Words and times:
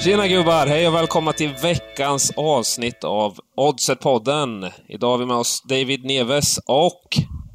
Tjena 0.00 0.28
gubbar! 0.28 0.66
Hej 0.66 0.88
och 0.88 0.94
välkomna 0.94 1.32
till 1.32 1.54
veckans 1.62 2.32
avsnitt 2.36 3.04
av 3.04 3.38
Oddset-podden. 3.56 4.70
Idag 4.88 5.10
har 5.10 5.18
vi 5.18 5.26
med 5.26 5.36
oss 5.36 5.62
David 5.68 6.04
Neves 6.04 6.58
och 6.58 7.02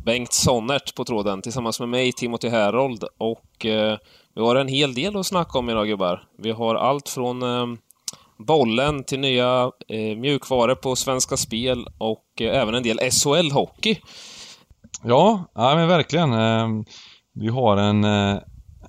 Bengt 0.06 0.34
Sonnert 0.34 0.96
på 0.96 1.06
tråden 1.06 1.42
tillsammans 1.42 1.80
med 1.80 1.90
mig, 1.90 2.12
Timothy 2.12 2.50
Herold. 2.50 3.04
Och 3.18 3.66
eh, 3.66 3.98
vi 4.36 4.42
har 4.42 4.56
en 4.56 4.68
hel 4.68 4.94
del 4.94 5.18
att 5.18 5.26
snacka 5.26 5.60
om 5.60 5.70
idag 5.70 5.88
gubbar. 5.88 6.24
Vi 6.38 6.52
har 6.52 6.76
allt 6.76 7.10
från 7.10 7.42
eh, 7.44 7.66
bollen 8.48 9.04
till 9.04 9.20
nya 9.20 9.72
eh, 9.88 10.18
mjukvaror 10.18 10.76
på 10.76 10.96
Svenska 10.96 11.38
Spel 11.38 11.88
och 11.98 12.42
eh, 12.42 12.62
även 12.62 12.76
en 12.76 12.84
del 12.84 13.00
SHL-hockey. 13.00 13.98
Ja, 15.04 15.52
ja 15.56 15.76
men 15.76 15.88
verkligen. 15.88 16.34
Eh, 16.34 16.68
vi 17.34 17.48
har 17.48 17.78
en 17.78 18.04
eh, 18.04 18.38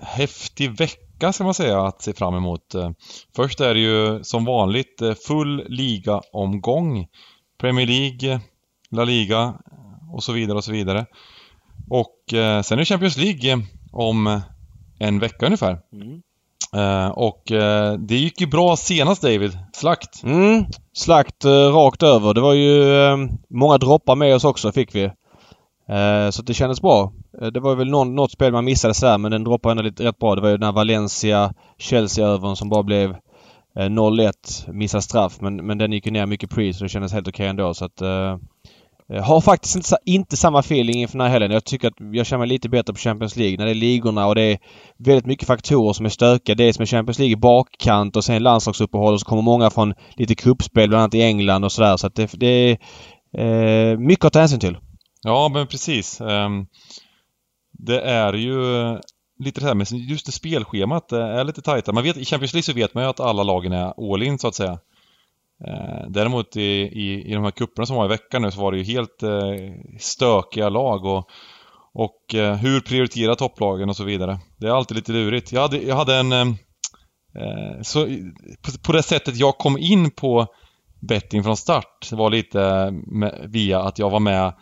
häftig 0.03 0.79
vecka 0.79 1.05
ska 1.33 1.45
man 1.45 1.55
säga 1.55 1.83
att 1.83 2.03
se 2.03 2.13
fram 2.13 2.35
emot. 2.35 2.75
Eh, 2.75 2.91
först 3.37 3.61
är 3.61 3.75
det 3.75 3.81
ju 3.81 4.25
som 4.25 4.45
vanligt 4.45 5.03
eh, 5.03 5.15
full 5.27 5.65
liga-omgång. 5.69 7.07
Premier 7.61 7.87
League, 7.87 8.41
La 8.91 9.05
Liga 9.05 9.55
och 10.13 10.23
så 10.23 10.33
vidare 10.33 10.57
och 10.57 10.65
så 10.65 10.73
vidare. 10.73 11.07
Och 11.91 12.35
eh, 12.35 12.63
sen 12.63 12.79
är 12.79 12.83
det 12.83 12.85
Champions 12.85 13.17
League 13.17 13.63
om 13.93 14.41
en 14.99 15.19
vecka 15.19 15.47
ungefär. 15.47 15.79
Mm. 15.93 16.21
Och 17.13 17.43
det 17.99 18.17
gick 18.17 18.41
ju 18.41 18.47
bra 18.47 18.77
senast 18.77 19.23
David. 19.23 19.59
Slakt. 19.73 20.23
Mm, 20.23 20.65
slakt 20.93 21.45
rakt 21.45 22.03
över. 22.03 22.35
Det 22.35 22.41
var 22.41 22.55
ju 22.55 22.85
många 23.49 23.79
droppar 23.79 24.17
med 24.17 24.35
oss 24.35 24.45
också 24.45 24.73
fick 24.73 24.95
vi. 24.95 25.11
Eh, 25.89 26.31
så 26.31 26.43
det 26.43 26.55
kändes 26.55 26.81
bra. 26.83 27.13
Eh, 27.41 27.47
det 27.47 27.61
var 27.61 27.75
väl 27.75 27.91
någon, 27.91 28.15
något 28.15 28.33
spel 28.33 28.53
man 28.53 28.65
missade 28.65 28.95
sådär 28.95 29.19
men 29.19 29.31
den 29.31 29.45
droppade 29.45 29.71
ändå 29.71 29.83
lite 29.83 30.05
rätt 30.05 30.19
bra. 30.19 30.35
Det 30.35 30.41
var 30.41 30.49
ju 30.49 30.57
den 30.57 30.67
här 30.67 30.73
Valencia-Chelsea-övern 30.73 32.57
som 32.57 32.69
bara 32.69 32.83
blev 32.83 33.11
eh, 33.77 33.89
0-1. 33.89 34.33
Missade 34.73 35.03
straff 35.03 35.41
men, 35.41 35.67
men 35.67 35.79
den 35.79 35.93
gick 35.93 36.07
ju 36.07 36.13
ner 36.13 36.27
mycket 36.27 36.51
pre 36.51 36.75
så 36.75 36.85
det 36.85 36.89
kändes 36.89 37.13
helt 37.13 37.29
okej 37.29 37.45
okay 37.45 37.51
ändå 37.51 37.75
så 37.75 37.85
att 37.85 38.03
Eh, 39.13 39.23
har 39.23 39.41
faktiskt 39.41 39.77
inte, 39.77 39.97
inte 40.05 40.37
samma 40.37 40.59
feeling 40.59 41.01
inför 41.01 41.19
den 41.19 41.27
här 41.27 41.33
helgen. 41.33 41.51
Jag 41.51 41.65
tycker 41.65 41.89
att 41.89 41.95
jag 42.13 42.27
känner 42.27 42.39
mig 42.39 42.49
lite 42.49 42.69
bättre 42.69 42.93
på 42.93 42.99
Champions 42.99 43.37
League 43.37 43.57
när 43.57 43.65
det 43.65 43.71
är 43.71 43.75
ligorna 43.75 44.27
och 44.27 44.35
det 44.35 44.43
är 44.43 44.59
väldigt 44.99 45.27
mycket 45.27 45.47
faktorer 45.47 45.93
som 45.93 46.07
är 46.07 46.11
stökiga. 46.11 46.55
Dels 46.55 46.79
med 46.79 46.89
Champions 46.89 47.19
League 47.19 47.33
i 47.33 47.37
bakkant 47.37 48.17
och 48.17 48.25
sen 48.25 48.43
landslagsuppehåll 48.43 49.15
och 49.15 49.21
så 49.21 49.27
kommer 49.27 49.43
många 49.43 49.71
från 49.71 49.95
lite 50.17 50.35
kuppspel 50.35 50.89
bland 50.89 51.03
annat 51.03 51.15
i 51.15 51.23
England 51.23 51.65
och 51.65 51.73
sådär. 51.73 51.97
Så 51.97 52.07
att 52.07 52.15
det, 52.15 52.31
det 52.33 52.47
är 52.47 52.79
eh, 53.39 53.99
mycket 53.99 54.25
att 54.25 54.33
ta 54.33 54.39
hänsyn 54.39 54.61
till. 54.61 54.77
Ja, 55.25 55.49
men 55.49 55.67
precis. 55.67 56.21
Ehm, 56.21 56.67
det 57.73 58.01
är 58.01 58.33
ju 58.33 58.59
lite 59.39 59.61
det 59.61 59.67
här 59.67 59.75
med 59.75 59.93
just 59.93 60.27
det 60.27 60.33
spelschemat 60.33 61.13
eh, 61.13 61.19
är 61.19 61.45
lite 61.45 61.63
tajta. 61.63 61.93
Man 61.93 62.03
vet, 62.03 62.17
I 62.17 62.25
Champions 62.25 62.53
League 62.53 62.63
så 62.63 62.73
vet 62.73 62.95
man 62.95 63.05
ju 63.05 63.11
att 63.11 63.21
alla 63.21 63.43
lagen 63.43 63.73
är 63.73 64.13
all 64.13 64.23
in 64.23 64.39
så 64.39 64.49
att 64.49 64.55
säga. 64.55 64.79
Eh, 65.67 66.09
däremot 66.09 66.57
i, 66.57 66.63
i, 66.63 67.31
i 67.31 67.35
de 67.35 67.45
här 67.45 67.51
kupperna 67.51 67.87
som 67.87 67.97
var 67.97 68.05
i 68.05 68.09
veckan 68.09 68.43
nu 68.43 68.51
så 68.51 68.61
var 68.61 68.73
det 68.73 68.79
ju 68.79 68.85
helt 68.85 69.23
eh, 69.23 69.31
stökiga 70.01 70.69
lag 70.69 71.05
och, 71.05 71.29
och 71.95 72.35
hur 72.61 72.81
prioritera 72.81 73.35
topplagen 73.35 73.89
och 73.89 73.97
så 73.97 74.05
vidare. 74.05 74.39
Det 74.57 74.67
är 74.67 74.71
alltid 74.71 74.97
lite 74.97 75.13
lurigt. 75.13 75.53
Jag 75.53 75.61
hade, 75.61 75.79
jag 75.79 75.97
hade 75.97 76.15
en... 76.15 76.33
Ehm, 76.33 76.55
så, 77.83 78.07
på, 78.83 78.93
det 78.93 79.03
sättet 79.03 79.37
jag 79.37 79.59
kom 79.59 79.79
in 79.79 80.11
på 80.11 80.47
betting 81.01 81.43
från 81.43 81.57
start 81.57 82.13
var 82.13 82.31
lite 82.31 82.93
via 83.49 83.81
att 83.81 83.99
jag 83.99 84.11
var 84.11 84.21
med 84.21 84.53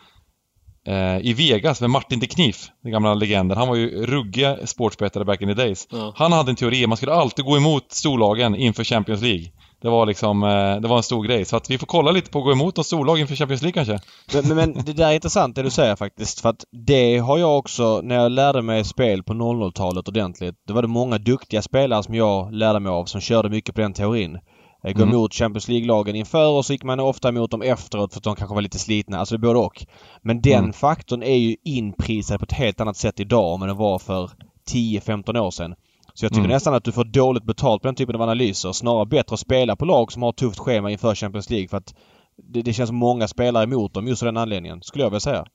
eh, 0.87 1.17
i 1.17 1.33
Vegas 1.33 1.81
med 1.81 1.89
Martin 1.89 2.19
de 2.19 2.27
Knif, 2.27 2.69
den 2.83 2.91
gamla 2.91 3.13
legenden. 3.13 3.57
Han 3.57 3.67
var 3.67 3.75
ju 3.75 4.05
ruggig 4.05 4.55
sportsbettare 4.65 5.25
back 5.25 5.41
in 5.41 5.47
the 5.47 5.53
days. 5.53 5.87
Ja. 5.91 6.13
Han 6.15 6.31
hade 6.31 6.51
en 6.51 6.55
teori, 6.55 6.87
man 6.87 6.97
skulle 6.97 7.13
alltid 7.13 7.45
gå 7.45 7.57
emot 7.57 7.91
storlagen 7.91 8.55
inför 8.55 8.83
Champions 8.83 9.21
League. 9.21 9.51
Det 9.83 9.89
var 9.89 10.05
liksom, 10.05 10.43
eh, 10.43 10.81
det 10.81 10.87
var 10.87 10.97
en 10.97 11.03
stor 11.03 11.23
grej. 11.23 11.45
Så 11.45 11.55
att 11.55 11.69
vi 11.69 11.77
får 11.77 11.87
kolla 11.87 12.11
lite 12.11 12.31
på 12.31 12.39
att 12.39 12.45
gå 12.45 12.51
emot 12.51 12.75
de 12.75 12.83
storlag 12.83 13.19
inför 13.19 13.35
Champions 13.35 13.61
League 13.61 13.83
kanske. 13.83 13.99
Men, 14.33 14.55
men, 14.55 14.73
det 14.85 14.93
där 14.93 15.09
är 15.09 15.13
intressant 15.13 15.55
det 15.55 15.63
du 15.63 15.69
säger 15.69 15.95
faktiskt. 15.95 16.41
För 16.41 16.49
att 16.49 16.65
det 16.71 17.17
har 17.17 17.37
jag 17.37 17.57
också, 17.57 18.01
när 18.03 18.15
jag 18.15 18.31
lärde 18.31 18.61
mig 18.61 18.83
spel 18.83 19.23
på 19.23 19.33
00-talet 19.33 20.07
ordentligt. 20.07 20.55
Då 20.67 20.73
var 20.73 20.81
det 20.81 20.87
många 20.87 21.17
duktiga 21.17 21.61
spelare 21.61 22.03
som 22.03 22.15
jag 22.15 22.53
lärde 22.53 22.79
mig 22.79 22.89
av 22.89 23.05
som 23.05 23.21
körde 23.21 23.49
mycket 23.49 23.75
på 23.75 23.81
den 23.81 23.93
teorin. 23.93 24.39
Eh, 24.83 24.93
gå 24.93 25.03
mm. 25.03 25.15
emot 25.15 25.33
Champions 25.33 25.67
League-lagen 25.67 26.15
inför 26.15 26.47
och 26.47 26.65
så 26.65 26.73
gick 26.73 26.83
man 26.83 26.99
ofta 26.99 27.29
emot 27.29 27.51
dem 27.51 27.61
efteråt 27.61 28.13
för 28.13 28.19
att 28.19 28.23
de 28.23 28.35
kanske 28.35 28.55
var 28.55 28.61
lite 28.61 28.79
slitna. 28.79 29.19
Alltså 29.19 29.35
det 29.35 29.39
både 29.39 29.59
och. 29.59 29.85
Men 30.21 30.41
den 30.41 30.59
mm. 30.59 30.73
faktorn 30.73 31.23
är 31.23 31.37
ju 31.37 31.55
inprisad 31.63 32.39
på 32.39 32.43
ett 32.43 32.51
helt 32.51 32.81
annat 32.81 32.97
sätt 32.97 33.19
idag 33.19 33.61
än 33.61 33.67
den 33.67 33.77
var 33.77 33.99
för 33.99 34.31
10-15 34.71 35.39
år 35.39 35.51
sedan. 35.51 35.75
Så 36.13 36.25
jag 36.25 36.31
tycker 36.31 36.45
mm. 36.45 36.51
nästan 36.51 36.73
att 36.73 36.83
du 36.83 36.91
får 36.91 37.03
dåligt 37.03 37.43
betalt 37.43 37.81
på 37.81 37.87
den 37.87 37.95
typen 37.95 38.15
av 38.15 38.21
analyser. 38.21 38.71
Snarare 38.71 39.05
bättre 39.05 39.33
att 39.33 39.39
spela 39.39 39.75
på 39.75 39.85
lag 39.85 40.11
som 40.11 40.23
har 40.23 40.31
tufft 40.31 40.59
schema 40.59 40.91
inför 40.91 41.15
Champions 41.15 41.49
League 41.49 41.67
för 41.67 41.77
att 41.77 41.95
det, 42.35 42.61
det 42.61 42.73
känns 42.73 42.91
många 42.91 43.27
spelare 43.27 43.63
emot 43.63 43.93
dem 43.93 44.07
just 44.07 44.23
av 44.23 44.25
den 44.25 44.37
anledningen, 44.37 44.81
skulle 44.81 45.03
jag 45.03 45.09
vilja 45.09 45.19
säga. 45.19 45.45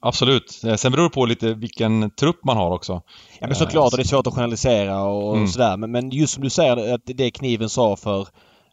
Absolut. 0.00 0.64
Eh, 0.64 0.74
sen 0.74 0.92
beror 0.92 1.04
det 1.04 1.10
på 1.10 1.26
lite 1.26 1.54
vilken 1.54 2.10
trupp 2.10 2.44
man 2.44 2.56
har 2.56 2.70
också. 2.70 3.02
Ja 3.40 3.46
men 3.46 3.56
såklart, 3.56 3.92
och 3.92 3.96
det 3.96 4.02
är 4.02 4.06
svårt 4.06 4.26
att 4.26 4.34
generalisera 4.34 5.02
och 5.02 5.36
mm. 5.36 5.48
sådär. 5.48 5.76
Men, 5.76 5.90
men 5.90 6.10
just 6.10 6.34
som 6.34 6.42
du 6.42 6.50
säger 6.50 6.94
att 6.94 7.00
det 7.04 7.30
kniven 7.30 7.68
sa 7.68 7.96
för, 7.96 8.20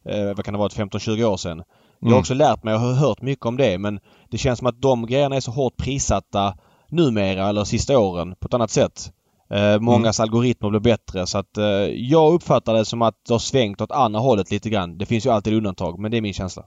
eh, 0.10 0.26
vad 0.36 0.46
kan 0.46 0.54
det 0.54 0.58
vara, 0.58 0.70
15-20 0.70 1.24
år 1.24 1.38
sedan. 1.38 1.64
Jag 2.00 2.08
har 2.08 2.12
mm. 2.12 2.20
också 2.20 2.34
lärt 2.34 2.64
mig 2.64 2.74
och 2.74 2.80
har 2.80 2.94
hört 2.94 3.22
mycket 3.22 3.46
om 3.46 3.58
det 3.58 3.78
men 3.78 4.00
det 4.30 4.38
känns 4.38 4.60
som 4.60 4.68
att 4.68 4.82
de 4.82 5.06
grejerna 5.06 5.36
är 5.36 5.40
så 5.40 5.52
hårt 5.52 5.78
prissatta 5.78 6.58
numera 6.90 7.50
eller 7.50 7.64
sista 7.64 8.00
åren 8.00 8.36
på 8.40 8.48
ett 8.48 8.54
annat 8.54 8.72
sätt. 8.72 9.12
Eh, 9.50 9.80
mångas 9.80 10.20
mm. 10.20 10.24
algoritmer 10.24 10.70
blir 10.70 10.80
bättre 10.80 11.28
så 11.28 11.38
att 11.38 11.58
eh, 11.58 11.66
jag 11.90 12.34
uppfattar 12.34 12.74
det 12.74 12.86
som 12.86 13.02
att 13.02 13.16
det 13.28 13.34
har 13.34 13.40
svängt 13.40 13.82
åt 13.82 13.92
andra 13.92 14.20
hållet 14.20 14.52
lite 14.52 14.70
grann. 14.70 14.98
Det 14.98 15.06
finns 15.06 15.26
ju 15.26 15.30
alltid 15.30 15.54
undantag 15.54 16.00
men 16.00 16.12
det 16.12 16.18
är 16.18 16.22
min 16.22 16.34
känsla. 16.34 16.64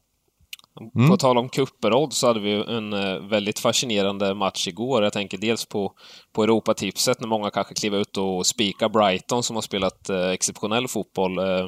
Mm. 0.94 1.10
På 1.10 1.16
tal 1.16 1.38
om 1.38 1.48
kupperodd 1.48 2.12
så 2.12 2.26
hade 2.26 2.40
vi 2.40 2.52
en 2.52 2.92
eh, 2.92 3.18
väldigt 3.18 3.58
fascinerande 3.58 4.34
match 4.34 4.68
igår. 4.68 5.02
Jag 5.04 5.12
tänker 5.12 5.38
dels 5.38 5.66
på, 5.66 5.92
på 6.32 6.42
Europatipset 6.42 7.20
när 7.20 7.28
många 7.28 7.50
kanske 7.50 7.74
klev 7.74 7.94
ut 7.94 8.16
och 8.16 8.46
spika 8.46 8.88
Brighton 8.88 9.42
som 9.42 9.56
har 9.56 9.62
spelat 9.62 10.08
eh, 10.08 10.28
exceptionell 10.28 10.88
fotboll 10.88 11.38
eh, 11.38 11.66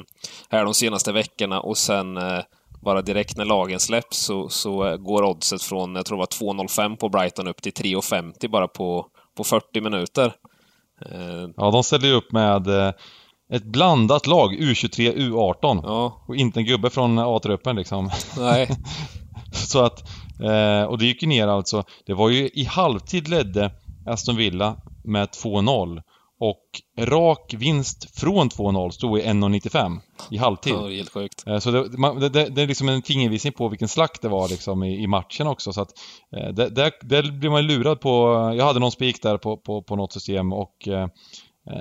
här 0.49 0.65
de 0.65 0.73
senaste 0.73 1.11
veckorna 1.11 1.59
och 1.59 1.77
sen 1.77 2.17
eh, 2.17 2.39
bara 2.81 3.01
direkt 3.01 3.37
när 3.37 3.45
lagen 3.45 3.79
släpps 3.79 4.17
så, 4.17 4.49
så 4.49 4.87
eh, 4.87 4.97
går 4.97 5.23
oddset 5.23 5.63
från, 5.63 5.95
jag 5.95 6.05
tror 6.05 6.17
det 6.17 6.45
var 6.45 6.53
2,05 6.53 6.97
på 6.97 7.09
Brighton 7.09 7.47
upp 7.47 7.61
till 7.61 7.73
3,50 7.73 8.49
bara 8.49 8.67
på, 8.67 9.07
på 9.37 9.43
40 9.43 9.81
minuter. 9.81 10.33
Eh, 11.05 11.49
ja, 11.57 11.71
de 11.71 11.83
ställde 11.83 12.07
ju 12.07 12.13
upp 12.13 12.31
med 12.31 12.93
ett 13.51 13.63
blandat 13.63 14.27
lag, 14.27 14.53
U23, 14.53 15.15
U18. 15.15 15.79
Ja. 15.83 16.23
Och 16.27 16.35
inte 16.35 16.59
en 16.59 16.65
gubbe 16.65 16.89
från 16.89 17.19
A-truppen 17.19 17.75
liksom. 17.75 18.09
Nej. 18.37 18.69
så 19.53 19.83
att, 19.83 20.03
eh, 20.43 20.83
och 20.83 20.97
det 20.97 21.05
gick 21.05 21.21
ju 21.21 21.27
ner 21.27 21.47
alltså. 21.47 21.83
Det 22.05 22.13
var 22.13 22.29
ju 22.29 22.49
i 22.53 22.63
halvtid 22.63 23.27
ledde 23.27 23.71
Aston 24.05 24.35
Villa 24.35 24.75
med 25.03 25.29
2-0. 25.29 26.01
Och 26.43 26.81
rak 26.97 27.53
vinst 27.57 28.19
från 28.19 28.49
2-0 28.49 28.89
stod 28.89 29.19
i 29.19 29.21
1.95 29.21 29.99
i 30.31 30.37
halvtid. 30.37 30.73
Ja, 30.73 30.87
helt 30.87 31.13
sjukt. 31.13 31.47
Eh, 31.47 31.59
så 31.59 31.71
det, 31.71 31.97
man, 31.97 32.19
det, 32.19 32.29
det, 32.29 32.61
är 32.61 32.67
liksom 32.67 32.89
en 32.89 33.01
fingervisning 33.01 33.53
på 33.53 33.67
vilken 33.67 33.87
slakt 33.87 34.21
det 34.21 34.29
var 34.29 34.49
liksom 34.49 34.83
i, 34.83 35.03
i 35.03 35.07
matchen 35.07 35.47
också. 35.47 35.73
Så 35.73 35.81
att, 35.81 35.89
eh, 36.37 36.49
det, 36.49 36.69
det, 36.69 36.91
det 37.01 37.23
blir 37.31 37.49
man 37.49 37.67
lurad 37.67 37.99
på. 37.99 38.09
Jag 38.57 38.65
hade 38.65 38.79
någon 38.79 38.91
spik 38.91 39.21
där 39.21 39.37
på, 39.37 39.57
på, 39.57 39.81
på 39.81 39.95
något 39.95 40.13
system 40.13 40.53
och 40.53 40.87
Eh, 40.87 41.07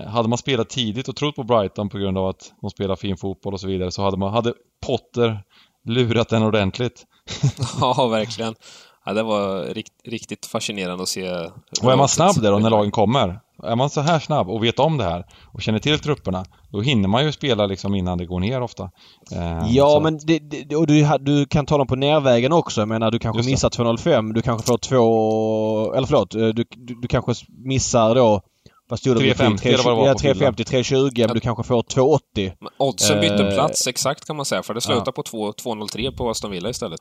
hade 0.06 0.28
man 0.28 0.38
spelat 0.38 0.68
tidigt 0.68 1.08
och 1.08 1.16
trott 1.16 1.36
på 1.36 1.42
Brighton 1.42 1.88
på 1.88 1.98
grund 1.98 2.18
av 2.18 2.26
att 2.26 2.52
de 2.60 2.70
spelar 2.70 2.96
fin 2.96 3.16
fotboll 3.16 3.54
och 3.54 3.60
så 3.60 3.66
vidare 3.66 3.90
så 3.90 4.02
hade 4.02 4.16
man, 4.16 4.32
hade 4.32 4.54
Potter 4.86 5.42
lurat 5.84 6.28
den 6.28 6.42
ordentligt. 6.42 7.06
ja, 7.80 8.06
verkligen. 8.06 8.54
Ja, 9.04 9.12
det 9.12 9.22
var 9.22 9.74
rikt, 9.74 9.92
riktigt 10.04 10.46
fascinerande 10.46 11.02
att 11.02 11.08
se. 11.08 11.30
Och 11.82 11.92
är 11.92 11.96
man 11.96 12.08
snabb 12.08 12.42
där 12.42 12.50
då 12.52 12.58
när 12.58 12.70
lagen 12.70 12.90
kommer? 12.90 13.40
Är 13.62 13.76
man 13.76 13.90
så 13.90 14.00
här 14.00 14.18
snabb 14.18 14.48
och 14.48 14.64
vet 14.64 14.78
om 14.78 14.98
det 14.98 15.04
här 15.04 15.24
och 15.52 15.62
känner 15.62 15.78
till 15.78 15.98
trupperna, 15.98 16.44
då 16.72 16.80
hinner 16.80 17.08
man 17.08 17.24
ju 17.24 17.32
spela 17.32 17.66
liksom 17.66 17.94
innan 17.94 18.18
det 18.18 18.26
går 18.26 18.40
ner 18.40 18.60
ofta. 18.60 18.90
Eh, 19.32 19.66
ja, 19.68 19.90
så. 19.90 20.00
men 20.00 20.18
det, 20.18 20.38
det, 20.38 20.76
och 20.76 20.86
du, 20.86 21.18
du 21.20 21.46
kan 21.46 21.66
tala 21.66 21.80
om 21.80 21.86
på 21.86 21.96
nervägen 21.96 22.52
också. 22.52 22.80
Jag 22.80 22.88
menar, 22.88 23.10
du 23.10 23.18
kanske 23.18 23.50
missar 23.50 23.68
2.05, 23.68 24.32
du 24.32 24.42
kanske 24.42 24.66
får 24.66 24.78
två... 24.78 25.94
Eller 25.94 26.06
förlåt, 26.06 26.34
eh, 26.34 26.40
du, 26.40 26.64
du, 26.70 26.94
du 26.94 27.08
kanske 27.08 27.34
missar 27.48 28.14
då 28.14 28.40
vad 28.90 28.98
stod 28.98 29.16
det? 29.16 29.20
350 29.20 29.68
eller 29.68 29.84
vad 29.84 29.92
det 29.92 29.96
var 29.96 30.06
Ja, 30.06 30.14
350, 30.14 30.64
320 30.64 31.10
men 31.16 31.34
du 31.34 31.40
kanske 31.40 31.64
får 31.64 31.82
280. 31.82 32.52
Oddsen 32.76 33.20
bytte 33.20 33.48
eh, 33.48 33.54
plats 33.54 33.86
exakt 33.86 34.26
kan 34.26 34.36
man 34.36 34.44
säga, 34.44 34.62
för 34.62 34.74
det 34.74 34.80
slutar 34.80 35.02
ja. 35.06 35.12
på 35.12 35.22
2.03 35.22 36.16
på 36.16 36.30
Aston 36.30 36.50
Villa 36.50 36.70
istället. 36.70 37.00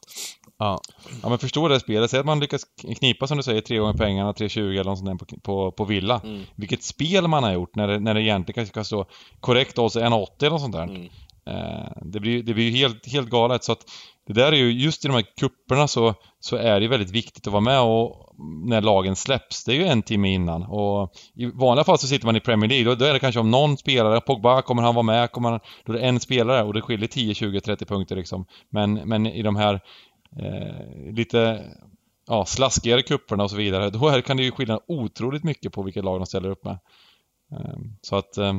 Ja. 0.59 0.81
ja, 1.23 1.29
men 1.29 1.37
förstå 1.37 1.67
det 1.67 1.79
spelet. 1.79 2.11
Säg 2.11 2.19
att 2.19 2.25
man 2.25 2.39
lyckas 2.39 2.61
knipa, 2.99 3.27
som 3.27 3.37
du 3.37 3.43
säger, 3.43 3.61
tre 3.61 3.77
gånger 3.77 3.93
pengarna, 3.93 4.31
3.20 4.31 4.71
eller 4.71 4.83
något 4.83 4.97
sånt 4.97 5.19
där 5.19 5.25
på, 5.25 5.41
på, 5.41 5.71
på 5.71 5.83
Villa. 5.85 6.21
Mm. 6.23 6.43
Vilket 6.55 6.83
spel 6.83 7.27
man 7.27 7.43
har 7.43 7.53
gjort 7.53 7.75
när 7.75 7.87
det, 7.87 7.99
när 7.99 8.13
det 8.13 8.21
egentligen 8.21 8.55
kanske 8.55 8.71
ska 8.71 8.83
stå 8.83 9.05
korrekt 9.39 9.79
odds 9.79 9.95
1.80 9.95 10.27
eller 10.39 10.49
något 10.49 10.61
sånt 10.61 10.75
där. 10.75 10.83
Mm. 10.83 11.09
Eh, 11.49 11.91
det 12.01 12.19
blir 12.19 12.43
det 12.43 12.53
blir 12.53 12.69
ju 12.69 12.77
helt, 12.77 13.11
helt 13.11 13.29
galet 13.29 13.63
så 13.63 13.71
att 13.71 13.85
det 14.27 14.33
där 14.33 14.51
är 14.51 14.57
ju, 14.57 14.71
just 14.71 15.05
i 15.05 15.07
de 15.07 15.13
här 15.13 15.25
kupperna 15.39 15.87
så, 15.87 16.13
så 16.39 16.55
är 16.55 16.79
det 16.79 16.87
väldigt 16.87 17.11
viktigt 17.11 17.47
att 17.47 17.53
vara 17.53 17.61
med 17.61 17.81
och 17.81 18.28
när 18.65 18.81
lagen 18.81 19.15
släpps. 19.15 19.63
Det 19.63 19.71
är 19.71 19.75
ju 19.75 19.85
en 19.85 20.01
timme 20.01 20.29
innan 20.29 20.63
och 20.63 21.11
i 21.35 21.45
vanliga 21.45 21.83
fall 21.83 21.97
så 21.97 22.07
sitter 22.07 22.25
man 22.25 22.35
i 22.35 22.39
Premier 22.39 22.69
League. 22.69 22.85
Då, 22.85 22.95
då 22.95 23.05
är 23.05 23.13
det 23.13 23.19
kanske 23.19 23.39
om 23.39 23.51
någon 23.51 23.77
spelare, 23.77 24.21
Pogba, 24.21 24.61
kommer 24.61 24.81
han 24.81 24.95
vara 24.95 25.03
med? 25.03 25.31
Kommer 25.31 25.51
han, 25.51 25.59
då 25.85 25.93
är 25.93 25.97
det 25.97 26.03
en 26.03 26.19
spelare 26.19 26.63
och 26.63 26.73
det 26.73 26.81
skiljer 26.81 27.07
10, 27.07 27.33
20, 27.33 27.61
30 27.61 27.85
punkter 27.85 28.15
liksom. 28.15 28.45
Men, 28.69 28.93
men 28.93 29.27
i 29.27 29.41
de 29.41 29.55
här 29.55 29.79
eh, 30.39 31.13
lite 31.13 31.63
ja, 32.27 32.45
slaskigare 32.45 33.01
kupperna 33.01 33.43
och 33.43 33.51
så 33.51 33.57
vidare, 33.57 33.89
då 33.89 34.09
här 34.09 34.21
kan 34.21 34.37
det 34.37 34.43
ju 34.43 34.51
skilja 34.51 34.79
otroligt 34.87 35.43
mycket 35.43 35.73
på 35.73 35.83
vilket 35.83 36.03
lag 36.03 36.19
de 36.19 36.25
ställer 36.25 36.49
upp 36.49 36.63
med. 36.63 36.79
Eh, 37.51 37.75
så 38.01 38.15
att 38.15 38.37
eh, 38.37 38.53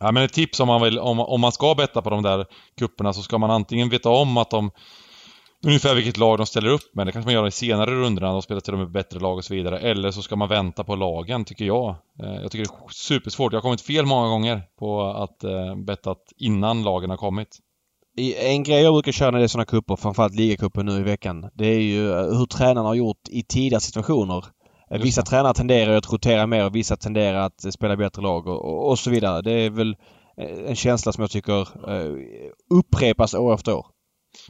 Ja, 0.00 0.12
men 0.12 0.22
ett 0.22 0.32
tips 0.32 0.60
om 0.60 0.68
man, 0.68 0.82
vill, 0.82 0.98
om, 0.98 1.20
om 1.20 1.40
man 1.40 1.52
ska 1.52 1.74
betta 1.74 2.02
på 2.02 2.10
de 2.10 2.22
där 2.22 2.46
kupperna 2.78 3.12
så 3.12 3.22
ska 3.22 3.38
man 3.38 3.50
antingen 3.50 3.88
veta 3.88 4.08
om 4.08 4.36
att 4.36 4.50
de 4.50 4.70
ungefär 5.66 5.94
vilket 5.94 6.16
lag 6.16 6.38
de 6.38 6.46
ställer 6.46 6.70
upp 6.70 6.94
med. 6.94 7.06
Det 7.06 7.12
kanske 7.12 7.26
man 7.26 7.34
gör 7.34 7.46
i 7.46 7.50
senare 7.50 7.90
rundorna, 7.90 8.32
de 8.32 8.42
spelar 8.42 8.60
till 8.60 8.72
och 8.72 8.78
med 8.78 8.90
bättre 8.90 9.20
lag 9.20 9.36
och 9.36 9.44
så 9.44 9.54
vidare. 9.54 9.78
Eller 9.78 10.10
så 10.10 10.22
ska 10.22 10.36
man 10.36 10.48
vänta 10.48 10.84
på 10.84 10.96
lagen, 10.96 11.44
tycker 11.44 11.64
jag. 11.64 11.96
Eh, 12.22 12.34
jag 12.42 12.50
tycker 12.50 12.64
det 12.64 12.70
är 12.70 12.92
supersvårt. 12.92 13.52
Jag 13.52 13.56
har 13.60 13.62
kommit 13.62 13.80
fel 13.80 14.06
många 14.06 14.28
gånger 14.28 14.62
på 14.78 15.02
att 15.02 15.44
eh, 15.44 15.76
bettat 15.76 16.18
innan 16.36 16.82
lagen 16.82 17.10
har 17.10 17.16
kommit. 17.16 17.58
En 18.40 18.62
grej 18.62 18.82
jag 18.82 18.94
brukar 18.94 19.12
köra 19.12 19.30
när 19.30 19.38
det 19.38 19.44
är 19.44 19.48
sådana 19.48 19.64
kupper, 19.64 19.96
framförallt 19.96 20.34
ligacupen 20.34 20.86
nu 20.86 20.96
i 20.98 21.02
veckan, 21.02 21.50
det 21.54 21.66
är 21.66 21.80
ju 21.80 22.10
eh, 22.10 22.38
hur 22.38 22.46
tränarna 22.46 22.88
har 22.88 22.94
gjort 22.94 23.28
i 23.28 23.42
tidigare 23.42 23.80
situationer. 23.80 24.44
Just 24.90 25.04
vissa 25.04 25.20
det. 25.20 25.26
tränare 25.26 25.54
tenderar 25.54 25.96
att 25.96 26.12
rotera 26.12 26.46
mer 26.46 26.64
och 26.64 26.76
vissa 26.76 26.96
tenderar 26.96 27.46
att 27.46 27.72
spela 27.72 27.96
bättre 27.96 28.22
lag 28.22 28.46
och, 28.46 28.90
och 28.90 28.98
så 28.98 29.10
vidare. 29.10 29.42
Det 29.42 29.52
är 29.52 29.70
väl 29.70 29.96
en 30.66 30.76
känsla 30.76 31.12
som 31.12 31.22
jag 31.22 31.30
tycker 31.30 31.68
upprepas 32.70 33.34
år 33.34 33.54
efter 33.54 33.74
år. 33.74 33.86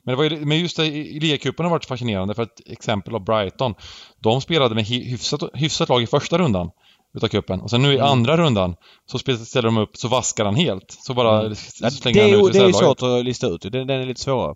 Men, 0.05 0.13
det 0.13 0.17
var 0.17 0.25
ju, 0.25 0.45
men 0.45 0.59
just 0.59 0.77
det, 0.77 0.91
ligacupen 1.21 1.67
har 1.67 1.71
varit 1.71 1.85
fascinerande 1.85 2.35
för 2.35 2.43
ett 2.43 2.61
exempel 2.67 3.15
av 3.15 3.25
Brighton. 3.25 3.75
De 4.23 4.41
spelade 4.41 4.75
med 4.75 4.85
hyfsat, 4.85 5.43
hyfsat 5.55 5.89
lag 5.89 6.03
i 6.03 6.07
första 6.07 6.39
rundan 6.39 6.71
utav 7.15 7.29
cupen. 7.29 7.61
Och 7.61 7.71
sen 7.71 7.83
nu 7.83 7.93
i 7.93 7.97
mm. 7.97 8.07
andra 8.07 8.37
rundan 8.37 8.75
så 9.07 9.19
ställer 9.19 9.63
de 9.63 9.79
upp, 9.79 9.97
så 9.97 10.09
vaskar 10.09 10.45
han 10.45 10.55
helt. 10.55 10.85
Så 10.89 11.15
bara 11.15 11.41
mm. 11.41 11.55
slänger 11.55 12.25
det, 12.25 12.31
han 12.31 12.47
ut 12.47 12.53
Det 12.53 12.59
är 12.59 12.73
svårt 12.73 13.03
att 13.03 13.25
lista 13.25 13.47
ut. 13.47 13.63
Den, 13.63 13.87
den 13.87 14.01
är 14.01 14.07
lite 14.07 14.21
svårare. 14.21 14.55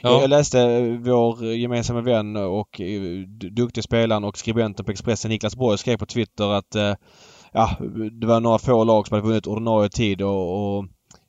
Ja. 0.00 0.20
Jag 0.20 0.30
läste 0.30 0.80
vår 1.04 1.44
gemensamma 1.44 2.00
vän 2.00 2.36
och 2.36 2.80
eh, 2.80 3.00
duktig 3.52 3.84
spelaren 3.84 4.24
och 4.24 4.38
skribenten 4.38 4.84
på 4.84 4.92
Expressen 4.92 5.30
Niklas 5.30 5.56
Borg 5.56 5.78
skrev 5.78 5.96
på 5.96 6.06
Twitter 6.06 6.52
att 6.52 6.74
eh, 6.74 6.94
ja, 7.52 7.76
det 8.20 8.26
var 8.26 8.40
några 8.40 8.58
få 8.58 8.84
lag 8.84 9.06
som 9.06 9.14
hade 9.14 9.28
vunnit 9.28 9.46
ordinarie 9.46 9.88
tid 9.88 10.22
och, 10.22 10.76
och 10.76 10.84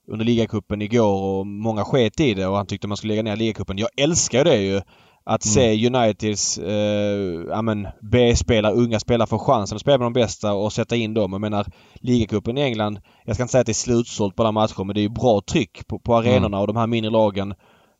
under 0.08 0.26
ligacupen 0.26 0.82
igår 0.82 1.22
och 1.22 1.48
många 1.48 1.84
sket 1.86 2.20
i 2.20 2.34
det 2.34 2.48
och 2.48 2.58
han 2.58 2.66
tyckte 2.66 2.88
man 2.88 2.98
skulle 2.98 3.14
lägga 3.14 3.24
ner 3.24 3.36
ligacupen. 3.36 3.78
Jag 3.78 3.90
älskar 3.98 4.44
det 4.44 4.58
ju. 4.58 4.82
Att 5.30 5.46
mm. 5.46 5.54
se 5.54 5.88
Uniteds 5.88 6.58
eh, 6.58 7.92
B-spelare, 8.02 8.74
unga 8.74 9.00
spelare 9.00 9.28
få 9.28 9.40
chansen 9.40 9.76
att 9.76 9.82
spela 9.82 9.98
med 9.98 10.06
de 10.06 10.14
bästa 10.14 10.54
och 10.54 10.74
sätta 10.74 10.96
in 10.96 11.14
dem. 11.14 11.32
Jag 11.32 11.42
menar 11.42 11.66
ligacupen 11.96 12.58
i 12.58 12.62
England, 12.62 13.00
jag 13.26 13.36
ska 13.36 13.44
inte 13.44 13.52
säga 13.52 13.60
att 13.60 13.66
det 13.66 13.72
är 13.72 13.74
slutsålt 13.74 14.36
på 14.36 14.44
alla 14.44 14.52
matcher 14.52 14.84
men 14.84 14.94
det 14.94 15.00
är 15.00 15.04
ju 15.04 15.10
bra 15.10 15.42
tryck 15.42 15.88
på, 15.88 16.00
på 16.00 16.16
arenorna 16.16 16.48
mm. 16.58 16.60
och 16.60 16.68
de 16.68 16.76
här 16.76 16.88
mindre 16.88 17.12
lagen. 17.12 17.54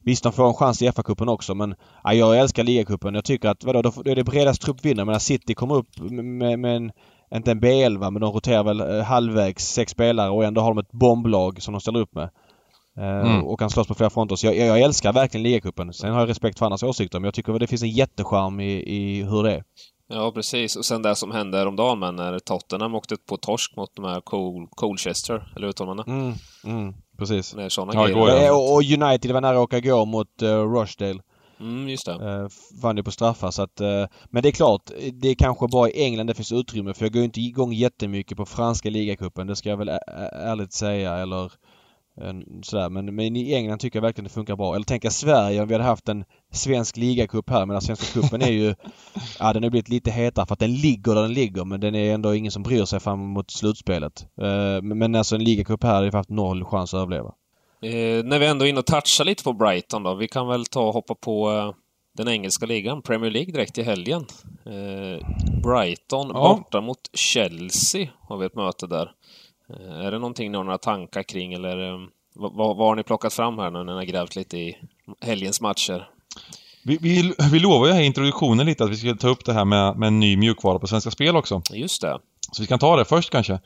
Visst, 0.04 0.24
de 0.24 0.34
får 0.34 0.48
en 0.48 0.54
chans 0.54 0.82
i 0.82 0.90
FA-cupen 0.90 1.30
också 1.30 1.56
men 1.56 1.76
ja, 2.04 2.14
jag 2.14 2.38
älskar 2.38 2.64
ligacupen. 2.64 3.16
Jag 3.16 3.26
tycker 3.26 3.50
att 3.50 3.64
vadå, 3.64 3.82
då 3.82 4.12
är 4.12 4.16
det 4.16 4.24
bredaste 4.24 4.66
trupp 4.66 4.86
vinner. 4.86 5.06
Men 5.06 5.20
City 5.20 5.54
kommer 5.54 5.76
upp 5.76 6.00
med, 6.12 6.60
med 6.60 6.76
en 6.76 6.92
inte 7.36 7.52
en 7.52 7.62
B11 7.62 8.12
men 8.12 8.22
de 8.22 8.34
roterar 8.34 8.64
väl 8.64 8.80
eh, 8.80 9.04
halvvägs 9.04 9.66
sex 9.66 9.92
spelare 9.92 10.30
och 10.30 10.44
ändå 10.44 10.62
har 10.62 10.74
de 10.74 10.78
ett 10.78 10.92
bomblag 10.92 11.62
som 11.62 11.72
de 11.72 11.82
ställer 11.82 12.00
upp 12.00 12.16
med. 12.16 12.30
Eh, 12.98 13.20
mm. 13.20 13.44
Och 13.44 13.60
kan 13.60 13.70
slåss 13.70 13.88
på 13.88 13.96
flera 13.96 14.10
fronter. 14.10 14.36
Så 14.36 14.48
jag, 14.48 14.56
jag 14.56 14.82
älskar 14.82 15.14
verkligen 15.14 15.44
ligacupen. 15.44 15.94
Sen 15.94 16.14
har 16.14 16.20
jag 16.20 16.30
respekt 16.30 16.60
för 16.60 16.66
andras 16.66 16.84
åsikter 16.84 17.20
men 17.20 17.26
jag 17.26 17.34
tycker 17.34 17.54
att 17.54 17.60
det 17.60 17.68
finns 17.68 17.84
en 17.84 17.90
jättecharm 17.90 18.60
i, 18.60 18.74
i 18.74 19.24
hur 19.24 19.44
det 19.44 19.54
är. 19.54 19.64
Ja, 20.10 20.32
precis. 20.32 20.76
Och 20.76 20.86
sen 20.86 21.02
det 21.02 21.16
som 21.16 21.32
hände 21.32 21.58
häromdagen 21.58 22.00
med 22.00 22.14
när 22.14 22.40
Tottenham 22.40 22.96
åkte 22.96 23.16
på 23.30 23.38
torsk 23.38 23.76
mot 23.76 23.96
de 23.96 24.06
här 24.06 24.22
Col 24.22 24.68
Colchester, 24.70 25.52
eller 25.56 25.68
hur 25.68 25.70
uttalar 25.70 25.96
man 25.96 26.06
det? 26.06 26.12
Mm, 26.12 26.34
mm, 26.64 26.94
precis. 27.18 27.56
Sådana 27.70 27.94
ja, 27.94 28.08
grejer. 28.08 28.52
Och, 28.52 28.74
och 28.74 28.82
United 28.84 29.32
var 29.32 29.42
nära 29.42 29.58
att 29.58 29.64
åka 29.64 29.80
gå 29.80 30.06
mot 30.06 30.42
uh, 30.44 30.50
Rochdale. 30.50 31.20
Mm, 31.60 31.90
just 31.90 32.06
det. 32.06 32.14
Uh, 32.14 32.48
vann 32.82 32.98
ju 32.98 33.04
på 33.04 33.12
straffar 33.12 33.52
så 33.52 33.62
att, 33.62 33.82
uh, 33.82 34.06
Men 34.30 34.44
det 34.44 34.50
är 34.50 34.52
klart, 34.52 34.92
det 35.14 35.30
är 35.30 35.36
kanske 35.36 35.68
bara 35.68 35.90
i 35.90 36.04
England 36.04 36.28
det 36.28 36.34
finns 36.34 36.52
utrymme 36.52 36.94
för 36.94 37.06
jag 37.06 37.14
går 37.14 37.24
inte 37.24 37.42
igång 37.42 37.74
jättemycket 37.74 38.38
på 38.38 38.46
franska 38.46 38.90
ligacupen. 38.90 39.48
Det 39.48 39.56
ska 39.56 39.70
jag 39.70 39.78
väl 39.78 39.90
ärligt 40.32 40.74
säga 40.74 41.14
eller 41.14 41.44
uh, 41.44 42.62
sådär. 42.62 42.90
Men, 42.90 43.16
men 43.16 43.36
i 43.36 43.54
England 43.54 43.80
tycker 43.80 43.98
jag 44.00 44.04
verkligen 44.04 44.24
det 44.24 44.34
funkar 44.34 44.56
bra. 44.56 44.76
Eller 44.76 44.86
tänka 44.86 45.12
Sverige 45.12 45.62
om 45.62 45.68
vi 45.68 45.74
hade 45.74 45.84
haft 45.84 46.10
en 46.10 46.26
svensk 46.52 46.98
ligacup 46.98 47.50
här. 47.50 47.66
Men 47.66 47.82
svenska 47.82 48.22
cupen 48.22 48.42
är 48.42 48.52
ju... 48.52 48.76
ja 49.40 49.54
den 49.54 49.64
har 49.64 49.70
blivit 49.70 49.90
lite 49.90 50.12
hetare 50.12 50.46
för 50.46 50.54
att 50.54 50.60
den 50.60 50.76
ligger 50.76 51.16
där 51.16 51.22
den 51.22 51.34
ligger 51.34 51.66
men 51.66 51.80
den 51.80 51.96
är 51.96 52.14
ändå 52.14 52.36
ingen 52.36 52.52
som 52.52 52.64
bryr 52.64 52.86
sig 52.86 53.00
fram 53.00 53.20
mot 53.20 53.52
slutspelet. 53.52 54.28
men, 54.82 54.98
men 54.98 55.16
alltså 55.16 55.36
en 55.36 55.44
ligacup 55.44 55.84
här 55.84 55.94
hade 55.94 56.10
vi 56.10 56.18
haft 56.18 56.30
noll 56.30 56.66
chans 56.66 56.94
att 56.94 56.98
överleva. 56.98 57.34
Eh, 57.82 58.24
när 58.24 58.40
vi 58.40 58.46
ändå 58.46 58.66
är 58.66 58.70
inne 58.70 58.80
och 58.80 58.86
touchar 58.86 59.26
lite 59.26 59.44
på 59.44 59.54
Brighton 59.54 60.04
då. 60.04 60.14
Vi 60.14 60.28
kan 60.28 60.48
väl 60.48 60.66
ta 60.66 60.82
och 60.88 60.94
hoppa 60.94 61.16
på 61.16 61.52
eh, 61.52 61.72
den 62.18 62.28
engelska 62.28 62.66
ligan, 62.66 63.02
Premier 63.02 63.32
League, 63.32 63.52
direkt 63.52 63.78
i 63.78 63.84
helgen. 63.84 64.26
Eh, 64.66 65.28
Brighton 65.64 66.32
ja. 66.34 66.56
borta 66.58 66.82
mot 66.82 67.00
Chelsea 67.14 68.08
har 68.20 68.38
vi 68.38 68.46
ett 68.46 68.56
möte 68.56 68.88
där. 68.88 69.12
Eh, 69.70 70.06
är 70.06 70.12
det 70.12 70.20
någonting 70.20 70.52
ni 70.52 70.58
har 70.58 70.64
några 70.64 70.78
tankar 70.78 71.24
kring 71.24 71.54
eller 71.54 71.94
eh, 71.94 72.00
vad, 72.34 72.56
vad, 72.56 72.78
har 72.78 72.96
ni 72.96 73.04
plockat 73.04 73.34
fram 73.34 73.60
här 73.60 73.72
nu 73.72 73.78
när 73.78 73.84
ni 73.84 73.92
har 73.92 74.04
grävt 74.04 74.36
lite 74.36 74.58
i 74.58 74.78
helgens 75.22 75.62
matcher? 75.62 76.10
Vi, 76.84 76.98
vi, 77.02 77.34
vi 77.52 77.60
lovade 77.60 77.90
ju 77.90 77.96
här 77.96 78.02
i 78.02 78.06
introduktionen 78.06 78.66
lite 78.66 78.84
att 78.84 78.90
vi 78.90 78.96
skulle 78.96 79.16
ta 79.16 79.28
upp 79.28 79.46
det 79.46 79.54
här 79.54 79.66
med, 79.66 79.98
med 79.98 80.08
en 80.08 80.20
ny 80.20 80.38
mjukvara 80.38 80.80
på 80.80 80.88
Svenska 80.88 81.12
Spel 81.12 81.36
också. 81.36 81.62
Just 81.74 82.02
det. 82.02 82.20
Så 82.52 82.64
vi 82.64 82.68
kan 82.68 82.80
ta 82.80 82.96
det 82.96 83.06
först 83.06 83.30
kanske. 83.30 83.60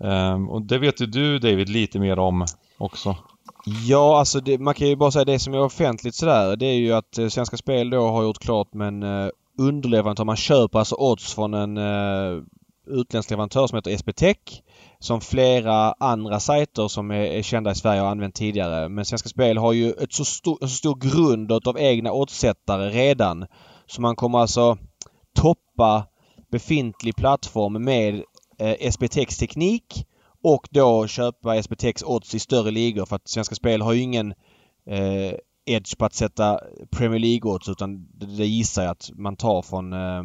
Um, 0.00 0.48
och 0.48 0.62
det 0.62 0.78
vet 0.78 1.00
ju 1.00 1.06
du 1.06 1.38
David 1.38 1.68
lite 1.68 1.98
mer 1.98 2.18
om 2.18 2.46
också. 2.78 3.16
Ja, 3.64 4.18
alltså 4.18 4.40
det, 4.40 4.58
man 4.58 4.74
kan 4.74 4.88
ju 4.88 4.96
bara 4.96 5.10
säga 5.10 5.24
det 5.24 5.38
som 5.38 5.54
är 5.54 5.60
offentligt 5.60 6.14
sådär. 6.14 6.56
Det 6.56 6.66
är 6.66 6.74
ju 6.74 6.92
att 6.92 7.18
eh, 7.18 7.28
Svenska 7.28 7.56
Spel 7.56 7.90
då 7.90 8.08
har 8.08 8.22
gjort 8.22 8.38
klart 8.38 8.74
med 8.74 8.88
en 8.88 9.02
eh, 9.02 9.28
underleverantör. 9.58 10.24
Man 10.24 10.36
köper 10.36 10.78
alltså 10.78 10.96
odds 10.98 11.34
från 11.34 11.54
en 11.54 11.76
eh, 11.76 12.42
utländsk 12.86 13.30
leverantör 13.30 13.66
som 13.66 13.76
heter 13.76 13.90
SBTech. 13.96 14.62
Som 14.98 15.20
flera 15.20 15.92
andra 15.92 16.40
sajter 16.40 16.88
som 16.88 17.10
är, 17.10 17.14
är, 17.14 17.42
kända 17.42 17.70
i 17.70 17.74
Sverige 17.74 18.00
har 18.00 18.08
använt 18.08 18.34
tidigare. 18.34 18.88
Men 18.88 19.04
Svenska 19.04 19.28
Spel 19.28 19.58
har 19.58 19.72
ju 19.72 19.92
ett 19.92 20.12
så 20.12 20.24
stor, 20.24 20.58
en 20.60 20.68
så 20.68 20.76
stor 20.76 20.94
grund 20.94 21.52
av 21.52 21.78
egna 21.78 22.12
oddsättare 22.12 22.90
redan. 22.90 23.46
Så 23.86 24.00
man 24.00 24.16
kommer 24.16 24.38
alltså 24.38 24.78
toppa 25.34 26.06
befintlig 26.52 27.16
plattform 27.16 27.84
med 27.84 28.22
eh, 28.58 28.90
SBTechs 28.92 29.38
teknik 29.38 30.06
och 30.42 30.68
då 30.70 31.06
köpa 31.06 31.56
SBTX 31.56 32.02
odds 32.02 32.34
i 32.34 32.38
större 32.38 32.70
ligor 32.70 33.06
för 33.06 33.16
att 33.16 33.28
Svenska 33.28 33.54
Spel 33.54 33.82
har 33.82 33.92
ju 33.92 34.00
ingen 34.00 34.34
eh, 34.86 35.34
edge 35.66 35.98
på 35.98 36.04
att 36.04 36.14
sätta 36.14 36.60
Premier 36.90 37.18
League-odds 37.18 37.70
utan 37.70 38.06
det, 38.14 38.26
det 38.26 38.46
gissar 38.46 38.82
jag 38.82 38.90
att 38.90 39.10
man 39.14 39.36
tar 39.36 39.62
från, 39.62 39.92
eh, 39.92 40.22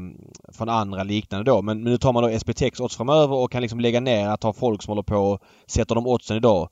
från 0.54 0.70
andra 0.70 1.04
liknande 1.04 1.52
då. 1.52 1.62
Men, 1.62 1.84
men 1.84 1.92
nu 1.92 1.98
tar 1.98 2.14
man 2.14 2.24
då 2.24 2.30
SBTX 2.30 2.80
odds 2.80 2.98
framöver 2.98 3.36
och 3.36 3.52
kan 3.52 3.62
liksom 3.62 3.80
lägga 3.80 4.00
ner 4.00 4.28
att 4.28 4.44
ha 4.44 4.54
folk 4.54 4.84
som 4.84 4.92
håller 4.92 5.04
på 5.04 5.18
och 5.18 5.42
sätter 5.68 5.96
de 5.96 6.08
oddsen 6.08 6.38
idag. 6.38 6.70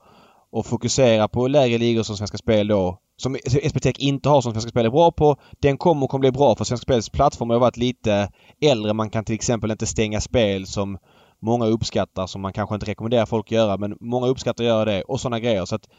Och 0.51 0.65
fokusera 0.65 1.27
på 1.27 1.47
lägre 1.47 1.77
ligor 1.77 2.03
som 2.03 2.17
Svenska 2.17 2.37
Spel 2.37 2.67
då 2.67 2.99
som 3.17 3.37
SBTX 3.45 3.99
inte 3.99 4.29
har 4.29 4.41
som 4.41 4.51
Svenska 4.51 4.69
Spel 4.69 4.85
är 4.85 4.89
bra 4.89 5.11
på. 5.11 5.37
Den 5.59 5.77
kommer 5.77 6.07
kommer 6.07 6.19
bli 6.19 6.31
bra 6.31 6.55
för 6.55 6.65
Svenska 6.65 6.83
Spels 6.83 7.09
plattform 7.09 7.49
har 7.49 7.59
varit 7.59 7.77
lite 7.77 8.29
äldre. 8.61 8.93
Man 8.93 9.09
kan 9.09 9.25
till 9.25 9.35
exempel 9.35 9.71
inte 9.71 9.85
stänga 9.85 10.21
spel 10.21 10.67
som 10.67 10.97
många 11.45 11.65
uppskattar 11.65 12.27
som 12.27 12.41
man 12.41 12.53
kanske 12.53 12.75
inte 12.75 12.85
rekommenderar 12.85 13.25
folk 13.25 13.45
att 13.45 13.51
göra 13.51 13.77
men 13.77 13.97
många 13.99 14.27
uppskattar 14.27 14.63
att 14.63 14.67
göra 14.67 14.85
det 14.85 15.01
och 15.01 15.19
sådana 15.19 15.39
grejer. 15.39 15.65
Så 15.65 15.75
att 15.75 15.89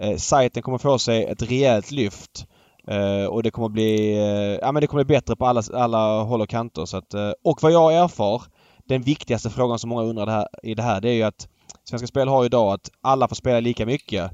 eh, 0.00 0.16
sajten 0.16 0.62
kommer 0.62 0.78
få 0.78 0.98
sig 0.98 1.24
ett 1.24 1.42
rejält 1.42 1.90
lyft. 1.90 2.46
Eh, 2.88 3.26
och 3.26 3.42
det 3.42 3.50
kommer 3.50 3.68
bli, 3.68 4.12
eh, 4.16 4.58
ja 4.60 4.72
men 4.72 4.80
det 4.80 4.86
kommer 4.86 5.04
bli 5.04 5.14
bättre 5.14 5.36
på 5.36 5.46
alla, 5.46 5.62
alla 5.74 6.22
håll 6.22 6.40
och 6.40 6.48
kanter. 6.48 6.84
Så 6.84 6.96
att, 6.96 7.14
eh, 7.14 7.32
och 7.44 7.62
vad 7.62 7.72
jag 7.72 7.94
erfar, 7.94 8.42
den 8.88 9.02
viktigaste 9.02 9.50
frågan 9.50 9.78
som 9.78 9.90
många 9.90 10.02
undrar 10.02 10.26
det 10.26 10.32
här, 10.32 10.46
i 10.62 10.74
det 10.74 10.82
här 10.82 11.00
det 11.00 11.08
är 11.08 11.14
ju 11.14 11.22
att 11.22 11.48
Svenska 11.84 12.06
Spel 12.06 12.28
har 12.28 12.44
idag 12.44 12.72
att 12.72 12.90
alla 13.00 13.28
får 13.28 13.36
spela 13.36 13.60
lika 13.60 13.86
mycket. 13.86 14.30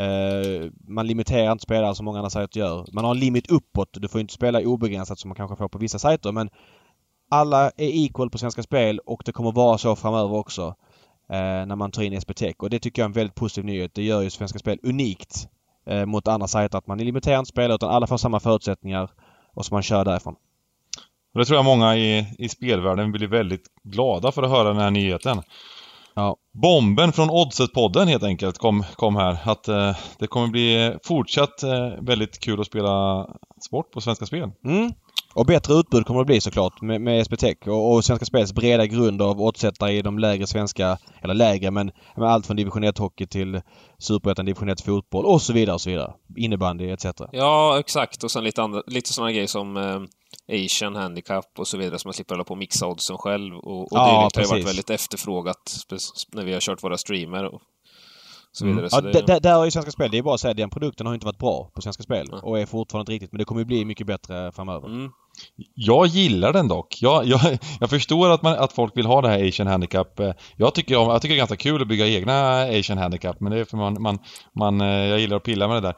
Uh, 0.00 0.70
man 0.88 1.06
limiterar 1.06 1.52
inte 1.52 1.62
spelare 1.62 1.94
som 1.94 2.04
många 2.04 2.18
andra 2.18 2.30
sajter 2.30 2.60
gör. 2.60 2.86
Man 2.92 3.04
har 3.04 3.10
en 3.10 3.20
limit 3.20 3.50
uppåt. 3.50 3.88
Du 3.92 4.08
får 4.08 4.20
inte 4.20 4.34
spela 4.34 4.60
obegränsat 4.60 5.18
som 5.18 5.28
man 5.28 5.36
kanske 5.36 5.56
får 5.56 5.68
på 5.68 5.78
vissa 5.78 5.98
sajter 5.98 6.32
men 6.32 6.50
alla 7.28 7.64
är 7.64 8.04
equal 8.04 8.30
på 8.30 8.38
Svenska 8.38 8.62
Spel 8.62 8.98
och 8.98 9.22
det 9.24 9.32
kommer 9.32 9.52
vara 9.52 9.78
så 9.78 9.96
framöver 9.96 10.34
också. 10.34 10.74
Eh, 11.30 11.66
när 11.66 11.76
man 11.76 11.90
tar 11.90 12.02
in 12.02 12.12
SBTech 12.12 12.54
och 12.58 12.70
det 12.70 12.78
tycker 12.78 13.02
jag 13.02 13.04
är 13.04 13.08
en 13.08 13.12
väldigt 13.12 13.34
positiv 13.34 13.64
nyhet. 13.64 13.94
Det 13.94 14.02
gör 14.02 14.22
ju 14.22 14.30
Svenska 14.30 14.58
Spel 14.58 14.78
unikt 14.82 15.48
eh, 15.86 16.06
mot 16.06 16.28
andra 16.28 16.48
sajter 16.48 16.78
att 16.78 16.86
man 16.86 16.98
limiterar 16.98 17.38
inte 17.38 17.48
spelare 17.48 17.74
utan 17.74 17.90
alla 17.90 18.06
får 18.06 18.16
samma 18.16 18.40
förutsättningar 18.40 19.10
och 19.54 19.66
så 19.66 19.74
man 19.74 19.82
kör 19.82 20.04
därifrån. 20.04 20.34
Och 21.34 21.38
det 21.40 21.44
tror 21.44 21.56
jag 21.56 21.64
många 21.64 21.96
i, 21.96 22.34
i 22.38 22.48
spelvärlden 22.48 23.12
blir 23.12 23.28
väldigt 23.28 23.66
glada 23.82 24.32
för 24.32 24.42
att 24.42 24.50
höra 24.50 24.68
den 24.68 24.76
här 24.76 24.90
nyheten. 24.90 25.42
Ja. 26.18 26.36
Bomben 26.62 27.12
från 27.12 27.30
Oddset-podden 27.30 28.06
helt 28.06 28.22
enkelt 28.22 28.58
kom, 28.58 28.84
kom 28.96 29.16
här. 29.16 29.38
Att 29.44 29.68
eh, 29.68 29.96
det 30.18 30.26
kommer 30.26 30.46
bli 30.48 30.96
fortsatt 31.04 31.62
eh, 31.62 31.88
väldigt 32.00 32.38
kul 32.40 32.60
att 32.60 32.66
spela 32.66 33.26
sport 33.66 33.90
på 33.92 34.00
Svenska 34.00 34.26
Spel. 34.26 34.50
Mm. 34.64 34.92
Och 35.34 35.46
bättre 35.46 35.74
utbud 35.74 36.06
kommer 36.06 36.20
det 36.20 36.26
bli 36.26 36.40
såklart 36.40 36.80
med, 36.80 37.00
med 37.00 37.20
SBTech 37.20 37.56
och, 37.66 37.92
och 37.92 38.04
Svenska 38.04 38.26
Spels 38.26 38.52
breda 38.52 38.86
grund 38.86 39.22
av 39.22 39.40
oddsättare 39.40 39.92
i 39.92 40.02
de 40.02 40.18
lägre 40.18 40.46
svenska, 40.46 40.98
eller 41.22 41.34
lägre 41.34 41.70
men 41.70 41.90
med 42.16 42.28
allt 42.28 42.46
från 42.46 42.56
division 42.56 42.84
1 42.84 42.98
hockey 42.98 43.26
till 43.26 43.60
Superettan, 43.98 44.46
division 44.46 44.68
1 44.68 44.80
fotboll 44.80 45.26
och 45.26 45.42
så 45.42 45.52
vidare 45.52 45.74
och 45.74 45.80
så 45.80 45.90
vidare. 45.90 46.12
Innebandy 46.36 46.90
etc. 46.90 47.06
Ja, 47.32 47.78
exakt. 47.80 48.24
Och 48.24 48.30
sen 48.30 48.44
lite, 48.44 48.62
andra, 48.62 48.82
lite 48.86 49.12
sådana 49.12 49.32
grejer 49.32 49.46
som 49.46 49.76
eh, 49.76 50.00
Asian 50.52 50.96
Handicap 50.96 51.44
och 51.58 51.68
så 51.68 51.78
vidare, 51.78 51.98
så 51.98 52.08
man 52.08 52.14
slipper 52.14 52.34
hålla 52.34 52.44
på 52.44 52.50
och 52.54 52.58
mixa 52.58 52.86
oddsen 52.86 53.18
själv. 53.18 53.54
Och, 53.54 53.80
och 53.80 53.88
Ja, 53.90 54.28
det 54.34 54.40
har 54.40 54.44
ju 54.44 54.50
varit 54.50 54.66
väldigt 54.68 54.90
efterfrågat 54.90 55.56
när 56.32 56.44
vi 56.44 56.52
har 56.52 56.60
kört 56.60 56.82
våra 56.84 56.98
streamer 56.98 57.44
och 57.54 57.60
så 58.52 58.64
Mm. 58.64 58.76
vidare. 58.76 58.88
Ja, 58.92 58.98
Så 59.12 59.18
d- 59.18 59.24
det, 59.26 59.38
där 59.40 59.54
har 59.54 59.64
ju 59.64 59.70
Svenska 59.70 59.90
Spel, 59.90 60.10
det 60.10 60.18
är 60.18 60.22
bara 60.22 60.34
att 60.34 60.40
säga 60.40 60.54
den 60.54 60.70
produkten 60.70 61.06
har 61.06 61.14
inte 61.14 61.26
varit 61.26 61.38
bra 61.38 61.70
på 61.74 61.82
Svenska 61.82 62.02
Spel 62.02 62.26
Nej. 62.30 62.40
och 62.42 62.58
är 62.60 62.66
fortfarande 62.66 63.02
inte 63.02 63.12
riktigt 63.12 63.32
men 63.32 63.38
det 63.38 63.44
kommer 63.44 63.60
ju 63.60 63.64
bli 63.64 63.84
mycket 63.84 64.06
bättre 64.06 64.52
framöver. 64.52 64.88
mm. 64.88 65.10
Jag 65.74 66.06
gillar 66.06 66.52
den 66.52 66.68
dock. 66.68 66.96
Jag, 67.02 67.24
jag, 67.26 67.40
jag 67.80 67.90
förstår 67.90 68.30
att, 68.30 68.42
man, 68.42 68.52
att 68.58 68.72
folk 68.72 68.96
vill 68.96 69.06
ha 69.06 69.20
det 69.22 69.28
här 69.28 69.48
Asian 69.48 69.66
Handicap. 69.66 70.20
Jag 70.56 70.74
tycker, 70.74 70.94
jag 70.94 71.22
tycker 71.22 71.34
det 71.34 71.36
är 71.36 71.46
ganska 71.46 71.56
kul 71.56 71.82
att 71.82 71.88
bygga 71.88 72.06
egna 72.08 72.62
Asian 72.62 72.98
Handicap, 72.98 73.40
men 73.40 73.52
det 73.52 73.58
är 73.60 73.64
för 73.64 73.76
man, 73.76 74.02
man, 74.02 74.18
man 74.58 74.80
eh, 74.80 74.86
jag 74.86 75.18
gillar 75.20 75.36
att 75.36 75.42
pilla 75.42 75.68
med 75.68 75.76
det 75.76 75.88
där. 75.88 75.94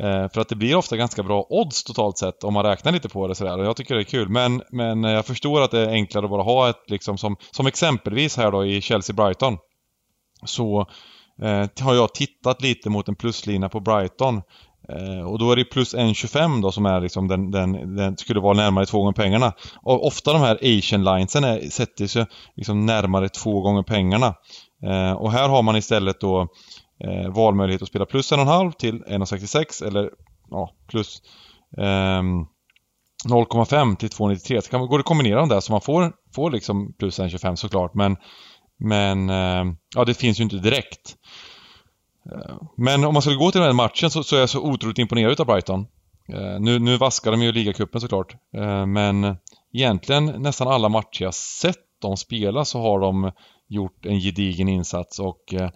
Eh, 0.00 0.28
för 0.28 0.40
att 0.40 0.48
det 0.48 0.56
blir 0.56 0.76
ofta 0.76 0.96
ganska 0.96 1.22
bra 1.22 1.46
odds 1.48 1.84
totalt 1.84 2.18
sett 2.18 2.44
om 2.44 2.54
man 2.54 2.64
räknar 2.64 2.92
lite 2.92 3.08
på 3.08 3.28
det 3.28 3.34
sådär 3.34 3.58
och 3.58 3.64
jag 3.64 3.76
tycker 3.76 3.94
det 3.94 4.00
är 4.00 4.04
kul. 4.04 4.28
Men, 4.28 4.62
men 4.70 5.04
jag 5.04 5.26
förstår 5.26 5.62
att 5.62 5.70
det 5.70 5.80
är 5.80 5.88
enklare 5.88 6.24
att 6.24 6.30
bara 6.30 6.42
ha 6.42 6.70
ett 6.70 6.90
liksom 6.90 7.18
som, 7.18 7.36
som 7.50 7.66
exempelvis 7.66 8.36
här 8.36 8.52
då 8.52 8.66
i 8.66 8.80
Chelsea-Brighton. 8.80 9.58
Så 10.44 10.86
eh, 11.42 11.66
har 11.80 11.94
jag 11.94 12.14
tittat 12.14 12.62
lite 12.62 12.90
mot 12.90 13.08
en 13.08 13.16
pluslina 13.16 13.68
på 13.68 13.80
Brighton. 13.80 14.42
Eh, 14.88 15.26
och 15.26 15.38
då 15.38 15.52
är 15.52 15.56
det 15.56 15.64
plus 15.64 15.94
1,25 15.94 16.62
då 16.62 16.72
som 16.72 16.86
är 16.86 17.00
liksom 17.00 17.28
den, 17.28 17.50
den, 17.50 17.96
den 17.96 18.16
skulle 18.16 18.40
vara 18.40 18.54
närmare 18.54 18.86
två 18.86 18.98
gånger 18.98 19.12
pengarna. 19.12 19.52
Och 19.82 20.06
ofta 20.06 20.32
de 20.32 20.42
här 20.42 20.58
Asian 20.62 21.04
linesen 21.04 21.44
är, 21.44 21.70
sätter 21.70 22.06
sig 22.06 22.26
liksom 22.56 22.86
närmare 22.86 23.28
två 23.28 23.60
gånger 23.60 23.82
pengarna. 23.82 24.34
Eh, 24.82 25.12
och 25.12 25.32
här 25.32 25.48
har 25.48 25.62
man 25.62 25.76
istället 25.76 26.20
då 26.20 26.48
eh, 27.04 27.32
valmöjlighet 27.34 27.82
att 27.82 27.88
spela 27.88 28.06
plus 28.06 28.32
1,5 28.32 28.72
till 28.72 29.02
1,66 29.04 29.86
eller 29.86 30.10
ja, 30.50 30.70
plus 30.88 31.22
eh, 31.78 32.22
0,5 33.28 33.96
till 33.96 34.08
2,93. 34.08 34.60
Så 34.60 34.70
kan 34.70 34.80
man, 34.80 34.88
går 34.88 34.98
det 34.98 35.02
att 35.02 35.06
kombinera 35.06 35.40
de 35.40 35.48
där 35.48 35.60
så 35.60 35.72
man 35.72 35.80
får, 35.80 36.12
får 36.34 36.50
liksom 36.50 36.92
plus 36.98 37.20
1,25 37.20 37.54
såklart 37.54 37.94
men 37.94 38.16
men 38.78 39.30
eh, 39.30 39.64
ja, 39.94 40.04
det 40.04 40.14
finns 40.14 40.40
ju 40.40 40.44
inte 40.44 40.56
direkt. 40.56 41.16
Eh, 42.32 42.56
men 42.76 43.04
om 43.04 43.12
man 43.12 43.22
skulle 43.22 43.36
gå 43.36 43.50
till 43.50 43.60
den 43.60 43.68
här 43.68 43.74
matchen 43.74 44.10
så, 44.10 44.22
så 44.22 44.36
är 44.36 44.40
jag 44.40 44.48
så 44.50 44.60
otroligt 44.60 44.98
imponerad 44.98 45.32
utav 45.32 45.46
Brighton. 45.46 45.86
Eh, 46.32 46.60
Nu, 46.60 46.78
nu 46.78 46.96
vaskar 46.96 47.30
de 47.30 47.42
ju 47.42 47.52
ligacupen 47.52 48.00
såklart. 48.00 48.34
Eh, 48.56 48.86
Men 48.86 49.36
egentligen 49.72 50.26
nästan 50.26 50.68
alla 50.68 50.88
matcher 50.88 51.22
jag 51.24 51.34
sett 51.34 51.76
dem 52.02 52.16
spela 52.16 52.64
så 52.64 52.80
har 52.80 53.00
de 53.00 53.32
gjort 53.68 54.06
en 54.06 54.20
gedigen 54.20 54.68
insats 54.68 55.18
och 55.18 55.54
eh, 55.54 55.70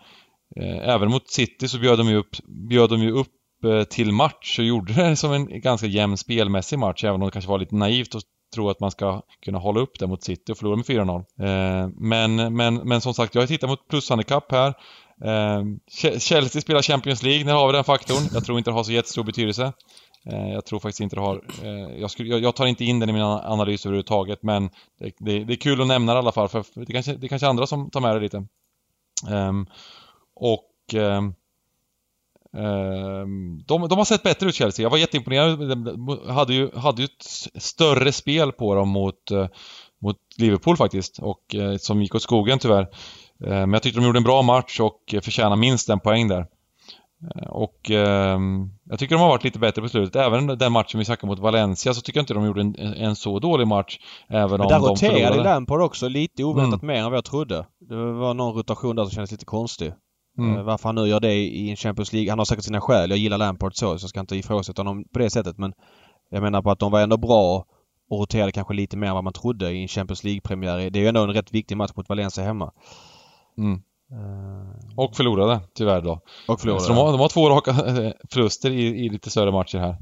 Eh, 0.56 0.88
även 0.88 1.10
mot 1.10 1.28
City 1.28 1.68
så 1.68 1.78
bjöd 1.78 1.98
de 1.98 2.08
ju 2.08 2.16
upp, 2.16 2.36
bjöd 2.68 2.90
de 2.90 3.02
ju 3.02 3.12
upp 3.12 3.64
eh, 3.64 3.84
till 3.84 4.12
match 4.12 4.58
och 4.58 4.64
gjorde 4.64 4.92
det 4.92 5.16
som 5.16 5.32
en 5.32 5.60
ganska 5.60 5.86
jämn 5.86 6.16
spelmässig 6.16 6.78
match 6.78 7.04
även 7.04 7.22
om 7.22 7.26
det 7.26 7.32
kanske 7.32 7.50
var 7.50 7.58
lite 7.58 7.74
naivt 7.74 8.14
att 8.14 8.22
tro 8.54 8.70
att 8.70 8.80
man 8.80 8.90
ska 8.90 9.22
kunna 9.44 9.58
hålla 9.58 9.80
upp 9.80 9.98
det 9.98 10.06
mot 10.06 10.22
City 10.22 10.52
och 10.52 10.58
förlora 10.58 10.76
med 10.76 10.84
4-0. 10.84 11.16
Eh, 11.16 11.88
men, 11.96 12.56
men, 12.56 12.74
men 12.74 13.00
som 13.00 13.14
sagt, 13.14 13.34
jag 13.34 13.48
tittar 13.48 13.68
mot 13.68 13.88
plushandikapp 13.88 14.52
här. 14.52 14.74
Chelsea 16.18 16.62
spelar 16.62 16.82
Champions 16.82 17.22
League, 17.22 17.44
när 17.44 17.52
har 17.52 17.66
vi 17.66 17.72
den 17.72 17.84
faktorn? 17.84 18.28
Jag 18.34 18.44
tror 18.44 18.58
inte 18.58 18.70
det 18.70 18.74
har 18.74 18.84
så 18.84 18.92
jättestor 18.92 19.24
betydelse. 19.24 19.72
Jag 20.24 20.64
tror 20.64 20.78
faktiskt 20.78 21.00
inte 21.00 21.16
det 21.16 21.22
har. 21.22 21.44
Jag, 21.98 22.10
skulle, 22.10 22.38
jag, 22.38 22.56
tar 22.56 22.66
inte 22.66 22.84
in 22.84 23.00
den 23.00 23.10
i 23.10 23.12
min 23.12 23.22
analys 23.22 23.86
överhuvudtaget 23.86 24.42
men 24.42 24.70
det, 24.98 25.14
det, 25.18 25.44
det 25.44 25.52
är 25.52 25.56
kul 25.56 25.80
att 25.80 25.86
nämna 25.86 26.12
det 26.14 26.18
i 26.18 26.22
alla 26.22 26.32
fall 26.32 26.48
för 26.48 26.64
det 26.74 26.92
kanske, 26.92 27.12
det 27.12 27.26
är 27.26 27.28
kanske 27.28 27.48
andra 27.48 27.66
som 27.66 27.90
tar 27.90 28.00
med 28.00 28.16
det 28.16 28.20
lite. 28.20 28.46
Ehm, 29.28 29.66
och 30.40 30.94
ehm, 30.94 31.34
de, 33.66 33.88
de 33.88 33.98
har 33.98 34.04
sett 34.04 34.22
bättre 34.22 34.48
ut 34.48 34.54
Chelsea. 34.54 34.82
Jag 34.82 34.90
var 34.90 34.98
jätteimponerad. 34.98 35.68
De 35.68 36.20
hade 36.28 36.54
ju, 36.54 36.70
hade 36.76 37.02
ju 37.02 37.04
ett 37.06 37.62
större 37.62 38.12
spel 38.12 38.52
på 38.52 38.74
dem 38.74 38.88
mot, 38.88 39.30
eh, 39.30 39.46
mot 40.02 40.16
Liverpool 40.38 40.76
faktiskt 40.76 41.18
och 41.18 41.54
eh, 41.54 41.76
som 41.76 42.02
gick 42.02 42.14
åt 42.14 42.22
skogen 42.22 42.58
tyvärr. 42.58 42.82
Eh, 43.44 43.48
Men 43.50 43.72
jag 43.72 43.82
tyckte 43.82 44.00
de 44.00 44.06
gjorde 44.06 44.18
en 44.18 44.22
bra 44.24 44.42
match 44.42 44.80
och 44.80 45.14
eh, 45.14 45.20
förtjänar 45.20 45.56
minst 45.56 45.88
en 45.88 46.00
poäng 46.00 46.28
där. 46.28 46.46
Eh, 47.34 47.48
Och 47.50 47.90
ehm, 47.90 48.70
jag 48.84 48.98
tycker 48.98 49.14
de 49.14 49.20
har 49.22 49.28
varit 49.28 49.44
lite 49.44 49.58
bättre 49.58 49.82
på 49.82 49.88
slutet. 49.88 50.16
Även 50.16 50.46
den 50.46 50.72
matchen 50.72 50.98
vi 50.98 51.04
snackade 51.04 51.26
mot 51.26 51.38
Valencia 51.38 51.94
så 51.94 52.00
tycker 52.00 52.18
jag 52.18 52.22
inte 52.22 52.34
de 52.34 52.46
gjorde 52.46 52.60
en, 52.60 52.76
en 52.76 53.16
så 53.16 53.38
dålig 53.38 53.66
match. 53.66 53.98
Även 54.28 54.50
Men 54.50 54.60
om 54.60 54.68
där 54.68 54.78
de 54.78 54.88
roterade. 54.88 55.42
Lampard 55.42 55.80
också 55.82 56.08
lite 56.08 56.44
oväntat 56.44 56.82
Mm. 56.82 56.94
mer 56.94 57.02
än 57.04 57.10
vad 57.10 57.16
jag 57.16 57.24
trodde. 57.24 57.66
Det 57.80 58.12
var 58.12 58.34
någon 58.34 58.54
rotation 58.56 58.96
där 58.96 59.04
som 59.04 59.10
kändes 59.10 59.32
lite 59.32 59.44
konstig. 59.44 59.92
Mm. 60.40 60.56
Eh, 60.56 60.62
Varför 60.62 60.88
han 60.88 60.94
nu 60.94 61.06
gör 61.06 61.20
det 61.20 61.34
i 61.34 61.70
en 61.70 61.76
Champions 61.76 62.12
League. 62.12 62.30
Han 62.30 62.38
har 62.38 62.44
säkert 62.44 62.64
sina 62.64 62.80
skäl. 62.80 63.10
Jag 63.10 63.18
gillar 63.18 63.38
Lampard 63.38 63.72
så, 63.74 63.98
så 63.98 64.04
jag 64.04 64.10
ska 64.10 64.20
inte 64.20 64.36
ifrågasätta 64.36 64.82
honom 64.82 65.04
på 65.12 65.18
det 65.18 65.30
sättet. 65.30 65.58
Men 65.58 65.72
jag 66.30 66.42
menar 66.42 66.62
på 66.62 66.70
att 66.70 66.78
de 66.78 66.92
var 66.92 67.00
ändå 67.00 67.16
bra 67.16 67.64
och 68.10 68.20
roterade 68.20 68.52
kanske 68.52 68.74
lite 68.74 68.96
mer 68.96 69.08
än 69.08 69.14
vad 69.14 69.24
man 69.24 69.32
trodde 69.32 69.72
i 69.72 69.82
en 69.82 69.88
Champions 69.88 70.24
League-premiär. 70.24 70.90
Det 70.90 70.98
är 70.98 71.02
ju 71.02 71.08
ändå 71.08 71.22
en 71.22 71.32
rätt 71.32 71.52
viktig 71.54 71.76
match 71.76 71.90
mot 71.96 72.08
Valencia 72.08 72.44
hemma. 72.44 72.72
Mm. 73.58 73.80
Eh, 74.12 74.96
Och 74.96 75.16
förlorade, 75.16 75.60
tyvärr 75.74 76.00
då. 76.00 76.20
Och 76.48 76.60
förlorade. 76.60 76.84
Så 76.84 76.88
de 76.92 76.98
har, 76.98 77.12
de 77.12 77.20
har 77.20 77.28
två 77.28 77.50
raka 77.50 77.70
eh, 77.70 78.12
förluster 78.32 78.70
i, 78.70 78.86
i 78.86 79.08
lite 79.08 79.30
större 79.30 79.52
matcher 79.52 79.78
här. 79.78 79.96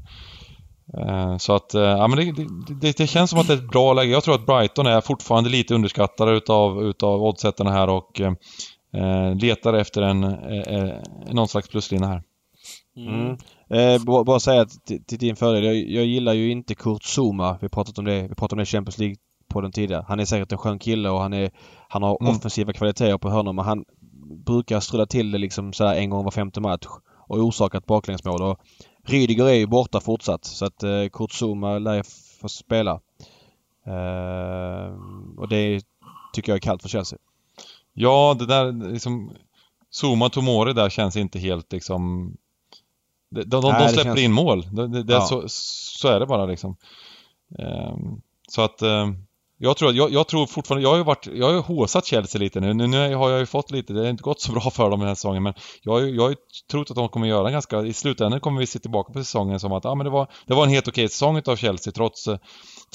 Så 1.37 1.53
att, 1.55 1.73
ja 1.73 2.07
men 2.07 2.17
det, 2.17 2.31
det, 2.31 2.47
det, 2.81 2.97
det 2.97 3.07
känns 3.07 3.29
som 3.29 3.39
att 3.39 3.47
det 3.47 3.53
är 3.53 3.57
ett 3.57 3.71
bra 3.71 3.93
läge. 3.93 4.11
Jag 4.11 4.23
tror 4.23 4.35
att 4.35 4.45
Brighton 4.45 4.85
är 4.87 5.01
fortfarande 5.01 5.49
lite 5.49 5.75
underskattade 5.75 6.31
utav, 6.31 6.83
utav 6.83 7.23
oddsättarna 7.23 7.71
här 7.71 7.89
och 7.89 8.21
letar 9.41 9.73
efter 9.73 10.01
en, 10.01 10.23
eh, 10.23 10.59
eh, 10.59 10.95
någon 11.31 11.47
slags 11.47 11.69
pluslina 11.69 12.07
här. 12.07 12.23
Mm. 12.97 13.37
Eh, 13.69 14.03
bara, 14.25 14.39
säga 14.39 14.61
att 14.61 14.85
till, 14.85 15.03
till 15.03 15.17
din 15.17 15.35
fördel. 15.35 15.63
Jag, 15.63 15.75
jag 15.75 16.05
gillar 16.05 16.33
ju 16.33 16.51
inte 16.51 16.75
Kurt 16.75 17.03
Zuma. 17.03 17.57
Vi 17.61 17.69
pratat 17.69 17.99
om 17.99 18.05
det. 18.05 18.21
Vi 18.21 18.35
pratade 18.35 18.53
om 18.53 18.57
det 18.57 18.63
i 18.63 18.65
Champions 18.65 18.97
League 18.97 19.15
på 19.47 19.61
den 19.61 19.71
tidigare. 19.71 20.05
Han 20.07 20.19
är 20.19 20.25
säkert 20.25 20.51
en 20.51 20.57
skön 20.57 20.79
kille 20.79 21.09
och 21.09 21.21
han, 21.21 21.33
är, 21.33 21.51
han 21.89 22.03
har 22.03 22.17
Mm. 22.21 22.35
offensiva 22.35 22.73
kvaliteter 22.73 23.17
på 23.17 23.29
hörnor 23.29 23.53
men 23.53 23.65
han 23.65 23.85
brukar 24.45 24.79
strula 24.79 25.05
till 25.05 25.31
det 25.31 25.37
liksom 25.37 25.73
så 25.73 25.85
här 25.85 25.95
en 25.95 26.09
gång 26.09 26.23
var 26.23 26.31
femte 26.31 26.61
match 26.61 26.85
och 27.27 27.37
orsakat 27.37 27.85
baklängesmål. 27.85 28.41
Och 28.41 28.59
Rydiger 29.05 29.45
är 29.45 29.53
ju 29.53 29.67
borta 29.67 29.99
fortsatt 29.99 30.45
så 30.45 30.65
att 30.65 30.83
eh, 30.83 31.05
Kurt 31.13 31.31
Zuma 31.31 31.79
lär 31.79 31.95
ju 31.95 32.03
få 32.41 32.49
spela. 32.49 32.99
Eh, 33.85 34.93
och 35.37 35.49
det 35.49 35.81
tycker 36.33 36.51
jag 36.51 36.55
är 36.57 36.61
kallt 36.61 36.81
för 36.81 36.89
Chelsea. 36.89 37.19
Ja, 38.01 38.35
det 38.39 38.45
där 38.45 38.91
liksom... 38.91 39.31
Zuma 40.01 40.29
Tomori 40.29 40.73
där 40.73 40.89
känns 40.89 41.15
inte 41.15 41.39
helt 41.39 41.71
liksom... 41.71 42.33
De, 43.31 43.43
de, 43.43 43.61
de, 43.61 43.71
Nej, 43.71 43.87
de 43.87 43.89
släpper 43.93 44.03
känns- 44.09 44.19
in 44.19 44.31
mål. 44.33 44.67
Det, 44.71 45.03
det, 45.03 45.13
Ja. 45.13 45.21
så, 45.21 45.43
så 45.47 46.07
är 46.07 46.19
det 46.19 46.25
bara 46.25 46.45
liksom. 46.45 46.75
Ehm, 47.59 48.21
så 48.49 48.61
att... 48.61 48.81
ehm, 48.81 49.15
jag 49.61 49.77
tror, 49.77 49.93
jag, 49.93 50.11
jag 50.11 50.27
tror 50.27 50.45
fortfarande, 50.47 50.83
jag 50.83 50.89
har 50.89 50.97
ju 50.97 51.03
varit, 51.03 51.27
jag 51.33 51.45
har 51.45 51.53
ju 51.53 51.59
håsat 51.59 52.05
Chelsea 52.05 52.39
lite 52.39 52.59
nu. 52.59 52.73
nu. 52.73 52.87
Nu 52.87 53.15
har 53.15 53.29
jag 53.29 53.39
ju 53.39 53.45
fått 53.45 53.71
lite, 53.71 53.93
det 53.93 53.99
har 53.99 54.07
inte 54.07 54.23
gått 54.23 54.41
så 54.41 54.51
bra 54.51 54.61
för 54.61 54.89
dem 54.89 54.99
den 54.99 55.07
här 55.07 55.15
säsongen 55.15 55.43
men 55.43 55.53
jag 55.81 55.91
har 55.91 55.99
ju, 55.99 56.15
jag 56.15 56.23
har 56.23 56.29
ju 56.29 56.35
trott 56.71 56.89
att 56.89 56.95
de 56.95 57.09
kommer 57.09 57.27
göra 57.27 57.51
ganska, 57.51 57.81
i 57.81 57.93
slutändan 57.93 58.39
kommer 58.39 58.59
vi 58.59 58.65
se 58.67 58.79
tillbaka 58.79 59.13
på 59.13 59.19
säsongen 59.19 59.59
som 59.59 59.71
att, 59.71 59.83
ja 59.83 59.95
men 59.95 60.03
det 60.05 60.09
var, 60.09 60.27
det 60.45 60.53
var 60.53 60.63
en 60.63 60.69
helt 60.69 60.87
okej 60.87 61.09
säsong 61.09 61.37
utav 61.37 61.55
Chelsea 61.55 61.93
trots, 61.93 62.27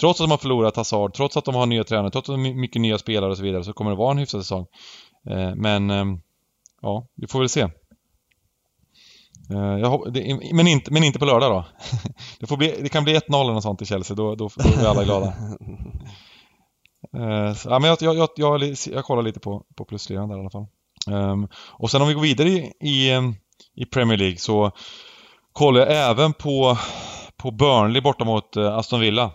trots 0.00 0.20
att 0.20 0.24
de 0.24 0.30
har 0.30 0.38
förlorat 0.38 0.76
Hazard, 0.76 1.14
trots 1.14 1.36
att 1.36 1.44
de 1.44 1.54
har 1.54 1.66
nya 1.66 1.84
tränare, 1.84 2.10
trots 2.10 2.28
att 2.28 2.34
de 2.36 2.44
har 2.44 2.54
mycket 2.54 2.82
nya 2.82 2.98
spelare 2.98 3.30
och 3.30 3.36
så 3.36 3.42
vidare 3.42 3.64
så 3.64 3.72
kommer 3.72 3.90
det 3.90 3.96
vara 3.96 4.10
en 4.10 4.18
hyfsad 4.18 4.40
säsong. 4.42 4.66
Eh, 5.30 5.54
Men, 5.56 5.90
ehm, 5.90 6.18
ja, 6.82 7.06
vi 7.16 7.26
får 7.26 7.38
väl 7.38 7.48
se. 7.48 7.60
Eh, 9.50 9.78
Jag, 9.80 9.90
hop- 9.90 10.14
det, 10.14 10.38
men, 10.52 10.66
inte, 10.68 10.92
men 10.92 11.04
inte 11.04 11.18
på 11.18 11.24
lördag 11.24 11.50
då. 11.50 11.64
Det, 12.48 12.56
bli, 12.56 12.74
det 12.82 12.88
kan 12.88 13.04
bli 13.04 13.14
1-0 13.18 13.40
eller 13.42 13.52
något 13.52 13.62
sånt 13.62 13.82
i 13.82 13.86
Chelsea, 13.86 14.16
då, 14.16 14.34
då, 14.34 14.48
då 14.56 14.62
är 14.68 14.80
vi 14.80 14.86
alla 14.86 15.04
glada. 15.04 15.32
Eh, 17.16 17.54
så, 17.54 17.68
ja, 17.70 17.78
men 17.78 17.88
jag, 17.90 17.98
jag, 18.00 18.16
jag, 18.16 18.28
jag, 18.36 18.76
jag 18.92 19.04
kollar 19.04 19.22
lite 19.22 19.40
på, 19.40 19.62
på 19.76 19.84
plusligan 19.84 20.28
där 20.28 20.36
i 20.36 20.40
alla 20.40 20.50
fall. 20.50 20.66
Ehm, 21.10 21.48
och 21.72 21.90
sen 21.90 22.02
om 22.02 22.08
vi 22.08 22.14
går 22.14 22.22
vidare 22.22 22.48
i, 22.48 22.72
i, 22.80 23.10
ehm, 23.12 23.34
i 23.76 23.84
Premier 23.84 24.18
League 24.18 24.36
så 24.38 24.70
kollar 25.52 25.80
jag 25.80 26.10
även 26.10 26.32
på, 26.32 26.78
på 27.36 27.50
Burnley 27.50 28.02
borta 28.02 28.24
mot 28.24 28.56
Aston 28.56 29.00
Villa. 29.00 29.32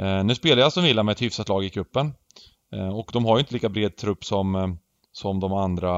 Eh, 0.00 0.24
nu 0.24 0.34
spelar 0.34 0.62
Aston 0.62 0.84
Villa 0.84 1.02
med 1.02 1.12
ett 1.12 1.22
hyfsat 1.22 1.48
lag 1.48 1.64
i 1.64 1.70
cupen. 1.70 2.14
Eh, 2.74 2.88
och 2.88 3.10
de 3.12 3.24
har 3.24 3.36
ju 3.36 3.40
inte 3.40 3.54
lika 3.54 3.68
bred 3.68 3.96
trupp 3.96 4.24
som, 4.24 4.54
eh, 4.54 4.68
som 5.12 5.40
de 5.40 5.52
andra 5.52 5.92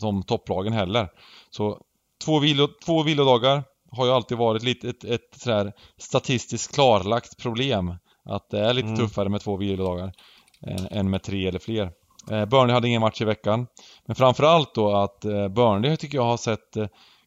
de 0.00 0.22
topplagen 0.22 0.72
heller. 0.72 1.08
Så 1.50 1.78
två, 2.24 2.38
vilo, 2.38 2.68
två 2.86 3.02
vilodagar 3.02 3.64
har 3.90 4.06
ju 4.06 4.12
alltid 4.12 4.38
varit 4.38 4.62
lite 4.62 4.88
ett, 4.88 5.04
ett 5.04 5.34
sådär 5.36 5.72
statistiskt 5.98 6.74
klarlagt 6.74 7.38
problem. 7.38 7.94
Att 8.24 8.50
det 8.50 8.60
är 8.60 8.74
lite 8.74 8.88
Mm. 8.88 8.98
tuffare 8.98 9.28
med 9.28 9.40
två 9.40 9.56
vilodagar 9.56 10.12
än, 10.90 11.10
med 11.10 11.22
tre 11.22 11.46
eller 11.46 11.58
fler. 11.58 11.90
Burnley 12.46 12.74
hade 12.74 12.88
ingen 12.88 13.00
match 13.00 13.20
i 13.20 13.24
veckan. 13.24 13.66
Men 14.06 14.16
framförallt 14.16 14.74
då 14.74 14.96
att 14.96 15.20
Burnley 15.50 15.96
tycker 15.96 16.18
jag 16.18 16.24
har 16.24 16.36
sett 16.36 16.76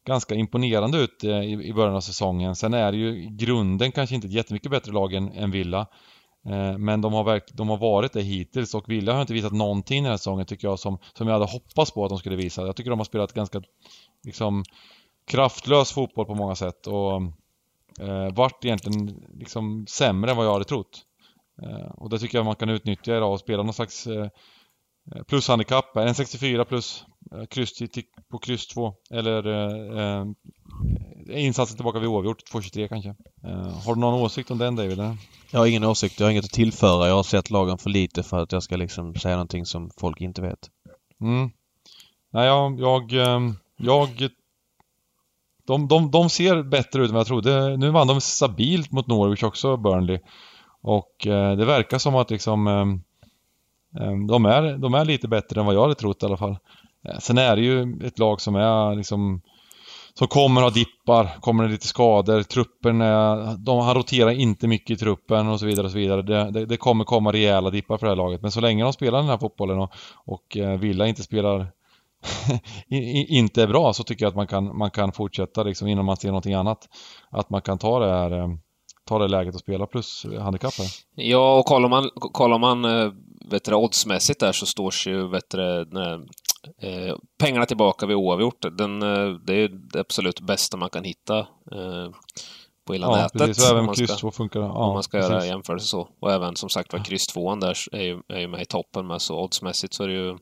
ganska 0.06 0.34
imponerande 0.34 0.98
ut 0.98 1.24
eh, 1.24 1.42
i, 1.42 1.72
början 1.72 1.96
av 1.96 2.00
säsongen. 2.00 2.56
Sen 2.56 2.74
är 2.74 2.92
det 2.92 2.98
ju 2.98 3.28
grunden 3.30 3.92
kanske 3.92 4.14
inte 4.14 4.26
ett 4.26 4.32
jättemycket 4.32 4.70
bättre 4.70 4.92
lag 4.92 5.14
än, 5.14 5.32
än 5.32 5.50
Villa. 5.50 5.86
Eh, 6.48 6.78
men 6.78 7.00
de 7.00 7.12
har, 7.12 7.24
verk, 7.24 7.44
de 7.54 7.68
har 7.68 7.76
varit 7.76 8.12
det 8.12 8.22
hittills 8.22 8.74
och 8.74 8.90
Villa 8.90 9.12
har 9.12 9.20
inte 9.20 9.32
visat 9.32 9.52
någonting 9.52 10.02
den 10.02 10.10
här 10.10 10.16
säsongen 10.16 10.46
tycker 10.46 10.68
jag 10.68 10.78
som, 10.78 10.98
som 11.14 11.26
jag 11.26 11.34
hade 11.34 11.52
hoppats 11.52 11.90
på 11.90 12.04
att 12.04 12.10
de 12.10 12.18
skulle 12.18 12.36
visa. 12.36 12.66
Jag 12.66 12.76
tycker 12.76 12.90
de 12.90 12.98
har 12.98 13.04
spelat 13.04 13.32
ganska 13.32 13.62
liksom 14.24 14.64
kraftlös 15.26 15.92
fotboll 15.92 16.26
på 16.26 16.34
många 16.34 16.54
sätt 16.54 16.86
och 16.86 17.22
eh, 18.00 18.34
vart 18.34 18.64
egentligen 18.64 19.22
liksom 19.34 19.86
sämre 19.88 20.30
än 20.30 20.36
vad 20.36 20.46
jag 20.46 20.52
hade 20.52 20.64
trott. 20.64 21.02
Eh, 21.62 21.90
och 21.90 22.10
det 22.10 22.18
tycker 22.18 22.38
jag 22.38 22.44
man 22.44 22.56
kan 22.56 22.68
utnyttja 22.68 23.16
idag 23.16 23.32
och 23.32 23.40
spela 23.40 23.62
någon 23.62 23.74
slags 23.74 24.06
eh, 24.06 24.28
eh 25.14 25.22
plushandikapp. 25.22 25.96
En 25.96 26.14
64 26.14 26.64
plus 26.64 27.04
kryss 27.50 27.82
på 28.30 28.38
kryss 28.38 28.66
2 28.66 28.94
eller 29.10 29.46
eh, 29.46 30.20
eh, 31.28 31.44
insatsen 31.44 31.76
tillbaka 31.76 31.98
vid 31.98 32.08
oavgjort 32.08 32.52
2.23 32.52 32.88
kanske. 32.88 33.14
Eh, 33.44 33.84
har 33.84 33.94
du 33.94 34.00
någon 34.00 34.22
åsikt 34.22 34.50
om 34.50 34.58
den 34.58 34.76
David? 34.76 34.98
Jag 35.50 35.60
har 35.60 35.66
ingen 35.66 35.84
åsikt. 35.84 36.20
Jag 36.20 36.26
har 36.26 36.30
inget 36.30 36.44
att 36.44 36.50
tillföra. 36.50 37.08
Jag 37.08 37.14
har 37.14 37.22
sett 37.22 37.50
lagen 37.50 37.78
för 37.78 37.90
lite 37.90 38.22
för 38.22 38.42
att 38.42 38.52
jag 38.52 38.62
ska 38.62 38.76
liksom 38.76 39.14
säga 39.14 39.34
någonting 39.34 39.66
som 39.66 39.90
folk 39.96 40.20
inte 40.20 40.42
vet. 40.42 40.70
Mm. 41.20 41.50
Nej, 42.30 42.46
jag, 42.46 42.80
jag, 42.80 43.12
ehm, 43.12 43.56
jag 43.76 44.08
de, 45.66 45.88
de, 45.88 46.10
de 46.10 46.30
ser 46.30 46.62
bättre 46.62 47.02
ut 47.02 47.08
än 47.08 47.14
vad 47.14 47.20
jag 47.20 47.26
trodde. 47.26 47.76
Nu 47.76 47.90
vann 47.90 48.06
de 48.06 48.20
stabilt 48.20 48.92
mot 48.92 49.06
Norwich 49.06 49.42
också, 49.42 49.76
Burnley. 49.76 50.18
Och 50.82 51.26
eh, 51.26 51.56
det 51.56 51.64
verkar 51.64 51.98
som 51.98 52.14
att 52.14 52.30
liksom 52.30 52.66
ehm, 52.66 53.02
ehm, 54.00 54.26
de, 54.26 54.44
är, 54.44 54.78
de 54.78 54.94
är 54.94 55.04
lite 55.04 55.28
bättre 55.28 55.60
än 55.60 55.66
vad 55.66 55.74
jag 55.74 55.82
hade 55.82 55.94
trott 55.94 56.22
i 56.22 56.26
alla 56.26 56.36
fall. 56.36 56.58
Eh, 57.08 57.18
sen 57.18 57.38
är 57.38 57.56
det 57.56 57.62
ju 57.62 58.06
ett 58.06 58.18
lag 58.18 58.40
som 58.40 58.56
är 58.56 58.94
liksom 58.96 59.40
som 60.18 60.28
kommer 60.28 60.62
ha 60.62 60.70
dippar, 60.70 61.40
kommer 61.40 61.64
det 61.64 61.70
lite 61.70 61.86
skador, 61.86 62.42
truppen 62.42 63.00
är, 63.00 63.56
de, 63.56 63.78
han 63.78 63.94
roterar 63.94 64.30
inte 64.30 64.68
mycket 64.68 64.90
i 64.90 64.96
truppen 64.96 65.48
och 65.48 65.60
så 65.60 65.66
vidare 65.66 65.86
och 65.86 65.92
så 65.92 65.98
vidare. 65.98 66.22
Det, 66.22 66.50
det, 66.50 66.66
det, 66.66 66.76
kommer 66.76 67.04
komma 67.04 67.32
rejäla 67.32 67.70
dippar 67.70 67.98
för 67.98 68.06
det 68.06 68.10
här 68.10 68.16
laget. 68.16 68.42
Men 68.42 68.50
så 68.50 68.60
länge 68.60 68.84
de 68.84 68.92
spelar 68.92 69.18
den 69.18 69.28
här 69.28 69.38
fotbollen 69.38 69.78
och, 69.78 69.90
och 70.14 70.56
eh, 70.56 70.78
Villa 70.78 71.06
inte 71.06 71.22
spelar 71.22 71.72
inte 73.28 73.62
är 73.62 73.66
bra 73.66 73.92
så 73.92 74.04
tycker 74.04 74.24
jag 74.24 74.30
att 74.30 74.36
man 74.36 74.46
kan, 74.46 74.78
man 74.78 74.90
kan 74.90 75.12
fortsätta 75.12 75.62
liksom 75.62 75.88
innan 75.88 76.04
man 76.04 76.16
ser 76.16 76.28
någonting 76.28 76.54
annat. 76.54 76.88
Att 77.30 77.50
man 77.50 77.62
kan 77.62 77.78
ta 77.78 77.98
det 77.98 78.10
här 78.10 78.30
eh, 78.30 78.48
ta 79.04 79.18
det 79.18 79.28
läget 79.28 79.54
och 79.54 79.60
spela 79.60 79.86
plus 79.86 80.26
handikapp. 80.40 80.74
Ja, 81.14 81.58
och 81.58 81.66
kollar 81.66 81.88
man, 81.88 82.10
kollar 82.14 82.58
man 82.58 82.82
vet 83.50 83.64
du, 83.64 83.74
oddsmässigt 83.74 84.40
där 84.40 84.52
så 84.52 84.66
står 84.66 84.90
sig 84.90 85.12
ju 85.12 85.28
vet 85.28 85.50
du, 85.50 85.86
eh, 86.78 87.16
pengarna 87.38 87.66
tillbaka 87.66 88.06
vid 88.06 88.16
oavgjort. 88.16 88.64
Den, 88.78 89.02
eh, 89.02 89.28
det 89.46 89.54
är 89.54 89.68
det 89.68 90.00
absolut 90.00 90.40
bästa 90.40 90.76
man 90.76 90.90
kan 90.90 91.04
hitta 91.04 91.38
eh, 91.72 92.10
på 92.86 92.92
hela 92.92 93.06
ja, 93.06 93.16
nätet. 93.16 93.40
Precis, 93.40 93.70
även 93.70 93.94
kryss 93.94 94.16
2 94.16 94.30
funkar. 94.30 94.60
Ja, 94.60 94.86
om 94.86 94.94
man 94.94 95.02
ska 95.02 95.18
precis. 95.18 95.30
göra 95.30 95.46
jämförelse 95.46 95.86
så. 95.86 96.08
Och 96.20 96.32
även 96.32 96.56
som 96.56 96.68
sagt 96.68 96.92
var 96.92 97.04
kryss 97.04 97.26
2 97.26 97.54
där 97.54 97.76
är 97.92 98.02
ju, 98.02 98.20
är 98.28 98.40
ju 98.40 98.48
med 98.48 98.62
i 98.62 98.64
toppen 98.64 99.06
med 99.06 99.22
så 99.22 99.42
oddsmässigt 99.42 99.94
så 99.94 100.02
är 100.04 100.08
det 100.08 100.14
ju 100.14 100.38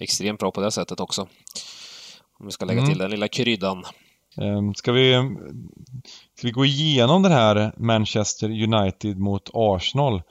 extremt 0.00 0.40
bra 0.40 0.50
på 0.50 0.60
det 0.60 0.70
sättet 0.70 1.00
också. 1.00 1.22
Om 2.38 2.46
vi 2.46 2.52
ska 2.52 2.64
lägga 2.64 2.78
mm. 2.78 2.90
till 2.90 2.98
den 2.98 3.10
lilla 3.10 3.28
kryddan. 3.28 3.84
Um, 4.36 4.74
ska 4.74 4.92
vi, 4.92 5.36
ska 6.34 6.46
vi 6.46 6.50
gå 6.50 6.64
igenom 6.64 7.22
den 7.22 7.32
här 7.32 7.72
Manchester 7.76 8.48
United 8.48 9.18
mot 9.18 9.50
Arsenal 9.52 10.22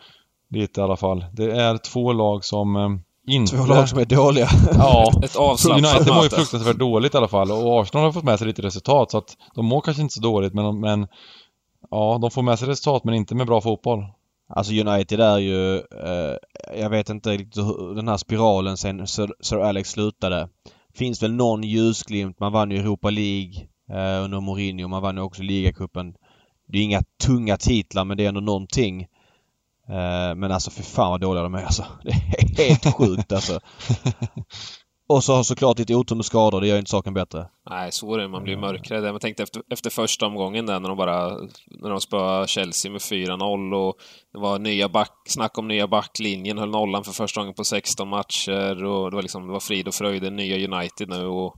lite 0.50 0.82
i 0.82 0.84
alla 0.84 0.98
fall. 0.98 1.26
Det 1.34 1.52
är 1.52 1.78
två 1.78 2.14
lag 2.14 2.46
som 2.46 2.76
um, 2.76 3.02
inte... 3.28 3.58
Två 3.58 3.66
lag 3.66 3.90
som 3.90 4.00
är 4.00 4.06
dåliga. 4.06 4.48
Ja. 4.74 5.12
Ett 5.24 5.36
United 5.66 6.14
mår 6.14 6.24
ju 6.24 6.30
fruktansvärt 6.30 6.78
dåligt 6.80 7.14
i 7.14 7.18
alla 7.18 7.28
fall 7.28 7.52
och 7.52 7.82
Arsenal 7.82 8.06
har 8.06 8.12
fått 8.12 8.24
med 8.24 8.40
sig 8.40 8.48
lite 8.48 8.62
resultat 8.62 9.12
så 9.12 9.18
att 9.18 9.38
de 9.56 9.66
mår 9.66 9.82
kanske 9.82 10.02
inte 10.02 10.14
så 10.14 10.22
dåligt 10.22 10.54
men, 10.54 10.80
men 10.80 11.08
ja, 11.92 12.18
de 12.22 12.32
får 12.32 12.42
med 12.42 12.60
sig 12.60 12.68
resultat 12.68 13.04
men 13.04 13.14
inte 13.14 13.36
med 13.36 13.48
bra 13.48 13.62
fotboll. 13.62 14.06
Alltså 14.50 14.74
United 14.74 15.20
är 15.20 15.38
ju, 15.38 15.76
eh, 15.78 16.36
jag 16.80 16.90
vet 16.90 17.10
inte 17.10 17.30
riktigt 17.30 17.58
hur 17.58 17.96
den 17.96 18.08
här 18.08 18.18
spiralen 18.18 18.78
sen 18.78 19.08
Sir, 19.08 19.34
Sir 19.40 19.58
Alex 19.58 19.90
slutade. 19.90 20.50
Finns 20.94 21.24
väl 21.24 21.34
någon 21.34 21.64
ljusglimt. 21.64 22.40
Man 22.40 22.52
vann 22.52 22.72
ju 22.72 22.78
Europa 22.78 23.10
League 23.10 23.54
eh, 23.92 24.24
under 24.24 24.40
Mourinho. 24.40 24.88
Man 24.88 25.02
vann 25.02 25.16
ju 25.16 25.22
också 25.22 25.44
ligacupen. 25.44 26.14
Det 26.68 26.78
är 26.78 26.84
inga 26.84 27.04
tunga 27.24 27.58
titlar 27.58 28.06
men 28.06 28.18
det 28.18 28.24
är 28.24 28.28
ändå 28.28 28.42
någonting. 28.42 29.08
Eh, 29.90 30.36
men 30.36 30.52
alltså 30.52 30.72
för 30.72 30.84
fan 30.84 31.12
vad 31.12 31.22
dåliga 31.22 31.44
de 31.44 31.56
är 31.56 31.64
alltså. 31.64 31.86
Det 32.04 32.12
är 32.12 32.68
helt 32.68 32.94
sjukt 32.98 33.32
alltså. 33.32 33.60
Och 35.08 35.24
så 35.24 35.36
har 35.36 35.44
såklart 35.44 35.80
lite 35.80 35.96
otur 35.96 36.16
med 36.16 36.26
skador, 36.26 36.62
det 36.62 36.68
gör 36.68 36.78
inte 36.78 36.92
saken 36.92 37.14
bättre. 37.14 37.48
Nej, 37.70 37.92
så 37.92 38.14
är 38.14 38.18
det. 38.18 38.28
Man 38.28 38.44
blir 38.44 38.58
mörkrädd. 38.58 39.04
Man 39.04 39.20
tänkte 39.20 39.44
efter, 39.44 39.62
efter 39.70 39.90
första 39.90 40.26
omgången 40.26 40.66
där 40.66 40.80
när 40.80 40.90
de 40.90 40.98
bara... 40.98 41.38
När 41.82 41.90
de 41.90 42.02
spöade 42.02 42.48
Chelsea 42.48 42.92
med 42.92 43.02
4-0 43.02 43.74
och 43.74 43.96
det 44.34 44.40
var 44.40 44.60
nya 44.60 44.90
back, 44.90 45.12
snack 45.28 45.58
om 45.58 45.68
nya 45.68 45.88
backlinjen, 45.88 46.58
höll 46.58 46.70
nollan 46.70 47.04
för 47.04 47.12
första 47.12 47.42
gången 47.42 47.54
på 47.54 47.64
16 47.64 48.08
matcher 48.08 48.84
och 48.86 49.12
det 49.12 49.16
var 49.16 49.22
liksom, 49.22 49.48
det 49.48 49.54
var 49.54 49.60
frid 49.60 49.88
och 49.88 49.94
fröjd, 49.94 50.34
nya 50.34 50.78
United 50.78 51.10
nu 51.10 51.26
och, 51.26 51.56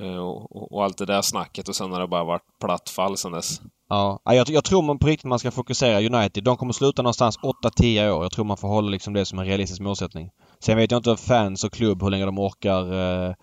eh, 0.00 0.16
och, 0.16 0.72
och, 0.72 0.84
allt 0.84 0.98
det 0.98 1.06
där 1.06 1.22
snacket 1.22 1.68
och 1.68 1.76
sen 1.76 1.92
har 1.92 2.00
det 2.00 2.06
bara 2.06 2.24
varit 2.24 2.58
platt 2.60 2.90
fall 2.90 3.16
sen 3.16 3.32
dess. 3.32 3.60
Ja, 3.88 4.20
jag, 4.24 4.48
jag 4.48 4.64
tror 4.64 4.82
man 4.82 4.98
på 4.98 5.06
riktigt 5.06 5.28
man 5.28 5.38
ska 5.38 5.50
fokusera 5.50 6.16
United. 6.16 6.44
De 6.44 6.56
kommer 6.56 6.72
sluta 6.72 7.02
någonstans 7.02 7.38
8-10 7.38 8.10
år. 8.10 8.22
Jag 8.22 8.32
tror 8.32 8.44
man 8.44 8.56
får 8.56 8.68
hålla 8.68 8.90
liksom 8.90 9.12
det 9.14 9.24
som 9.24 9.38
en 9.38 9.44
realistisk 9.44 9.80
målsättning. 9.80 10.30
Sen 10.60 10.76
vet 10.76 10.90
jag 10.90 10.98
inte 10.98 11.16
fans 11.16 11.64
och 11.64 11.72
klubb 11.72 12.02
hur 12.02 12.10
länge 12.10 12.24
de 12.24 12.38
orkar 12.38 12.92
eh, 12.92 13.34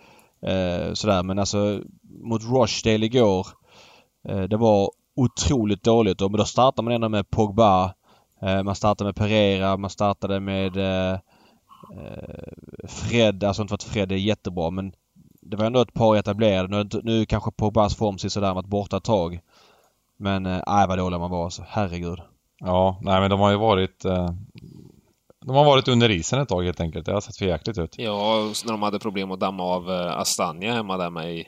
eh, 0.51 0.93
sådär 0.93 1.23
men 1.23 1.39
alltså 1.39 1.81
mot 2.23 2.43
Rochdale 2.43 3.05
igår 3.05 3.47
eh, 4.27 4.41
det 4.41 4.57
var 4.57 4.91
otroligt 5.15 5.83
dåligt 5.83 6.21
och 6.21 6.31
men 6.31 6.37
då 6.37 6.45
startar 6.45 6.83
man 6.83 6.93
ändå 6.93 7.09
med 7.09 7.29
Pogba. 7.29 7.93
Eh, 8.41 8.63
man 8.63 8.75
startade 8.75 9.07
med 9.07 9.15
Pereira, 9.15 9.77
man 9.77 9.89
startade 9.89 10.39
med 10.39 10.77
eh, 10.77 11.19
eh, 11.97 12.87
Fred, 12.87 13.43
alltså 13.43 13.61
inte 13.61 13.71
för 13.71 13.75
att 13.75 13.83
Fred 13.83 14.11
är 14.11 14.15
jättebra 14.15 14.69
men 14.69 14.93
det 15.41 15.57
var 15.57 15.65
ändå 15.65 15.81
ett 15.81 15.93
par 15.93 16.15
etablerade. 16.15 16.83
Nu, 16.83 17.01
nu 17.03 17.25
kanske 17.25 17.51
Pogbas 17.51 17.95
form 17.95 18.17
ser 18.17 18.29
sådär 18.29 18.53
varit 18.53 18.65
borta 18.65 18.97
ett 18.97 19.03
tag. 19.03 19.39
Men 20.21 20.43
nej 20.43 20.83
äh, 20.83 20.87
vad 20.87 20.97
dåliga 20.97 21.19
man 21.19 21.31
var 21.31 21.43
alltså. 21.43 21.63
Herregud. 21.67 22.19
Ja, 22.59 22.99
nej 23.01 23.21
men 23.21 23.29
de 23.29 23.39
har 23.39 23.51
ju 23.51 23.57
varit 23.57 24.05
eh, 24.05 24.29
de 25.45 25.55
har 25.55 25.65
varit 25.65 25.87
under 25.87 26.09
isen 26.09 26.41
ett 26.41 26.49
tag 26.49 26.63
helt 26.63 26.79
enkelt. 26.79 27.05
Det 27.05 27.13
har 27.13 27.21
sett 27.21 27.37
för 27.37 27.45
jäkligt 27.45 27.77
ut. 27.77 27.95
Ja, 27.97 28.51
när 28.65 28.71
de 28.71 28.83
hade 28.83 28.99
problem 28.99 29.31
att 29.31 29.39
damma 29.39 29.63
av 29.63 29.91
eh, 29.91 30.17
Astania 30.17 30.73
hemma 30.73 30.97
där 30.97 31.09
med 31.09 31.35
i 31.35 31.47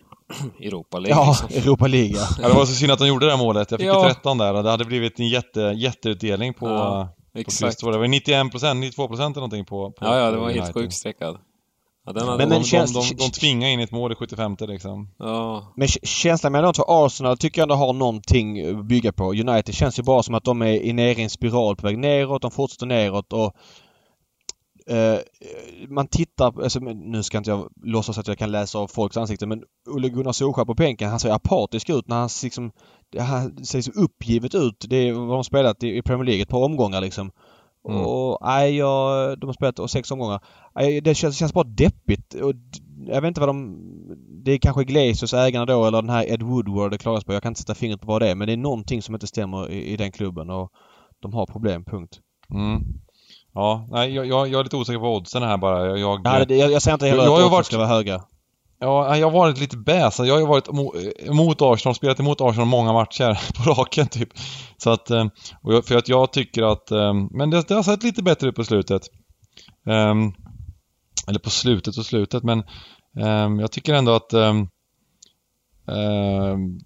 Europa 0.59 0.99
League. 0.99 1.23
Ja, 1.23 1.36
liksom. 1.41 1.62
Europa 1.62 1.88
League 1.88 2.15
ja. 2.15 2.27
ja. 2.41 2.47
Det 2.47 2.53
var 2.53 2.65
så 2.65 2.73
synd 2.73 2.91
att 2.91 2.99
de 2.99 3.07
gjorde 3.07 3.25
det 3.25 3.31
här 3.31 3.43
målet. 3.43 3.71
Jag 3.71 3.79
fick 3.79 3.89
ja. 3.89 4.09
13 4.13 4.38
där 4.38 4.53
och 4.53 4.63
det 4.63 4.69
hade 4.69 4.86
blivit 4.86 5.19
en 5.19 5.27
jätte, 5.27 5.62
jätteutdelning 5.62 6.53
på, 6.53 6.67
ja, 6.67 7.09
på 7.33 7.39
exakt. 7.39 7.79
Det 7.79 7.97
var 7.97 8.07
91 8.07 8.51
procent, 8.51 8.79
92 8.79 9.07
procent 9.07 9.38
eller 9.38 9.41
någonting 9.41 9.65
på, 9.65 9.91
på 9.91 10.05
Ja, 10.05 10.19
ja, 10.19 10.31
det 10.31 10.38
var 10.38 10.49
helt 10.49 10.73
sjukt 10.73 10.93
streckad. 10.93 11.38
Ja, 12.05 12.13
men, 12.13 12.37
men 12.37 12.49
de, 12.49 12.63
känns... 12.63 12.93
de, 12.93 12.99
de, 12.99 13.15
de 13.15 13.31
tvingar 13.31 13.69
in 13.69 13.79
ett 13.79 13.91
mål 13.91 14.11
i 14.11 14.15
75 14.15 14.55
liksom. 14.59 15.09
Ja. 15.17 15.73
Men 15.75 15.87
känslan 15.87 16.51
med 16.51 16.63
de 16.63 16.73
två 16.73 16.83
Arsenal 16.87 17.37
tycker 17.37 17.61
jag 17.61 17.65
ändå 17.65 17.75
har 17.75 17.93
någonting 17.93 18.65
att 18.65 18.85
bygga 18.85 19.11
på. 19.11 19.23
United 19.33 19.75
känns 19.75 19.99
ju 19.99 20.03
bara 20.03 20.23
som 20.23 20.35
att 20.35 20.43
de 20.43 20.61
är 20.61 20.93
nere 20.93 21.19
i 21.19 21.23
en 21.23 21.29
spiral 21.29 21.75
på 21.75 21.87
väg 21.87 21.97
neråt. 21.97 22.41
De 22.41 22.51
fortsätter 22.51 22.85
neråt 22.85 23.33
och 23.33 23.55
Uh, 24.91 25.19
man 25.89 26.07
tittar, 26.07 26.63
alltså, 26.63 26.79
nu 26.79 27.23
ska 27.23 27.37
inte 27.37 27.49
jag 27.49 27.69
låtsas 27.83 28.17
att 28.17 28.27
jag 28.27 28.37
kan 28.37 28.51
läsa 28.51 28.79
av 28.79 28.87
folks 28.87 29.17
ansikten 29.17 29.49
men 29.49 29.63
Olle 29.89 30.09
Gunnar 30.09 30.31
Solskjaer 30.31 30.65
på 30.65 30.73
bänken 30.73 31.09
han 31.09 31.19
ser 31.19 31.31
apatisk 31.31 31.89
ut 31.89 32.07
när 32.07 32.15
han 32.15 32.29
liksom, 32.43 32.71
han 33.19 33.65
ser 33.65 33.81
så 33.81 33.91
uppgivet 33.91 34.55
ut. 34.55 34.85
Det 34.89 34.95
är 34.95 35.13
vad 35.13 35.37
de 35.37 35.43
spelat 35.43 35.83
i, 35.83 36.01
Premier 36.01 36.25
League 36.25 36.41
ett 36.41 36.49
par 36.49 36.63
omgångar 36.63 37.01
liksom. 37.01 37.31
Mm. 37.89 38.02
Och 38.02 38.38
nej, 38.41 38.78
jag, 38.78 39.39
de 39.39 39.46
har 39.46 39.54
spelat 39.54 39.91
sex 39.91 40.12
omgångar. 40.12 40.39
Nej, 40.76 41.02
det 41.02 41.15
känns, 41.15 41.38
känns 41.38 41.54
bara 41.54 41.63
deppigt. 41.63 42.34
Och, 42.34 42.54
jag 43.08 43.22
vet 43.22 43.28
inte 43.28 43.39
vad 43.39 43.50
de... 43.50 43.78
Det 44.43 44.52
är 44.52 44.58
kanske 44.58 44.84
Glaciers 44.84 45.34
ägarna 45.34 45.65
då 45.65 45.86
eller 45.86 46.02
den 46.02 46.10
här 46.10 46.32
Ed 46.32 46.41
Woodward 46.41 46.91
det 46.91 46.98
klagas 46.98 47.24
på. 47.24 47.34
Jag 47.34 47.43
kan 47.43 47.50
inte 47.50 47.62
sätta 47.62 47.76
fingret 47.76 48.02
på 48.02 48.08
vad 48.08 48.22
det 48.22 48.30
är 48.30 48.36
men 48.36 48.48
det 48.48 48.54
är 48.54 48.58
någonting 48.58 49.02
som 49.02 49.15
inte 49.15 49.28
stämmer 49.28 49.72
i, 49.72 49.93
i 49.93 49.98
den 49.98 50.12
klubben 50.12 50.50
och 50.50 50.72
de 51.19 51.34
har 51.34 51.46
problem, 51.46 51.84
punkt. 51.86 52.19
Mm. 52.54 52.82
Ja, 53.54 53.88
nej 53.91 54.15
jag, 54.15 54.28
jag, 54.28 54.60
är 54.60 54.63
lite 54.63 54.78
osäker 54.78 55.00
på 55.00 55.15
oddsen 55.15 55.43
här 55.43 55.58
bara. 55.58 55.86
Jag, 55.86 56.00
jag, 56.00 56.22
ja, 56.24 56.46
det, 56.46 56.56
jag, 56.56 56.72
jag 56.72 56.82
säger 56.82 56.96
inte 56.96 57.08
heller 57.08 57.24
jag, 57.24 57.41
att 57.41 57.48
oddsen 57.48 57.63
ska 57.63 57.78
vara 57.78 57.88
höga. 57.88 58.22
Ja, 58.84 59.17
jag 59.17 59.28
har 59.28 59.39
varit 59.39 59.58
lite 59.58 59.78
bäsad. 59.78 60.28
Jag 60.28 60.34
har 60.34 60.39
ju 60.39 60.48
varit 60.48 60.67
emot 61.28 61.62
Arsenal, 61.62 61.96
spelat 61.96 62.19
emot 62.19 62.41
Arsenal 62.41 62.67
många 62.67 62.93
matcher 62.93 63.39
på 63.63 63.69
raken 63.69 64.08
typ. 64.08 64.30
Så 64.78 64.89
att, 64.89 65.10
eh, 65.10 65.26
för 65.84 65.98
att 65.98 66.08
jag 66.08 66.34
tycker 66.34 66.63
att, 66.63 66.91
eh, 66.91 67.13
men 67.13 67.50
det, 67.50 67.67
det 67.67 67.74
har 67.74 67.84
sett 67.84 68.04
lite 68.04 68.24
bättre 68.24 68.48
ut 68.48 68.56
på 68.56 68.63
slutet. 68.63 69.02
Um, 69.86 70.34
eller 71.28 71.39
på 71.39 71.50
slutet 71.50 71.98
och 71.98 72.06
slutet, 72.06 72.43
men 72.43 72.63
um, 73.17 73.60
jag 73.60 73.72
tycker 73.72 73.93
ändå 73.93 74.12
att 74.12 74.34
um, 74.34 74.69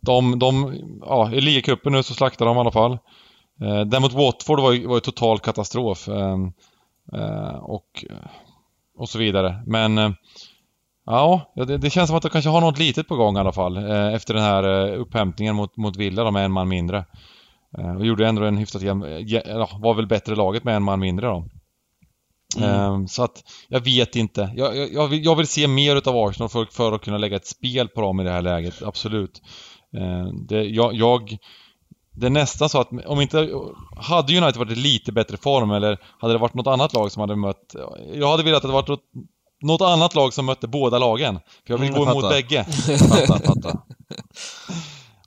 de, 0.01 0.39
de, 0.39 0.75
ja, 1.01 1.31
i 1.31 1.41
ligacupen 1.41 1.93
nu 1.93 2.03
så 2.03 2.13
slaktar 2.13 2.45
de 2.45 2.57
i 2.57 2.59
alla 2.59 2.71
fall. 2.71 2.97
Eh, 3.61 3.67
uh, 3.67 3.85
däremot 3.85 4.13
Watford 4.13 4.59
var 4.59 4.71
ju, 4.71 4.87
var 4.87 4.95
ju 4.95 5.01
total 5.01 5.39
katastrof. 5.39 6.07
Uh, 6.09 6.49
och, 7.61 8.05
och 8.97 9.09
så 9.09 9.19
vidare. 9.19 9.63
Men 9.65 10.15
Ja, 11.09 11.53
det, 11.55 11.77
det, 11.77 11.89
känns 11.89 12.07
som 12.07 12.17
att 12.17 12.23
de 12.23 12.29
kanske 12.29 12.49
har 12.49 12.61
något 12.61 12.79
litet 12.79 13.07
på 13.07 13.15
gång 13.15 13.37
i 13.37 13.39
alla 13.39 13.51
fall 13.51 13.77
eh, 13.77 14.13
efter 14.13 14.33
den 14.33 14.43
här 14.43 14.63
eh, 14.63 15.01
upphämtningen 15.01 15.55
mot, 15.55 15.77
mot 15.77 15.97
Villa 15.97 16.23
då, 16.23 16.31
med 16.31 16.45
en 16.45 16.51
man 16.51 16.67
mindre. 16.67 17.05
Eh, 17.77 17.95
och 17.95 18.05
gjorde 18.05 18.27
ändå 18.27 18.43
en 18.43 18.57
hyfsat 18.57 18.81
jämn, 18.81 19.05
ja, 19.27 19.69
var 19.79 19.93
väl 19.93 20.07
bättre 20.07 20.35
laget 20.35 20.63
med 20.63 20.75
en 20.75 20.83
man 20.83 20.99
mindre 20.99 21.27
då. 21.27 21.45
Mm. 22.57 22.69
Eh, 22.69 23.05
så 23.05 23.23
att, 23.23 23.43
jag 23.67 23.79
vet 23.79 24.15
inte. 24.15 24.53
Jag, 24.55 24.77
jag, 24.77 24.93
jag, 24.93 25.07
vill, 25.07 25.25
jag 25.25 25.35
vill 25.35 25.47
se 25.47 25.67
mer 25.67 25.95
utav 25.95 26.17
Arsenal 26.17 26.49
för, 26.49 26.65
för 26.71 26.91
att 26.91 27.01
kunna 27.01 27.17
lägga 27.17 27.35
ett 27.35 27.47
spel 27.47 27.87
på 27.87 28.01
dem 28.01 28.19
i 28.19 28.23
det 28.23 28.31
här 28.31 28.41
läget, 28.41 28.83
absolut. 28.83 29.41
Eh, 29.97 30.27
det, 30.33 30.63
jag, 30.63 30.93
jag 30.93 31.37
det 32.11 32.25
är 32.25 32.29
nästan 32.29 32.69
så 32.69 32.79
att 32.79 32.89
om 33.05 33.21
inte... 33.21 33.49
Hade 33.95 34.37
United 34.37 34.57
varit 34.57 34.71
i 34.71 34.75
lite 34.75 35.11
bättre 35.11 35.37
form 35.37 35.71
eller 35.71 35.97
hade 36.19 36.33
det 36.33 36.39
varit 36.39 36.53
något 36.53 36.67
annat 36.67 36.93
lag 36.93 37.11
som 37.11 37.21
hade 37.21 37.35
mött... 37.35 37.75
Jag 38.13 38.31
hade 38.31 38.43
velat 38.43 38.57
att 38.57 38.69
det 38.69 38.73
varit 38.73 38.87
något, 38.87 39.03
något 39.61 39.81
annat 39.81 40.15
lag 40.15 40.33
som 40.33 40.45
mötte 40.45 40.67
båda 40.67 40.97
lagen. 40.97 41.39
För 41.67 41.73
jag 41.73 41.77
vill 41.77 41.89
mm, 41.89 42.03
gå 42.03 42.11
emot 42.11 42.29
bägge. 42.29 42.63
fattar, 43.09 43.45
fattar. 43.45 43.79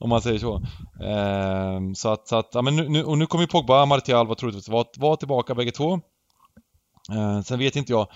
om 0.00 0.08
man 0.08 0.22
säger 0.22 0.38
så. 0.38 0.62
Ehm, 1.04 1.94
så 1.94 2.08
att, 2.08 2.28
så 2.28 2.36
att, 2.36 2.50
ja 2.52 2.62
men 2.62 2.76
nu, 2.76 3.04
och 3.04 3.18
nu 3.18 3.26
kommer 3.26 3.42
ju 3.42 3.48
Pogba, 3.48 3.86
Martial 3.86 4.26
var 4.26 4.34
troligtvis 4.34 4.68
var, 4.68 4.86
var 4.96 5.16
tillbaka 5.16 5.54
bägge 5.54 5.70
två. 5.70 6.00
Ehm, 7.12 7.42
sen 7.42 7.58
vet 7.58 7.76
inte 7.76 7.92
jag 7.92 8.06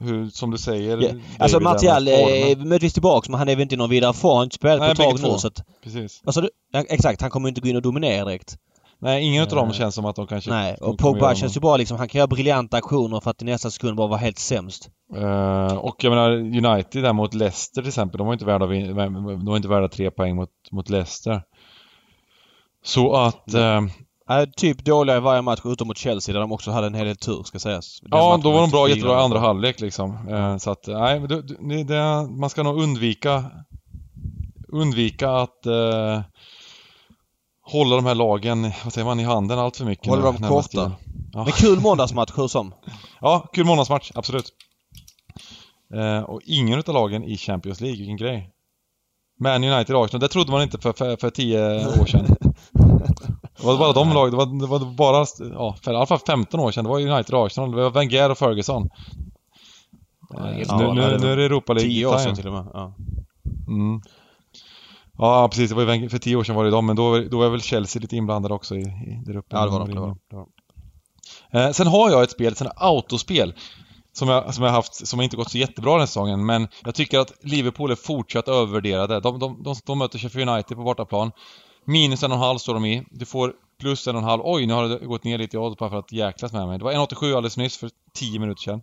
hur, 0.00 0.30
som 0.30 0.50
du 0.50 0.58
säger... 0.58 1.02
Yeah. 1.02 1.16
Alltså 1.38 1.60
Martial 1.60 2.08
är 2.08 2.56
möjligtvis 2.56 2.92
tillbaks 2.92 3.28
men 3.28 3.38
han 3.38 3.48
är 3.48 3.56
väl 3.56 3.62
inte 3.62 3.76
någon 3.76 3.90
vidare 3.90 4.12
form. 4.12 4.50
Spelat 4.50 4.78
på 4.78 4.84
ett 4.84 4.98
tag 4.98 5.22
nu 5.22 5.38
så 5.38 5.46
att... 5.48 5.64
Precis. 5.82 6.22
Alltså, 6.24 6.48
exakt, 6.72 7.20
han 7.20 7.30
kommer 7.30 7.48
inte 7.48 7.60
gå 7.60 7.68
in 7.68 7.76
och 7.76 7.82
dominera 7.82 8.24
direkt. 8.24 8.56
Nej, 9.00 9.24
ingen 9.24 9.42
av 9.42 9.48
dem 9.48 9.72
känns 9.72 9.94
som 9.94 10.04
att 10.04 10.16
de 10.16 10.26
kanske... 10.26 10.50
Nej, 10.50 10.76
och 10.80 10.98
Pogba 10.98 11.34
känns 11.34 11.56
ju 11.56 11.60
bra 11.60 11.76
liksom. 11.76 11.98
Han 11.98 12.08
kan 12.08 12.18
göra 12.18 12.26
briljanta 12.26 12.76
aktioner 12.76 13.20
för 13.20 13.30
att 13.30 13.42
i 13.42 13.44
nästa 13.44 13.70
sekund 13.70 13.96
bara 13.96 14.08
vara 14.08 14.18
helt 14.18 14.38
sämst. 14.38 14.90
Uh, 15.16 15.76
och 15.76 16.04
jag 16.04 16.10
menar 16.10 16.30
United 16.30 17.02
där 17.02 17.12
mot 17.12 17.34
Leicester 17.34 17.82
till 17.82 17.88
exempel, 17.88 18.18
de 18.18 18.26
var 18.26 18.34
inte 18.34 18.44
värda, 18.44 18.66
de 18.66 19.44
var 19.46 19.56
inte 19.56 19.68
värda 19.68 19.88
tre 19.88 20.10
poäng 20.10 20.36
mot, 20.36 20.50
mot 20.72 20.90
Leicester. 20.90 21.42
Så 22.84 23.14
att... 23.16 23.54
Uh, 23.54 23.80
Äh, 24.30 24.44
typ 24.56 24.84
dåliga 24.84 25.16
i 25.16 25.20
varje 25.20 25.42
match 25.42 25.60
utom 25.64 25.88
mot 25.88 25.98
Chelsea 25.98 26.32
där 26.32 26.40
de 26.40 26.52
också 26.52 26.70
hade 26.70 26.86
en 26.86 26.94
hel 26.94 27.06
del 27.06 27.16
tur 27.16 27.42
ska 27.42 27.58
sägas. 27.58 28.00
Den 28.00 28.10
ja, 28.12 28.40
då 28.42 28.50
var 28.50 28.60
de 28.60 28.70
bra 28.70 28.88
jättebra 28.88 29.20
i 29.20 29.22
andra 29.22 29.38
halvlek 29.38 29.80
liksom. 29.80 30.28
Eh, 30.28 30.56
så 30.56 30.70
att, 30.70 30.86
nej, 30.86 31.20
det, 31.20 31.84
det, 31.84 32.28
man 32.40 32.50
ska 32.50 32.62
nog 32.62 32.82
undvika 32.82 33.44
undvika 34.68 35.30
att 35.30 35.66
eh, 35.66 36.20
hålla 37.70 37.96
de 37.96 38.06
här 38.06 38.14
lagen, 38.14 38.62
vad 38.84 38.92
säger 38.92 39.04
man, 39.04 39.20
i 39.20 39.24
handen 39.24 39.58
allt 39.58 39.76
för 39.76 39.84
mycket. 39.84 40.06
Hålla 40.06 40.22
dem 40.22 40.36
korta. 40.36 40.92
Ja. 41.32 41.44
Men 41.44 41.52
kul 41.52 41.80
måndagsmatch 41.80 42.32
hur 42.36 42.48
som. 42.48 42.74
Ja, 43.20 43.48
kul 43.52 43.66
måndagsmatch, 43.66 44.10
absolut. 44.14 44.52
Eh, 45.94 46.22
och 46.22 46.40
ingen 46.44 46.78
utav 46.78 46.94
lagen 46.94 47.24
i 47.24 47.36
Champions 47.36 47.80
League, 47.80 47.98
vilken 47.98 48.16
grej. 48.16 48.50
Man 49.40 49.64
United 49.64 49.96
Arsenal, 49.96 50.20
det 50.20 50.28
trodde 50.28 50.52
man 50.52 50.62
inte 50.62 50.78
för, 50.78 50.92
för, 50.92 51.16
för 51.16 51.30
tio 51.30 51.86
år 52.00 52.06
sedan. 52.06 52.26
Det 53.60 53.66
var 53.66 53.78
bara 53.78 53.92
de 53.92 54.12
lag, 54.12 54.30
det 54.30 54.36
var, 54.36 54.60
det 54.60 54.66
var 54.66 54.94
bara, 54.94 55.26
ja, 55.54 55.76
för 55.82 55.92
i 55.92 55.96
alla 55.96 56.06
fall 56.06 56.18
15 56.26 56.60
år 56.60 56.70
sedan, 56.70 56.84
det 56.84 56.90
var 56.90 57.00
United 57.00 57.34
Arsenal, 57.34 57.70
det 57.70 57.76
var 57.76 57.90
Wenger 57.90 58.30
och 58.30 58.38
Ferguson. 58.38 58.88
Ja, 60.30 60.76
nu, 60.78 60.92
nu, 60.94 61.18
nu 61.18 61.32
är 61.32 61.36
det 61.36 61.44
Europa 61.44 61.72
League 61.72 61.90
10 61.90 62.06
år 62.06 62.18
sedan 62.18 62.36
till 62.36 62.46
och 62.46 62.52
med. 62.52 62.66
Ja. 62.72 62.94
Mm. 63.68 64.00
Ja, 65.18 65.48
precis. 65.48 65.70
Det 65.70 65.84
var 65.84 65.94
ju, 65.94 66.08
för 66.08 66.18
tio 66.18 66.36
år 66.36 66.44
sedan 66.44 66.56
var 66.56 66.64
det 66.64 66.70
de, 66.70 66.86
men 66.86 66.96
då, 66.96 67.18
då 67.18 67.38
var 67.38 67.48
väl 67.48 67.60
Chelsea 67.60 68.00
lite 68.00 68.16
inblandade 68.16 68.54
också 68.54 68.76
i, 68.76 68.80
i, 68.80 69.22
där 69.26 69.36
uppe. 69.36 69.56
Ja, 69.56 69.64
det 69.64 69.70
var 69.70 69.78
de. 69.78 69.94
Det 69.94 70.00
var, 70.00 70.16
det 70.30 70.36
var. 70.36 70.46
Eh, 71.50 71.72
sen 71.72 71.86
har 71.86 72.10
jag 72.10 72.22
ett 72.22 72.30
spel, 72.30 72.52
ett 72.52 72.62
autospel, 72.76 73.54
som 74.12 74.28
jag, 74.28 74.54
som 74.54 74.64
jag 74.64 74.70
haft, 74.70 75.06
som 75.06 75.20
inte 75.20 75.36
gått 75.36 75.50
så 75.50 75.58
jättebra 75.58 75.92
den 75.92 76.00
här 76.00 76.06
säsongen, 76.06 76.46
men 76.46 76.68
jag 76.84 76.94
tycker 76.94 77.18
att 77.18 77.32
Liverpool 77.40 77.90
är 77.90 77.94
fortsatt 77.94 78.48
övervärderade. 78.48 79.20
De, 79.20 79.38
de, 79.38 79.62
de, 79.62 79.74
de 79.86 79.98
möter 79.98 80.18
Sheffield 80.18 80.50
United 80.50 80.76
på 80.76 80.82
bortaplan. 80.82 81.32
Minus 81.84 82.22
en 82.22 82.32
och 82.32 82.36
en 82.36 82.42
halv 82.42 82.58
står 82.58 82.74
de 82.74 82.84
i. 82.84 83.04
Du 83.10 83.26
får 83.26 83.52
plus 83.80 84.08
en 84.08 84.16
och 84.16 84.22
en 84.22 84.28
halv. 84.28 84.42
Oj, 84.44 84.66
nu 84.66 84.72
har 84.72 84.88
det 84.88 85.06
gått 85.06 85.24
ner 85.24 85.38
lite 85.38 85.56
i 85.56 85.60
odds 85.60 85.78
bara 85.78 85.90
för 85.90 85.98
att 85.98 86.12
jäklas 86.12 86.52
med 86.52 86.68
mig. 86.68 86.78
Det 86.78 86.84
var 86.84 86.92
1,87 86.92 87.26
alldeles 87.26 87.56
nyss 87.56 87.78
för 87.78 87.90
10 88.14 88.38
minuter 88.38 88.62
sedan. 88.62 88.82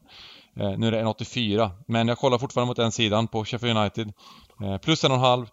Eh, 0.60 0.78
nu 0.78 0.88
är 0.88 0.92
det 0.92 1.02
1,84. 1.04 1.72
Men 1.88 2.08
jag 2.08 2.18
kollar 2.18 2.38
fortfarande 2.38 2.68
mot 2.68 2.78
den 2.78 2.92
sidan 2.92 3.28
på 3.28 3.46
Sheffield 3.46 3.78
United. 3.78 4.14
Eh, 4.64 4.78
plus 4.78 5.04
en 5.04 5.12
och 5.12 5.18
en 5.18 5.24
halv 5.24 5.46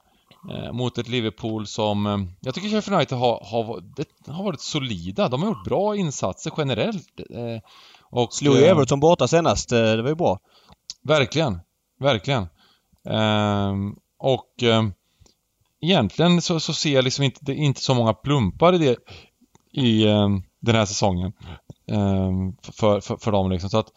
mot 0.72 0.98
ett 0.98 1.08
Liverpool 1.08 1.66
som... 1.66 2.06
Eh, 2.06 2.18
jag 2.40 2.54
tycker 2.54 2.68
Sheffield 2.68 2.96
United 2.96 3.18
har, 3.18 3.44
har, 3.44 3.82
har 4.32 4.44
varit 4.44 4.60
solida. 4.60 5.28
De 5.28 5.42
har 5.42 5.48
gjort 5.48 5.64
bra 5.64 5.96
insatser 5.96 6.52
generellt. 6.56 7.20
Eh, 7.30 7.62
och, 8.10 8.34
Slog 8.34 8.56
ju 8.56 8.64
Everton 8.64 9.00
borta 9.00 9.28
senast. 9.28 9.72
Eh, 9.72 9.78
det 9.78 10.02
var 10.02 10.08
ju 10.08 10.14
bra. 10.14 10.38
Verkligen. 11.02 11.60
Verkligen. 12.00 12.48
Ehm, 13.04 13.96
och 14.18 14.62
ehm, 14.62 14.92
egentligen 15.80 16.42
så, 16.42 16.60
så 16.60 16.74
ser 16.74 16.94
jag 16.94 17.04
liksom 17.04 17.24
inte, 17.24 17.52
inte 17.52 17.80
så 17.80 17.94
många 17.94 18.14
plumpar 18.14 18.72
i 18.74 18.78
det 18.78 18.96
i 19.72 20.04
eh, 20.06 20.28
den 20.60 20.74
här 20.74 20.86
säsongen. 20.86 21.32
Eh, 21.86 22.30
för, 22.72 23.00
för, 23.00 23.16
för 23.16 23.32
dem 23.32 23.50
liksom. 23.50 23.70
Så 23.70 23.78
att, 23.78 23.92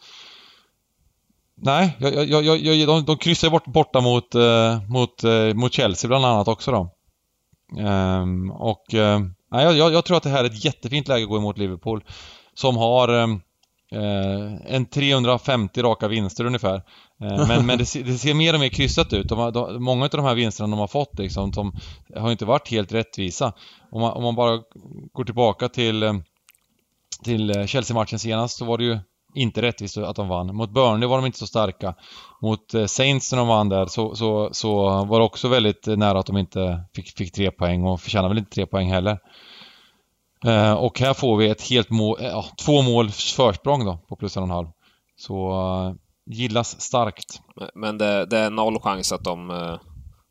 nej, 1.56 1.96
jag, 1.98 2.28
jag, 2.28 2.44
jag, 2.44 2.58
jag, 2.58 2.88
de, 2.88 3.04
de 3.04 3.16
kryssar 3.16 3.50
bort, 3.50 3.66
borta 3.66 4.00
mot, 4.00 4.34
eh, 4.34 4.82
mot, 4.88 5.24
eh, 5.24 5.54
mot 5.54 5.72
Chelsea 5.72 6.08
bland 6.08 6.24
annat 6.24 6.48
också 6.48 6.70
då. 6.70 6.96
Ehm, 7.78 8.50
och 8.50 8.94
eh, 8.94 9.20
nej, 9.52 9.76
jag, 9.76 9.92
jag, 9.92 10.04
tror 10.04 10.16
att 10.16 10.22
det 10.22 10.30
här 10.30 10.44
är 10.44 10.48
ett 10.48 10.64
jättefint 10.64 11.08
läge 11.08 11.22
att 11.22 11.28
gå 11.28 11.36
emot 11.36 11.58
Liverpool. 11.58 12.04
Som 12.54 12.76
har 12.76 13.08
ehm, 13.08 13.40
eh, 13.92 14.74
en 14.74 14.86
350 14.86 15.82
raka 15.82 16.08
vinster 16.08 16.44
ungefär. 16.44 16.82
Ehm, 17.20 17.48
men, 17.48 17.66
men 17.66 17.78
det, 17.78 17.86
ser, 17.86 18.04
det, 18.04 18.18
ser 18.18 18.34
mer 18.34 18.54
och 18.54 18.60
mer 18.60 18.68
kryssat 18.68 19.12
ut. 19.12 19.28
De 19.28 19.38
har, 19.38 19.50
de, 19.52 19.84
många 19.84 20.04
av 20.04 20.10
de 20.10 20.24
här 20.24 20.34
vinsterna 20.34 20.68
de 20.68 20.78
har 20.78 20.86
fått 20.86 21.18
liksom, 21.18 21.50
de 21.50 21.72
har 22.16 22.32
inte 22.32 22.44
varit 22.44 22.70
helt 22.70 22.92
rättvisa. 22.92 23.52
Om 23.90 24.00
man, 24.00 24.12
om 24.12 24.22
man 24.22 24.34
bara 24.34 24.60
går 25.12 25.24
tillbaka 25.24 25.68
till, 25.68 26.02
eh, 26.02 26.14
till 27.24 27.56
eh, 27.56 27.66
Chelsea-matchen 27.66 28.18
senast 28.18 28.58
så 28.58 28.64
var 28.64 28.78
det 28.78 28.84
ju 28.84 28.98
inte 29.36 29.62
rättvist 29.62 29.96
att 29.98 30.16
de 30.16 30.28
vann. 30.28 30.56
Mot 30.56 30.70
Burnley 30.70 31.08
var 31.08 31.16
de 31.16 31.26
inte 31.26 31.38
så 31.38 31.46
starka. 31.46 31.94
Mot 32.42 32.74
Saints 32.86 33.32
när 33.32 33.38
de 33.38 33.48
vann 33.48 33.68
där 33.68 33.86
så, 33.86 34.14
så, 34.14 34.48
så 34.52 35.04
var 35.04 35.18
det 35.18 35.24
också 35.24 35.48
väldigt 35.48 35.86
nära 35.86 36.18
att 36.18 36.26
de 36.26 36.36
inte 36.36 36.84
fick, 36.94 37.16
fick 37.16 37.32
tre 37.32 37.50
poäng 37.50 37.84
och 37.84 38.00
förtjänar 38.00 38.28
väl 38.28 38.38
inte 38.38 38.50
tre 38.50 38.66
poäng 38.66 38.92
heller. 38.92 39.18
och 40.78 41.00
här 41.00 41.14
får 41.14 41.36
vi 41.36 41.48
ett 41.48 41.62
helt 41.62 41.90
mål, 41.90 42.18
ja, 42.20 42.44
två 42.64 42.82
måls 42.82 43.32
försprång 43.32 43.84
då 43.84 43.98
på 44.08 44.16
plus 44.16 44.36
en 44.36 44.42
och 44.42 44.48
en 44.48 44.54
halv. 44.54 44.66
Så 45.16 45.96
gillas 46.26 46.80
starkt. 46.80 47.40
Men 47.74 47.98
det, 47.98 48.26
det, 48.26 48.38
är 48.38 48.50
noll 48.50 48.80
chans 48.80 49.12
att 49.12 49.24
de, 49.24 49.50
eh, 49.50 49.78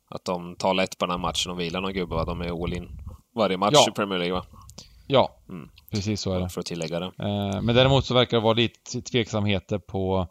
att 0.10 0.26
de 0.26 0.56
tar 0.56 0.74
lätt 0.74 0.98
på 0.98 1.06
den 1.06 1.12
här 1.12 1.18
matchen 1.18 1.52
och 1.52 1.60
vilar 1.60 1.82
någon 1.82 1.94
gubbe. 1.94 2.26
De 2.26 2.42
är 2.42 2.64
all 2.64 2.74
in 2.74 2.88
varje 3.36 3.58
match 3.58 3.74
ja. 3.74 3.86
i 3.90 3.92
Premier 3.92 4.20
League 4.20 4.36
va? 4.36 4.46
Ja, 5.08 5.30
mm. 5.50 5.70
Precis 5.92 6.22
så 6.22 6.34
är 6.34 6.40
det. 6.40 6.50
För 6.50 6.60
att 6.60 6.66
tillägga 6.66 7.00
det. 7.00 7.06
Eh, 7.06 7.62
men 7.62 7.76
däremot 7.76 8.06
så 8.06 8.14
verkar 8.14 8.38
det 8.38 8.44
vara 8.44 8.54
lite 8.54 9.02
tveksamheter 9.02 9.78
på 9.78 10.28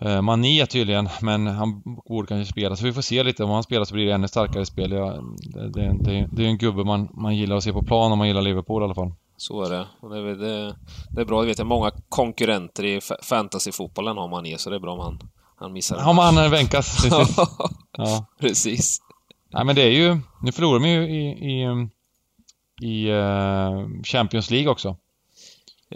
eh, 0.00 0.22
Mané 0.22 0.66
tydligen, 0.66 1.08
men 1.20 1.46
han 1.46 1.82
borde 2.08 2.26
kanske 2.26 2.52
spela. 2.52 2.76
Så 2.76 2.84
vi 2.84 2.92
får 2.92 3.02
se 3.02 3.22
lite. 3.22 3.44
Om 3.44 3.50
han 3.50 3.62
spelar 3.62 3.84
så 3.84 3.94
blir 3.94 4.06
det 4.06 4.12
ännu 4.12 4.28
starkare 4.28 4.66
spel. 4.66 4.92
Ja, 4.92 5.22
det, 5.54 5.98
det, 6.04 6.28
det, 6.32 6.44
är 6.44 6.48
en 6.48 6.58
gubbe 6.58 6.84
man, 6.84 7.08
man 7.12 7.36
gillar 7.36 7.56
att 7.56 7.64
se 7.64 7.72
på 7.72 7.82
plan 7.82 8.12
om 8.12 8.18
man 8.18 8.28
gillar 8.28 8.42
Liverpool 8.42 8.82
i 8.82 8.84
alla 8.84 8.94
fall. 8.94 9.12
Så 9.36 9.62
är 9.62 9.70
det. 9.70 9.86
Och 10.00 10.10
det, 10.10 10.34
det, 10.34 10.76
det 11.10 11.20
är 11.20 11.24
bra, 11.24 11.40
det 11.40 11.46
vet 11.46 11.58
jag. 11.58 11.66
Många 11.66 11.90
konkurrenter 12.08 12.84
i 12.84 13.00
fantasyfotbollen 13.22 14.16
har 14.16 14.28
man 14.28 14.46
i, 14.46 14.58
så 14.58 14.70
det 14.70 14.76
är 14.76 14.80
bra 14.80 14.92
om 14.92 15.00
han, 15.00 15.18
han 15.56 15.72
missar 15.72 15.98
Har 15.98 16.14
man 16.14 16.50
Venkas, 16.50 17.06
ja. 17.92 18.26
Precis. 18.40 19.00
Nej 19.52 19.64
men 19.64 19.74
det 19.74 19.82
är 19.82 19.90
ju, 19.90 20.18
nu 20.42 20.52
förlorar 20.52 20.80
de 20.80 20.88
ju 20.88 21.02
i, 21.02 21.28
i, 21.28 21.64
i 22.82 23.10
uh, 23.10 24.02
Champions 24.02 24.50
League 24.50 24.70
också. 24.70 24.96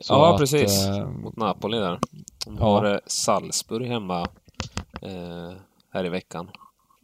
Så 0.00 0.14
ja, 0.14 0.34
att, 0.34 0.40
precis. 0.40 0.86
Uh, 0.86 1.08
Mot 1.08 1.36
Napoli 1.36 1.78
där. 1.78 1.98
De 2.44 2.58
har 2.58 2.84
ja. 2.84 3.00
Salzburg 3.06 3.86
hemma 3.86 4.20
uh, 4.20 5.52
här 5.92 6.06
i 6.06 6.08
veckan. 6.08 6.48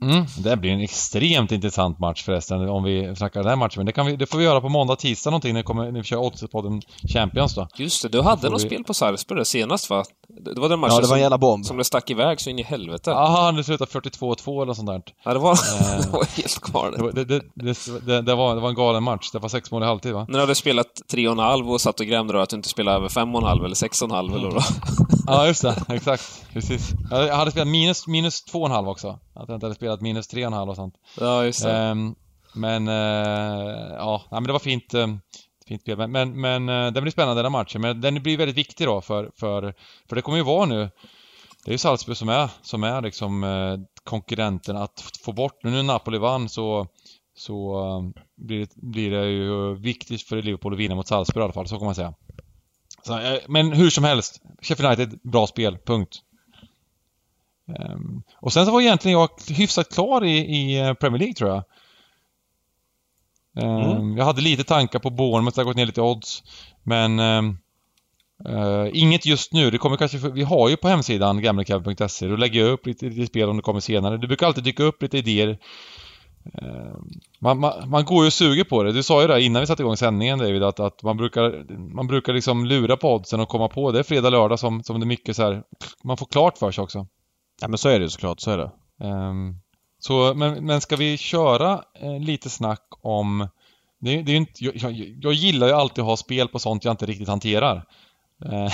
Mm, 0.02 0.24
det 0.38 0.56
blir 0.56 0.70
en 0.70 0.80
extremt 0.80 1.52
intressant 1.52 1.98
match 1.98 2.24
förresten 2.24 2.68
om 2.68 2.84
vi 2.84 3.16
snackar 3.16 3.40
den 3.40 3.48
här 3.48 3.56
matchen. 3.56 3.74
Men 3.76 3.86
det, 3.86 3.92
kan 3.92 4.06
vi, 4.06 4.16
det 4.16 4.26
får 4.26 4.38
vi 4.38 4.44
göra 4.44 4.60
på 4.60 4.68
måndag, 4.68 4.96
tisdag 4.96 5.30
någonting 5.30 5.52
när 5.52 5.60
vi, 5.60 5.64
kommer, 5.64 5.84
när 5.84 6.00
vi 6.00 6.04
kör 6.04 6.16
Oddset-podden 6.16 6.82
Champions 7.08 7.54
då. 7.54 7.68
Just 7.76 8.02
det, 8.02 8.08
du 8.08 8.22
hade 8.22 8.50
något 8.50 8.62
vi... 8.62 8.66
spel 8.66 8.84
på 8.84 8.94
Sarpsborg 8.94 9.44
senast 9.44 9.90
va? 9.90 10.04
Det 10.40 10.60
var 10.60 10.68
den 10.68 10.78
matchen 10.80 10.94
ja, 10.94 11.00
det 11.00 11.06
var 11.06 11.16
en 11.16 11.22
jävla 11.22 11.38
bomb. 11.38 11.66
som 11.66 11.76
det 11.76 11.84
stack 11.84 12.10
iväg 12.10 12.40
så 12.40 12.50
in 12.50 12.58
i 12.58 12.62
helvete. 12.62 13.10
Jaha, 13.10 13.52
det 13.52 13.64
slutade 13.64 13.90
42-2 13.90 14.62
eller 14.62 14.74
sånt 14.74 14.86
där. 14.86 15.02
Ja, 15.24 15.32
det 15.32 15.38
var, 15.38 15.52
eh, 15.52 16.00
det 16.00 16.10
var 16.12 16.36
helt 16.36 16.60
galet. 16.60 17.14
Det, 17.14 17.24
det, 17.24 17.42
det, 18.06 18.22
det, 18.22 18.34
var, 18.34 18.54
det 18.54 18.60
var 18.60 18.68
en 18.68 18.74
galen 18.74 19.02
match. 19.02 19.30
Det 19.32 19.38
var 19.38 19.48
sex 19.48 19.70
mål 19.70 19.82
i 19.82 19.86
halvtid 19.86 20.12
va? 20.12 20.26
När 20.28 20.34
du 20.34 20.40
hade 20.40 20.54
spelat 20.54 20.86
3,5 21.12 21.72
och 21.72 21.80
satt 21.80 22.00
och 22.00 22.06
grämde 22.06 22.32
då 22.32 22.40
att 22.40 22.48
du 22.48 22.56
inte 22.56 22.68
spelade 22.68 22.96
över 22.96 23.08
5,5 23.08 23.64
eller 23.64 23.74
6,5 23.74 24.18
mm. 24.20 24.34
eller 24.34 24.50
då. 24.50 24.60
ja, 25.26 25.46
just 25.46 25.62
det. 25.62 25.74
Exakt. 25.88 26.44
Precis. 26.52 26.90
Jag 27.10 27.36
hade 27.36 27.50
spelat 27.50 27.68
minus, 27.68 28.06
minus 28.06 28.44
2,5 28.52 28.90
också. 28.90 29.08
Att 29.34 29.48
jag 29.48 29.56
inte 29.56 29.66
hade 29.66 29.76
spelat 29.76 30.00
minus 30.00 30.34
3,5 30.34 30.68
och 30.68 30.76
sånt. 30.76 30.94
Ja, 31.20 31.44
just 31.44 31.62
det. 31.62 31.90
Um, 31.90 32.14
men, 32.54 32.88
uh, 32.88 33.94
ja, 33.98 34.22
men 34.30 34.44
det 34.44 34.52
var 34.52 34.58
fint. 34.58 34.94
Fint 35.68 35.80
spel. 35.80 35.96
Men, 35.98 36.12
men, 36.12 36.40
men 36.40 36.68
eh, 36.68 36.92
den 36.92 37.02
blir 37.02 37.12
spännande 37.12 37.42
den 37.42 37.52
matchen. 37.52 37.80
Men 37.80 38.00
den 38.00 38.22
blir 38.22 38.38
väldigt 38.38 38.56
viktig 38.56 38.86
då 38.86 39.00
för, 39.00 39.30
för, 39.36 39.74
för 40.08 40.16
det 40.16 40.22
kommer 40.22 40.38
ju 40.38 40.44
vara 40.44 40.66
nu 40.66 40.90
det 41.64 41.70
är 41.70 41.72
ju 41.72 41.78
Salzburg 41.78 42.16
som 42.16 42.28
är, 42.28 42.50
som 42.62 42.84
är 42.84 43.02
liksom 43.02 43.44
eh, 43.44 43.78
konkurrenten 44.04 44.76
att 44.76 45.00
få 45.20 45.32
bort. 45.32 45.62
Nu 45.62 45.70
när 45.70 45.82
Napoli 45.82 46.18
vann 46.18 46.48
så, 46.48 46.86
så 47.36 47.78
eh, 47.78 48.22
blir, 48.36 48.60
det, 48.60 48.68
blir 48.74 49.10
det 49.10 49.26
ju 49.26 49.74
viktigt 49.74 50.22
för 50.22 50.42
Liverpool 50.42 50.72
att 50.72 50.78
vinna 50.78 50.94
mot 50.94 51.08
Salzburg 51.08 51.42
i 51.42 51.44
alla 51.44 51.52
fall, 51.52 51.68
så 51.68 51.78
kan 51.78 51.86
man 51.86 51.94
säga. 51.94 52.14
Så, 53.02 53.18
eh, 53.18 53.38
men 53.48 53.72
hur 53.72 53.90
som 53.90 54.04
helst, 54.04 54.42
Sheffield 54.62 54.98
United, 54.98 55.20
bra 55.22 55.46
spel, 55.46 55.78
punkt. 55.78 56.22
Um, 57.66 58.22
och 58.36 58.52
sen 58.52 58.66
så 58.66 58.72
var 58.72 58.80
egentligen 58.80 59.18
jag 59.18 59.30
hyfsat 59.50 59.94
klar 59.94 60.24
i, 60.24 60.38
i 60.38 60.80
eh, 60.80 60.94
Premier 60.94 61.18
League 61.18 61.34
tror 61.34 61.50
jag. 61.50 61.64
Um, 63.54 63.68
mm. 63.68 64.16
Jag 64.16 64.24
hade 64.24 64.40
lite 64.40 64.64
tankar 64.64 64.98
på 64.98 65.10
Bournemouth, 65.10 65.54
det 65.54 65.60
har 65.60 65.66
gått 65.66 65.76
ner 65.76 65.86
lite 65.86 66.02
odds. 66.02 66.42
Men 66.82 67.20
uh, 67.20 68.88
inget 68.92 69.26
just 69.26 69.52
nu. 69.52 69.70
Det 69.70 69.78
kommer 69.78 69.96
kanske, 69.96 70.18
vi 70.18 70.42
har 70.42 70.68
ju 70.68 70.76
på 70.76 70.88
hemsidan 70.88 71.42
gamlecab.se, 71.42 72.26
då 72.26 72.36
lägger 72.36 72.60
jag 72.60 72.70
upp 72.70 72.86
lite, 72.86 73.06
lite 73.06 73.26
spel 73.26 73.48
om 73.48 73.56
det 73.56 73.62
kommer 73.62 73.80
senare. 73.80 74.16
Det 74.16 74.26
brukar 74.26 74.46
alltid 74.46 74.64
dyka 74.64 74.82
upp 74.82 75.02
lite 75.02 75.18
idéer. 75.18 75.58
Uh, 76.62 76.96
man, 77.40 77.58
man, 77.58 77.90
man, 77.90 78.04
går 78.04 78.24
ju 78.24 78.26
och 78.26 78.32
suger 78.32 78.64
på 78.64 78.82
det. 78.82 78.92
Du 78.92 79.02
sa 79.02 79.22
ju 79.22 79.28
det 79.28 79.42
innan 79.42 79.60
vi 79.60 79.66
satte 79.66 79.82
igång 79.82 79.96
sändningen 79.96 80.38
David, 80.38 80.62
att, 80.62 80.80
att 80.80 81.02
man 81.02 81.16
brukar, 81.16 81.64
man 81.94 82.06
brukar 82.06 82.32
liksom 82.32 82.64
lura 82.64 82.96
på 82.96 83.14
oddsen 83.14 83.40
och 83.40 83.48
komma 83.48 83.68
på. 83.68 83.92
Det 83.92 83.98
är 83.98 84.02
fredag, 84.02 84.30
lördag 84.30 84.58
som, 84.58 84.82
som 84.82 85.00
det 85.00 85.04
är 85.04 85.06
mycket 85.06 85.36
så 85.36 85.42
här, 85.42 85.62
man 86.04 86.16
får 86.16 86.26
klart 86.26 86.58
för 86.58 86.70
sig 86.70 86.82
också. 86.82 87.06
Ja 87.60 87.68
men 87.68 87.78
så 87.78 87.88
är 87.88 88.00
det 88.00 88.10
såklart, 88.10 88.40
så 88.40 88.50
är 88.50 88.58
det. 88.58 88.70
Um, 89.06 89.60
så, 90.06 90.34
men, 90.34 90.66
men 90.66 90.80
ska 90.80 90.96
vi 90.96 91.16
köra 91.16 91.84
eh, 92.00 92.20
lite 92.20 92.50
snack 92.50 92.82
om... 93.02 93.48
Det, 94.00 94.22
det 94.22 94.32
är 94.32 94.36
inte, 94.36 94.64
jag, 94.64 94.76
jag, 94.76 94.92
jag, 95.22 95.32
gillar 95.32 95.66
ju 95.66 95.72
alltid 95.72 96.02
att 96.02 96.08
ha 96.08 96.16
spel 96.16 96.48
på 96.48 96.58
sånt 96.58 96.84
jag 96.84 96.92
inte 96.92 97.06
riktigt 97.06 97.28
hanterar. 97.28 97.84
Eh, 98.44 98.72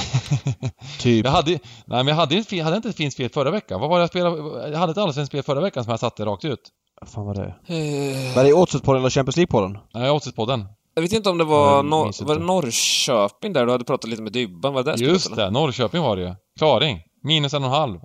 typ? 1.00 1.24
Jag 1.24 1.32
hade, 1.32 1.50
nej 1.50 1.58
men 1.84 2.06
jag 2.06 2.14
hade, 2.14 2.44
jag 2.50 2.64
hade 2.64 2.76
inte 2.76 2.88
ett 2.88 2.96
fint 2.96 3.12
spel 3.12 3.30
förra 3.30 3.50
veckan. 3.50 3.80
Vad 3.80 3.90
var 3.90 3.98
det 3.98 4.02
jag 4.02 4.08
spelade? 4.08 4.70
Jag 4.70 4.78
hade 4.78 4.90
ett 4.90 4.98
alldeles 4.98 5.28
spel 5.28 5.42
förra 5.42 5.60
veckan 5.60 5.84
som 5.84 5.90
jag 5.90 6.00
satte 6.00 6.24
rakt 6.24 6.44
ut. 6.44 6.60
Vad 7.00 7.10
fan 7.10 7.26
var 7.26 7.34
det? 7.34 7.74
Uh... 7.74 8.36
Var 8.36 8.44
det 8.44 8.52
Oddset-podden 8.52 8.98
eller 8.98 9.10
Champions 9.10 9.36
League-podden? 9.36 9.78
Nej, 9.94 10.10
Oddset-podden. 10.10 10.64
Jag 10.94 11.02
vet 11.02 11.12
inte 11.12 11.30
om 11.30 11.38
det 11.38 11.44
var, 11.44 11.82
Nor 11.82 12.24
var 12.24 12.34
det 12.34 12.44
Norrköping 12.44 13.52
där 13.52 13.66
du 13.66 13.72
hade 13.72 13.84
pratat 13.84 14.10
lite 14.10 14.22
med 14.22 14.32
Dybban? 14.32 14.74
Var 14.74 14.82
det 14.82 14.94
Just 14.96 15.36
det, 15.36 15.50
Norrköping 15.50 16.02
var 16.02 16.16
det 16.16 16.22
ju. 16.22 16.34
Klaring. 16.58 17.02
Minus 17.22 17.54
en 17.54 17.64
och 17.64 17.70
en 17.70 17.74
halv. 17.74 18.00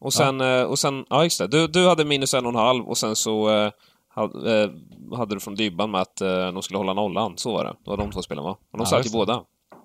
Och 0.00 0.12
sen, 0.12 0.40
ja. 0.40 0.60
Eh, 0.60 0.64
och 0.64 0.78
sen, 0.78 1.04
ja 1.10 1.24
just 1.24 1.38
det. 1.38 1.46
Du, 1.46 1.66
du 1.66 1.88
hade 1.88 2.04
minus 2.04 2.34
en 2.34 2.46
och 2.46 2.52
en 2.52 2.58
halv 2.58 2.88
och 2.88 2.98
sen 2.98 3.16
så 3.16 3.50
eh, 3.50 3.70
hade, 4.08 4.62
eh, 4.62 4.70
hade 5.16 5.34
du 5.34 5.40
från 5.40 5.54
Dybban 5.54 5.90
med 5.90 6.00
att 6.00 6.16
de 6.52 6.62
skulle 6.62 6.78
hålla 6.78 6.94
nollan. 6.94 7.32
Så 7.36 7.52
var 7.52 7.64
det. 7.64 7.74
Det 7.84 7.90
var 7.90 7.96
de 7.96 8.10
två 8.10 8.22
spelen 8.22 8.44
va? 8.44 8.50
Och 8.50 8.78
de 8.78 8.80
ja, 8.80 8.86
satt 8.86 9.06
ju 9.06 9.10
båda. 9.10 9.42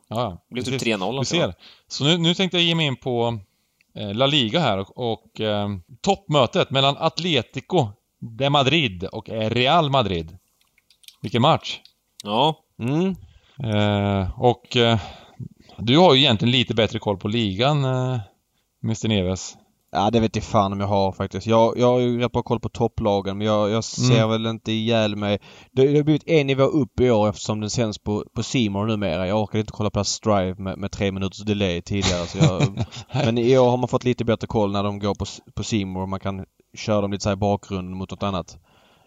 Ja, 0.08 0.44
Det 0.50 0.54
blev 0.54 0.64
typ 0.64 0.82
3-0. 0.82 1.20
Du 1.20 1.26
ser. 1.26 1.54
Så 1.88 2.04
nu, 2.04 2.18
nu 2.18 2.34
tänkte 2.34 2.58
jag 2.58 2.64
ge 2.64 2.76
mig 2.76 2.86
in 2.86 2.96
på 2.96 3.40
La 4.14 4.26
Liga 4.26 4.60
här 4.60 4.78
och, 4.78 5.14
och 5.14 5.42
eh, 5.42 5.70
toppmötet 6.02 6.72
mellan 6.72 6.96
Atletico 6.98 7.88
de 8.20 8.50
Madrid 8.50 9.04
och 9.04 9.30
Real 9.30 9.90
Madrid. 9.90 10.38
Vilken 11.22 11.42
match! 11.42 11.80
Ja. 12.24 12.60
Mm. 12.80 13.16
Eh, 13.60 14.40
och 14.40 14.78
eh, 14.78 15.00
du 15.78 15.98
har 15.98 16.14
ju 16.14 16.20
egentligen 16.22 16.52
lite 16.52 16.74
bättre 16.74 17.00
koll 17.00 17.18
på 17.18 17.28
ligan, 17.28 17.84
eh, 17.84 18.20
Mr 18.84 19.08
Neves. 19.08 19.58
Ja, 19.96 20.10
det 20.12 20.20
vet 20.20 20.36
jag 20.36 20.46
fan 20.46 20.74
om 20.74 20.80
jag 20.80 20.88
har 20.88 21.12
faktiskt. 21.12 21.48
Jag, 21.48 21.78
jag 21.78 21.88
har 21.88 22.00
ju 22.00 22.20
rätt 22.20 22.32
bra 22.32 22.44
koll 22.44 22.60
på 22.60 22.70
topplagen 22.70 23.38
men 23.38 23.48
jag, 23.48 23.70
jag 23.70 23.84
ser 23.84 24.18
mm. 24.18 24.30
väl 24.30 24.46
inte 24.46 24.72
ihjäl 24.72 25.16
mig. 25.16 25.40
Det, 25.72 25.88
det 25.88 25.98
har 25.98 26.04
blivit 26.04 26.28
en 26.28 26.48
nivå 26.48 26.64
upp 26.64 27.00
i 27.00 27.12
år 27.12 27.30
eftersom 27.30 27.60
den 27.60 27.70
sänds 27.70 28.00
på, 28.00 28.26
på 28.36 28.44
Simor 28.44 28.86
numera. 28.86 29.28
Jag 29.28 29.42
orkade 29.42 29.60
inte 29.60 29.72
kolla 29.72 29.90
på 29.90 30.04
Strive 30.04 30.56
med, 30.58 30.78
med 30.78 30.92
tre 30.92 31.12
minuters 31.12 31.46
delay 31.46 31.82
tidigare. 31.82 32.28
Så 32.28 32.38
jag, 32.38 32.86
men 33.26 33.38
i 33.38 33.58
år 33.58 33.70
har 33.70 33.78
man 33.78 33.88
fått 33.88 34.04
lite 34.04 34.26
bättre 34.26 34.48
koll 34.48 34.72
när 34.72 34.84
de 34.84 35.00
går 35.00 35.16
på, 35.16 35.26
på 35.56 35.64
Simor. 35.64 36.08
Man 36.08 36.20
kan 36.20 36.46
köra 36.78 37.02
dem 37.02 37.12
lite 37.12 37.24
så 37.24 37.32
i 37.32 37.36
bakgrunden 37.36 37.98
mot 37.98 38.12
något 38.12 38.24
annat. 38.24 38.58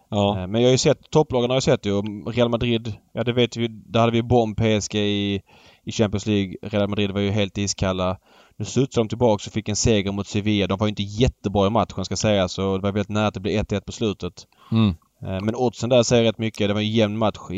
Ja. 0.09 0.41
Eh, 0.41 0.47
men 0.47 0.61
jag 0.61 0.69
har 0.69 0.73
ju 0.73 0.79
sett, 0.79 1.11
topplagen 1.11 1.51
har 1.51 1.57
jag 1.57 1.63
sett 1.63 1.87
ju. 1.87 2.03
Real 2.27 2.49
Madrid, 2.49 2.95
ja 3.13 3.25
det 3.25 3.33
vet 3.33 3.57
vi. 3.57 3.69
Där 3.69 4.01
hade 4.01 4.13
vi 4.13 4.23
bomb 4.23 4.57
PSG 4.57 4.95
i, 4.95 5.43
i 5.85 5.93
Champions 5.93 6.27
League. 6.27 6.57
Real 6.63 6.89
Madrid 6.89 7.11
var 7.11 7.21
ju 7.21 7.31
helt 7.31 7.59
iskalla. 7.59 8.19
Nu 8.59 8.65
studsade 8.65 9.05
de 9.05 9.09
tillbaka 9.09 9.43
och 9.49 9.53
fick 9.53 9.69
en 9.69 9.77
seger 9.77 10.13
mot 10.13 10.27
Sevilla. 10.27 10.67
De 10.67 10.79
var 10.79 10.87
ju 10.87 10.91
inte 10.91 11.03
jättebra 11.03 11.67
i 11.67 11.71
matchen 11.71 12.05
ska 12.05 12.17
sägas 12.17 12.53
så 12.53 12.77
det 12.77 12.83
var 12.83 12.93
väldigt 12.93 13.09
nära 13.09 13.27
att 13.27 13.35
det 13.35 13.41
blev 13.41 13.63
1-1 13.63 13.81
på 13.81 13.93
slutet. 13.93 14.47
Mm. 14.73 14.89
Eh, 15.23 15.45
men 15.45 15.55
oddsen 15.55 15.91
där 15.91 16.03
säger 16.03 16.25
rätt 16.25 16.39
mycket. 16.39 16.69
Det 16.69 16.75
var 16.75 16.81
en 16.81 16.91
jämn 16.91 17.19
match 17.19 17.51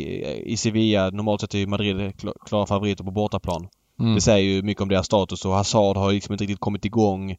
i 0.45 0.57
Sevilla. 0.57 1.11
Normalt 1.11 1.41
sett 1.41 1.55
är 1.55 1.67
Madrid 1.67 2.13
klara 2.47 2.67
favoriter 2.67 3.05
på 3.05 3.11
bortaplan. 3.11 3.69
Mm. 4.01 4.15
Det 4.15 4.21
säger 4.21 4.53
ju 4.53 4.63
mycket 4.63 4.83
om 4.83 4.89
deras 4.89 5.07
status 5.07 5.45
och 5.45 5.53
Hazard 5.53 5.97
har 5.97 6.13
liksom 6.13 6.33
inte 6.33 6.45
riktigt 6.45 6.61
kommit 6.61 6.85
igång. 6.85 7.37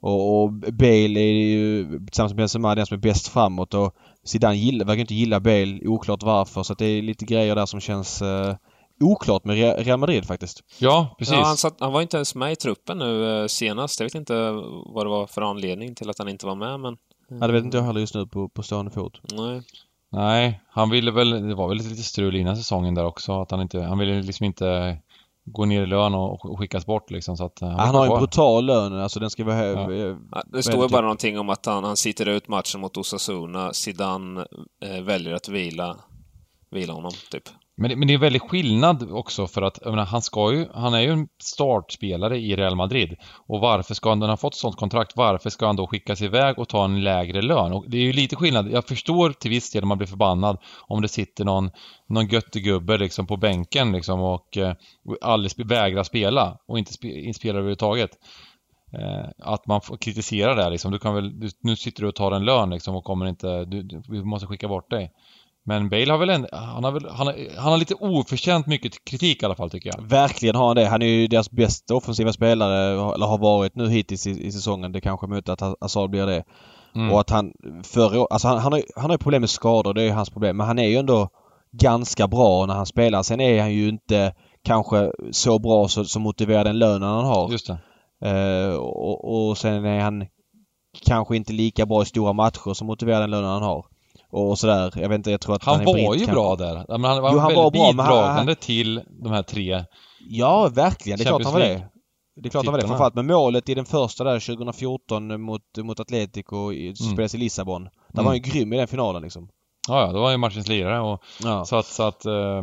Och, 0.00 0.42
och 0.42 0.52
Bale 0.52 1.20
är 1.20 1.32
ju 1.32 1.84
tillsammans 2.06 2.32
med 2.32 2.36
Benzema 2.36 2.74
den 2.74 2.86
som 2.86 2.94
är 2.94 3.00
bäst 3.00 3.28
framåt 3.28 3.74
och 3.74 3.94
Zidane 4.24 4.56
gillar, 4.56 4.86
verkar 4.86 5.00
inte 5.00 5.14
gilla 5.14 5.40
Bale. 5.40 5.80
Oklart 5.86 6.22
varför 6.22 6.62
så 6.62 6.74
det 6.74 6.86
är 6.86 7.02
lite 7.02 7.24
grejer 7.24 7.54
där 7.54 7.66
som 7.66 7.80
känns 7.80 8.22
eh, 8.22 8.54
oklart 9.02 9.44
med 9.44 9.84
Real 9.86 9.98
Madrid 9.98 10.24
faktiskt. 10.24 10.64
Ja, 10.78 11.14
precis. 11.18 11.34
Ja, 11.34 11.44
han, 11.44 11.56
satt, 11.56 11.80
han, 11.80 11.92
var 11.92 12.02
inte 12.02 12.16
ens 12.16 12.34
med 12.34 12.52
i 12.52 12.56
truppen 12.56 12.98
nu 12.98 13.40
eh, 13.40 13.46
senast. 13.46 14.00
Jag 14.00 14.06
vet 14.06 14.14
inte 14.14 14.50
vad 14.86 15.06
det 15.06 15.10
var 15.10 15.26
för 15.26 15.42
anledning 15.42 15.94
till 15.94 16.10
att 16.10 16.18
han 16.18 16.28
inte 16.28 16.46
var 16.46 16.54
med, 16.54 16.80
men... 16.80 16.96
Ja, 17.28 17.46
det 17.46 17.52
vet 17.52 17.64
inte 17.64 17.76
jag 17.76 17.84
heller 17.84 18.00
just 18.00 18.14
nu 18.14 18.26
på, 18.26 18.48
på 18.48 18.62
stående 18.62 18.90
fot. 18.90 19.20
Nej. 19.32 19.62
Nej, 20.12 20.60
han 20.68 20.90
ville 20.90 21.10
väl... 21.10 21.48
Det 21.48 21.54
var 21.54 21.68
väl 21.68 21.76
lite 21.76 22.02
strul 22.02 22.36
innan 22.36 22.56
säsongen 22.56 22.94
där 22.94 23.04
också. 23.04 23.40
Att 23.40 23.50
han 23.50 23.60
inte... 23.60 23.80
Han 23.80 23.98
ville 23.98 24.22
liksom 24.22 24.46
inte 24.46 24.98
gå 25.44 25.64
ner 25.64 25.82
i 25.82 25.86
lön 25.86 26.14
och, 26.14 26.58
skickas 26.58 26.86
bort 26.86 27.10
liksom 27.10 27.36
så 27.36 27.44
att 27.44 27.60
Han, 27.60 27.78
han 27.78 27.94
har 27.94 28.06
en 28.06 28.18
brutal 28.18 28.64
lön, 28.64 28.92
alltså 28.92 29.20
den 29.20 29.30
ska 29.30 29.44
vara... 29.44 29.66
Ja. 29.66 30.42
Det 30.46 30.62
står 30.62 30.82
ju 30.82 30.88
bara 30.88 31.02
någonting 31.02 31.38
om 31.38 31.48
att 31.50 31.66
han, 31.66 31.84
han 31.84 31.96
sitter 31.96 32.28
ut 32.28 32.48
matchen 32.48 32.80
mot 32.80 32.96
Osasuna. 32.96 33.72
Zidane 33.72 34.46
eh, 34.84 35.02
väljer 35.02 35.34
att 35.34 35.48
vila, 35.48 35.96
vila 36.70 36.92
honom, 36.92 37.12
typ. 37.30 37.48
Men 37.82 37.90
det, 37.90 37.96
men 37.96 38.08
det 38.08 38.14
är 38.14 38.18
väldigt 38.18 38.42
skillnad 38.42 39.10
också 39.10 39.46
för 39.46 39.62
att, 39.62 39.84
menar, 39.84 40.04
han 40.04 40.22
ska 40.22 40.52
ju, 40.52 40.66
han 40.74 40.94
är 40.94 41.00
ju 41.00 41.10
en 41.10 41.28
startspelare 41.42 42.38
i 42.38 42.56
Real 42.56 42.76
Madrid. 42.76 43.16
Och 43.46 43.60
varför 43.60 43.94
ska 43.94 44.08
han, 44.08 44.18
när 44.18 44.28
han 44.28 44.38
fått 44.38 44.54
sånt 44.54 44.76
kontrakt, 44.76 45.12
varför 45.16 45.50
ska 45.50 45.66
han 45.66 45.76
då 45.76 45.86
skickas 45.86 46.22
iväg 46.22 46.58
och 46.58 46.68
ta 46.68 46.84
en 46.84 47.04
lägre 47.04 47.42
lön? 47.42 47.72
Och 47.72 47.84
det 47.88 47.96
är 47.96 48.02
ju 48.02 48.12
lite 48.12 48.36
skillnad, 48.36 48.70
jag 48.70 48.84
förstår 48.84 49.30
till 49.30 49.50
viss 49.50 49.70
del 49.70 49.82
om 49.82 49.88
man 49.88 49.98
blir 49.98 50.08
förbannad 50.08 50.58
om 50.86 51.02
det 51.02 51.08
sitter 51.08 51.44
någon, 51.44 51.70
någon 52.08 52.26
göttegubbe 52.26 52.98
liksom 52.98 53.26
på 53.26 53.36
bänken 53.36 53.92
liksom 53.92 54.20
och, 54.20 54.58
och 55.04 55.16
aldrig 55.20 55.66
vägrar 55.66 56.02
spela 56.02 56.58
och 56.68 56.78
inte, 56.78 56.92
sp 56.98 57.04
inte 57.04 57.38
spelar 57.38 57.58
överhuvudtaget. 57.58 58.10
Eh, 58.92 59.28
att 59.38 59.66
man 59.66 59.80
får 59.80 59.96
kritisera 59.96 60.54
det 60.54 60.70
liksom. 60.70 60.92
Du 60.92 60.98
kan 60.98 61.14
väl, 61.14 61.40
du, 61.40 61.50
nu 61.60 61.76
sitter 61.76 62.02
du 62.02 62.08
och 62.08 62.14
tar 62.14 62.32
en 62.32 62.44
lön 62.44 62.70
liksom 62.70 62.96
och 62.96 63.04
kommer 63.04 63.26
inte, 63.26 63.64
du, 63.64 63.82
du, 63.82 64.02
vi 64.08 64.24
måste 64.24 64.46
skicka 64.46 64.68
bort 64.68 64.90
dig. 64.90 65.12
Men 65.64 65.88
Bale 65.88 66.12
har 66.12 66.18
väl 66.18 66.30
en, 66.30 66.46
han 66.52 66.84
har 66.84 66.92
väl, 66.92 67.08
han 67.10 67.26
har, 67.26 67.34
han 67.56 67.72
har 67.72 67.78
lite 67.78 67.94
oförtjänt 67.94 68.66
mycket 68.66 69.04
kritik 69.04 69.42
i 69.42 69.46
alla 69.46 69.54
fall 69.54 69.70
tycker 69.70 69.90
jag. 69.94 70.02
Verkligen 70.02 70.54
har 70.54 70.66
han 70.66 70.76
det. 70.76 70.86
Han 70.86 71.02
är 71.02 71.06
ju 71.06 71.26
deras 71.26 71.50
bästa 71.50 71.94
offensiva 71.94 72.32
spelare, 72.32 73.14
eller 73.14 73.26
har 73.26 73.38
varit 73.38 73.76
nu 73.76 73.88
hittills 73.88 74.26
i, 74.26 74.46
i 74.46 74.52
säsongen. 74.52 74.92
Det 74.92 75.00
kanske 75.00 75.26
möter 75.26 75.52
att 75.52 75.76
Hazard 75.80 76.10
blir 76.10 76.26
det. 76.26 76.44
Mm. 76.94 77.12
Och 77.12 77.20
att 77.20 77.30
han 77.30 77.52
förra 77.84 78.26
alltså 78.30 78.48
han, 78.48 78.58
han, 78.58 78.72
har, 78.72 78.82
han 78.96 79.04
har 79.04 79.14
ju 79.14 79.18
problem 79.18 79.42
med 79.42 79.50
skador, 79.50 79.94
det 79.94 80.02
är 80.02 80.12
hans 80.12 80.30
problem. 80.30 80.56
Men 80.56 80.66
han 80.66 80.78
är 80.78 80.88
ju 80.88 80.96
ändå 80.96 81.28
ganska 81.72 82.28
bra 82.28 82.66
när 82.66 82.74
han 82.74 82.86
spelar. 82.86 83.22
Sen 83.22 83.40
är 83.40 83.60
han 83.60 83.72
ju 83.72 83.88
inte 83.88 84.34
kanske 84.64 85.12
så 85.30 85.58
bra 85.58 85.88
så, 85.88 86.04
som 86.04 86.22
motiverar 86.22 86.64
den 86.64 86.78
lönen 86.78 87.08
han 87.08 87.24
har. 87.24 87.50
Just 87.50 87.66
det. 87.66 87.78
Uh, 88.24 88.74
och, 88.74 89.48
och 89.48 89.58
sen 89.58 89.84
är 89.84 90.00
han 90.00 90.26
kanske 91.06 91.36
inte 91.36 91.52
lika 91.52 91.86
bra 91.86 92.02
i 92.02 92.06
stora 92.06 92.32
matcher 92.32 92.74
som 92.74 92.86
motiverar 92.86 93.20
den 93.20 93.30
lönen 93.30 93.50
han 93.50 93.62
har 93.62 93.91
och 94.32 94.58
sådär. 94.58 94.92
Jag 94.96 95.08
vet 95.08 95.16
inte, 95.16 95.30
jag 95.30 95.40
tror 95.40 95.54
att 95.54 95.64
han, 95.64 95.76
han 95.76 95.84
var 95.84 96.14
ju 96.14 96.26
bra 96.26 96.56
där. 96.56 96.84
Men 96.88 97.04
han 97.04 97.22
var 97.22 97.32
jo, 97.32 97.38
han 97.38 97.48
väldigt 97.48 97.56
var 97.56 97.70
bra, 97.70 97.92
bidragande 97.92 98.52
han... 98.52 98.56
till 98.56 99.02
de 99.22 99.32
här 99.32 99.42
tre 99.42 99.84
Ja, 100.28 100.68
verkligen. 100.68 101.18
Det 101.18 101.24
är 101.24 101.26
klart 101.26 101.44
han 101.44 101.52
var 101.52 101.60
det. 101.60 101.88
Det 102.36 102.48
är 102.48 102.50
klart 102.50 102.64
han 102.64 102.72
var 102.72 102.80
det. 102.80 102.86
Framförallt 102.86 103.14
med 103.14 103.24
målet 103.24 103.68
i 103.68 103.74
den 103.74 103.84
första 103.84 104.24
där 104.24 104.40
2014 104.40 105.40
mot, 105.42 105.62
mot 105.76 106.00
Atletico 106.00 106.72
i, 106.72 106.96
som 106.96 107.06
mm. 107.06 107.16
spelades 107.16 107.34
i 107.34 107.38
Lissabon. 107.38 107.84
Där 107.84 107.90
mm. 108.14 108.24
var 108.24 108.30
han 108.30 108.36
ju 108.36 108.42
grym 108.42 108.72
i 108.72 108.76
den 108.76 108.88
finalen 108.88 109.22
liksom. 109.22 109.48
Ja, 109.88 110.00
ja. 110.00 110.12
Då 110.12 110.18
var 110.18 110.24
han 110.24 110.32
ju 110.32 110.38
matchens 110.38 110.68
lirare 110.68 111.00
och 111.00 111.22
ja. 111.42 111.64
så 111.64 111.76
att, 111.76 111.86
så 111.86 112.02
att 112.02 112.26
uh, 112.26 112.62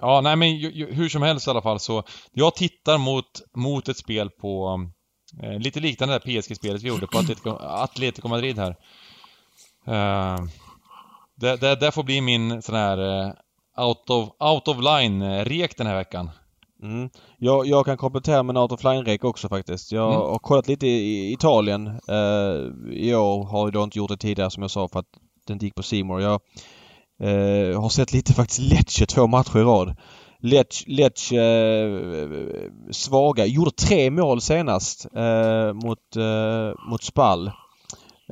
Ja, 0.00 0.20
nej 0.20 0.36
men 0.36 0.56
ju, 0.56 0.94
hur 0.94 1.08
som 1.08 1.22
helst 1.22 1.46
i 1.46 1.50
alla 1.50 1.62
fall 1.62 1.80
så 1.80 2.02
Jag 2.32 2.54
tittar 2.54 2.98
mot, 2.98 3.26
mot 3.56 3.88
ett 3.88 3.96
spel 3.98 4.30
på 4.30 4.80
uh, 5.42 5.58
Lite 5.58 5.80
liknande 5.80 6.14
det 6.14 6.32
här 6.32 6.40
PSG-spelet 6.40 6.82
vi 6.82 6.88
gjorde 6.88 7.06
på 7.06 7.18
Atletico, 7.18 7.50
Atletico 7.60 8.28
Madrid 8.28 8.58
här. 8.58 8.76
Uh, 9.88 10.48
det, 11.40 11.56
det, 11.56 11.76
det 11.76 11.92
får 11.92 12.02
bli 12.02 12.20
min 12.20 12.62
sån 12.62 12.74
här 12.74 12.98
uh, 12.98 13.32
out 13.86 14.10
of, 14.10 14.28
out 14.38 14.68
of 14.68 14.76
line-rek 14.76 15.76
den 15.76 15.86
här 15.86 15.96
veckan. 15.96 16.30
Mm. 16.82 17.10
Jag, 17.38 17.66
jag 17.66 17.84
kan 17.86 17.96
komplettera 17.96 18.42
med 18.42 18.56
en 18.56 18.62
out 18.62 18.72
of 18.72 18.84
line-rek 18.84 19.24
också 19.24 19.48
faktiskt. 19.48 19.92
Jag 19.92 20.14
mm. 20.14 20.20
har 20.20 20.38
kollat 20.38 20.68
lite 20.68 20.86
i 20.86 21.32
Italien. 21.32 21.86
Uh, 21.86 22.92
I 22.92 23.14
år 23.14 23.44
har 23.44 23.66
jag 23.66 23.72
då 23.72 23.82
inte 23.82 23.98
gjort 23.98 24.10
det 24.10 24.16
tidigare 24.16 24.50
som 24.50 24.62
jag 24.62 24.70
sa 24.70 24.88
för 24.88 25.00
att 25.00 25.18
den 25.46 25.58
gick 25.58 25.74
på 25.74 25.82
Simor. 25.82 26.20
Jag 26.20 26.40
uh, 27.22 27.80
har 27.80 27.88
sett 27.88 28.12
lite 28.12 28.32
faktiskt 28.32 28.60
Lecce 28.60 29.06
två 29.06 29.26
matcher 29.26 29.58
i 29.58 29.62
rad. 29.62 29.96
Lecce 30.86 31.36
eh, 31.36 32.28
svaga. 32.90 33.46
Gjorde 33.46 33.70
tre 33.70 34.10
mål 34.10 34.40
senast 34.40 35.06
eh, 35.16 35.72
mot, 35.72 36.16
eh, 36.16 36.90
mot 36.90 37.02
Spall. 37.02 37.50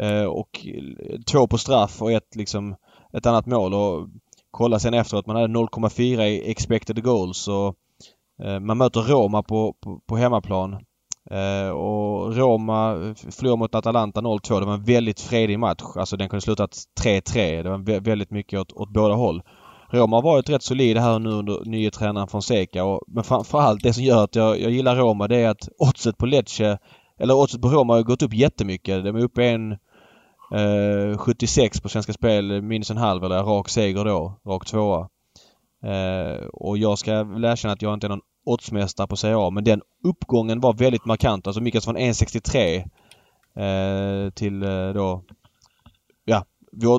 Eh, 0.01 0.25
och 0.25 0.67
två 1.31 1.47
på 1.47 1.59
straff 1.59 2.03
och 2.03 2.13
ett 2.13 2.37
liksom 2.37 2.77
ett 3.13 3.27
annat 3.27 3.47
mål. 3.47 3.75
Och 3.75 4.09
kolla 4.51 4.79
sen 4.79 4.95
efteråt. 4.95 5.27
Man 5.27 5.37
hade 5.37 5.55
0,4 5.55 6.23
i 6.23 6.51
expected 6.51 7.03
goals. 7.03 7.49
Och, 7.49 7.75
eh, 8.43 8.61
man 8.61 8.79
möter 8.79 9.01
Roma 9.01 9.43
på, 9.43 9.75
på, 9.81 10.01
på 10.07 10.17
hemmaplan. 10.17 10.73
Eh, 11.31 11.71
och 11.71 12.37
Roma 12.37 12.95
förlorade 13.31 13.59
mot 13.59 13.75
Atalanta 13.75 14.21
0-2. 14.21 14.61
Det 14.61 14.67
var 14.67 14.75
en 14.75 14.85
väldigt 14.85 15.21
fredig 15.21 15.59
match. 15.59 15.83
Alltså 15.95 16.17
den 16.17 16.29
kunde 16.29 16.41
slutat 16.41 16.77
3-3. 17.01 17.63
Det 17.63 17.71
var 17.71 18.01
väldigt 18.01 18.31
mycket 18.31 18.61
åt, 18.61 18.73
åt 18.73 18.93
båda 18.93 19.15
håll. 19.15 19.43
Roma 19.91 20.17
har 20.17 20.23
varit 20.23 20.51
rätt 20.51 20.63
solid 20.63 20.99
här 20.99 21.19
nu 21.19 21.31
under 21.31 21.65
nye 21.65 21.91
tränaren 21.91 22.29
Fonseca. 22.29 22.85
Och, 22.85 23.01
men 23.07 23.25
framförallt 23.25 23.83
det 23.83 23.93
som 23.93 24.05
gör 24.05 24.25
att 24.25 24.37
jag, 24.37 24.61
jag 24.61 24.71
gillar 24.71 24.97
Roma 24.97 25.29
det 25.29 25.37
är 25.37 25.49
att 25.49 25.69
oddset 25.79 26.19
på 26.19 26.27
Lecce, 26.27 26.79
eller 27.21 27.35
oddset 27.35 27.63
på 27.63 27.69
Roma 27.69 27.95
har 27.95 28.03
gått 28.03 28.23
upp 28.23 28.35
jättemycket. 28.35 29.05
De 29.05 29.17
är 29.17 29.25
uppe 29.25 29.45
i 29.45 29.49
en 29.49 29.77
eh, 30.55 31.19
76 31.19 31.81
på 31.81 31.89
Svenska 31.89 32.13
Spel, 32.13 32.63
minus 32.63 32.91
en 32.91 32.97
halv 32.97 33.25
eller 33.25 33.43
rak 33.43 33.69
seger 33.69 34.05
då, 34.05 34.41
rak 34.47 34.67
tvåa. 34.67 35.09
Eh, 35.85 36.47
och 36.47 36.79
jag 36.79 36.99
ska 36.99 37.25
väl 37.25 37.45
erkänna 37.45 37.73
att 37.73 37.83
jag 37.83 37.95
inte 37.95 38.07
är 38.07 38.09
någon 38.09 38.21
oddsmästare 38.45 39.07
på 39.07 39.17
Serie 39.17 39.37
A 39.39 39.51
men 39.51 39.65
den 39.65 39.83
uppgången 40.05 40.61
var 40.61 40.73
väldigt 40.73 41.05
markant. 41.05 41.47
Alltså 41.47 41.63
Mikas 41.63 41.85
från 41.85 41.99
1,63 41.99 42.77
eh, 43.57 44.31
till 44.31 44.63
eh, 44.63 44.89
då 44.89 45.23
ja, 46.25 46.45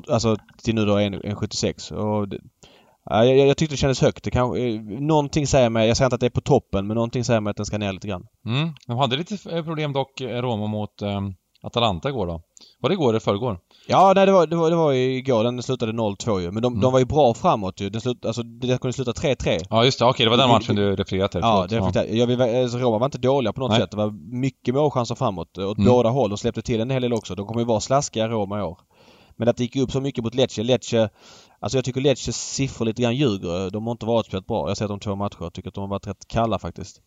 alltså 0.08 0.36
till 0.62 0.74
nu 0.74 0.84
då 0.84 0.98
1,76. 0.98 1.92
Och 1.92 2.28
jag, 3.04 3.38
jag 3.38 3.56
tyckte 3.56 3.72
det 3.72 3.78
kändes 3.78 4.00
högt. 4.00 4.24
Det 4.24 4.30
kan, 4.30 4.56
eh, 4.56 4.80
någonting 5.00 5.46
säger 5.46 5.70
mig, 5.70 5.88
jag 5.88 5.96
säger 5.96 6.06
inte 6.06 6.14
att 6.14 6.20
det 6.20 6.26
är 6.26 6.30
på 6.30 6.40
toppen, 6.40 6.86
men 6.86 6.94
någonting 6.94 7.24
säger 7.24 7.40
mig 7.40 7.50
att 7.50 7.56
den 7.56 7.66
ska 7.66 7.78
ner 7.78 7.92
lite 7.92 8.08
grann. 8.08 8.26
Mm. 8.46 8.74
De 8.86 8.98
hade 8.98 9.16
lite 9.16 9.62
problem 9.62 9.92
dock, 9.92 10.20
Roma 10.20 10.66
mot 10.66 11.02
um, 11.02 11.34
Atalanta 11.62 12.08
igår 12.08 12.26
då. 12.26 12.42
Var 12.80 12.90
det 12.90 12.94
igår 12.94 13.08
eller 13.08 13.20
förrgår? 13.20 13.58
Ja, 13.86 14.12
nej 14.16 14.26
det 14.26 14.32
var, 14.32 14.46
det 14.46 14.56
var, 14.56 14.70
det 14.70 14.76
var 14.76 14.92
igår. 14.92 15.44
Den 15.44 15.62
slutade 15.62 15.92
0-2 15.92 16.40
ju. 16.40 16.50
Men 16.50 16.62
de, 16.62 16.72
mm. 16.72 16.80
de 16.80 16.92
var 16.92 16.98
ju 16.98 17.04
bra 17.04 17.34
framåt 17.34 17.80
ju. 17.80 17.90
Den 17.90 18.00
slut, 18.00 18.24
alltså, 18.24 18.42
det 18.42 18.80
kunde 18.80 18.92
sluta 18.92 19.12
3-3. 19.12 19.66
Ja, 19.70 19.84
just 19.84 19.98
det. 19.98 20.04
Okej, 20.04 20.26
det 20.26 20.30
var 20.30 20.36
den 20.36 20.48
matchen 20.48 20.76
du 20.76 20.96
refererade 20.96 21.28
till. 21.28 21.40
Ja, 21.42 21.66
det 21.68 21.76
ja. 21.76 22.04
Jag 22.04 22.42
alltså, 22.42 22.78
Roma 22.78 22.98
var 22.98 23.06
inte 23.06 23.18
dåliga 23.18 23.52
på 23.52 23.60
något 23.60 23.70
nej. 23.70 23.80
sätt. 23.80 23.90
Det 23.90 23.96
var 23.96 24.10
mycket 24.40 24.74
målchanser 24.74 25.14
framåt. 25.14 25.58
Åt 25.58 25.78
mm. 25.78 25.90
båda 25.90 26.08
håll. 26.08 26.32
och 26.32 26.38
släppte 26.38 26.62
till 26.62 26.80
en 26.80 26.90
hel 26.90 27.02
del 27.02 27.12
också. 27.12 27.34
De 27.34 27.46
kommer 27.46 27.60
ju 27.60 27.66
vara 27.66 27.80
slaskiga 27.80 28.28
Roma 28.28 28.58
i 28.58 28.62
år. 28.62 28.78
Men 29.36 29.48
att 29.48 29.56
det 29.56 29.62
gick 29.62 29.76
upp 29.76 29.90
så 29.90 30.00
mycket 30.00 30.24
mot 30.24 30.34
Lecce. 30.34 30.62
Lecce 30.62 31.10
Alltså 31.60 31.78
jag 31.78 31.84
tycker 31.84 32.00
Lecces 32.00 32.36
siffror 32.36 32.86
lite 32.86 33.02
grann 33.02 33.16
ljuger. 33.16 33.70
De 33.70 33.84
har 33.84 33.92
inte 33.92 34.06
varit 34.06 34.26
speciellt 34.26 34.46
bra. 34.46 34.62
Jag 34.62 34.68
har 34.68 34.74
sett 34.74 34.88
dem 34.88 35.00
två 35.00 35.16
matcher. 35.16 35.36
Jag 35.40 35.52
tycker 35.52 35.68
att 35.68 35.74
de 35.74 35.80
har 35.80 35.88
varit 35.88 36.06
rätt 36.06 36.28
kalla 36.28 36.58
faktiskt. 36.58 37.00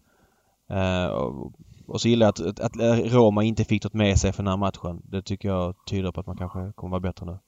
Uh, 0.71 1.51
och, 1.87 2.01
så 2.01 2.07
gillar 2.07 2.25
jag 2.25 2.49
att, 2.49 2.59
att, 2.59 2.75
Roma 3.13 3.43
inte 3.43 3.63
fick 3.63 3.83
något 3.83 3.93
med 3.93 4.19
sig 4.19 4.31
för 4.31 4.43
den 4.43 4.49
här 4.49 4.57
matchen. 4.57 5.01
Det 5.03 5.21
tycker 5.21 5.49
jag 5.49 5.75
tyder 5.89 6.11
på 6.11 6.19
att 6.19 6.27
man 6.27 6.37
kanske 6.37 6.71
kommer 6.75 6.91
vara 6.91 6.99
bättre 6.99 7.25
nu. 7.25 7.39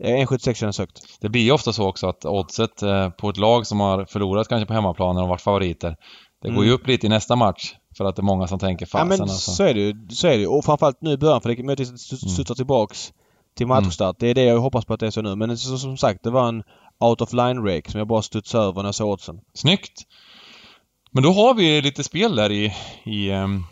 1,76 0.00 0.54
känns 0.54 0.78
högt. 0.78 1.02
Det 1.20 1.28
blir 1.28 1.42
ju 1.42 1.52
ofta 1.52 1.72
så 1.72 1.88
också 1.88 2.06
att 2.06 2.24
oddset 2.24 2.82
eh, 2.82 3.10
på 3.10 3.28
ett 3.30 3.36
lag 3.36 3.66
som 3.66 3.80
har 3.80 4.04
förlorat 4.04 4.48
kanske 4.48 4.66
på 4.66 4.72
hemmaplan 4.72 5.14
när 5.14 5.22
de 5.22 5.28
varit 5.28 5.40
favoriter. 5.40 5.96
Det 6.42 6.48
mm. 6.48 6.56
går 6.56 6.66
ju 6.66 6.72
upp 6.72 6.86
lite 6.86 7.06
i 7.06 7.10
nästa 7.10 7.36
match. 7.36 7.74
För 7.96 8.04
att 8.04 8.16
det 8.16 8.20
är 8.20 8.24
många 8.24 8.46
som 8.46 8.58
tänker 8.58 8.86
fasen 8.86 9.08
ja, 9.10 9.16
men 9.16 9.20
alltså. 9.22 9.50
så 9.50 9.62
är 9.62 9.74
det 9.74 9.80
ju. 9.80 10.08
Så 10.10 10.26
är 10.28 10.38
det 10.38 10.46
Och 10.46 10.64
framförallt 10.64 11.00
nu 11.00 11.12
i 11.12 11.16
början 11.16 11.40
för 11.40 11.48
det 11.48 11.62
möjligtvis 11.62 12.00
studsa 12.00 12.52
mm. 12.52 12.56
tillbaks 12.56 13.12
till 13.56 13.66
matchstart. 13.66 14.16
Mm. 14.22 14.34
Det 14.34 14.40
är 14.40 14.44
det 14.44 14.50
jag 14.50 14.60
hoppas 14.60 14.84
på 14.84 14.94
att 14.94 15.00
det 15.00 15.06
är 15.06 15.10
så 15.10 15.22
nu. 15.22 15.36
Men 15.36 15.58
så, 15.58 15.78
som 15.78 15.96
sagt, 15.96 16.22
det 16.22 16.30
var 16.30 16.48
en 16.48 16.62
out 16.98 17.20
of 17.20 17.32
line 17.32 17.58
rake 17.66 17.90
som 17.90 17.98
jag 17.98 18.08
bara 18.08 18.22
studsade 18.22 18.64
över 18.64 18.82
när 18.82 18.88
jag 18.88 18.94
såg 18.94 19.08
oddsen. 19.08 19.40
Snyggt! 19.54 20.06
Men 21.10 21.22
då 21.22 21.32
har 21.32 21.54
vi 21.54 21.82
lite 21.82 22.04
spel 22.04 22.36
där 22.36 22.52
i, 22.52 22.74
i, 23.04 23.30
um, 23.30 23.64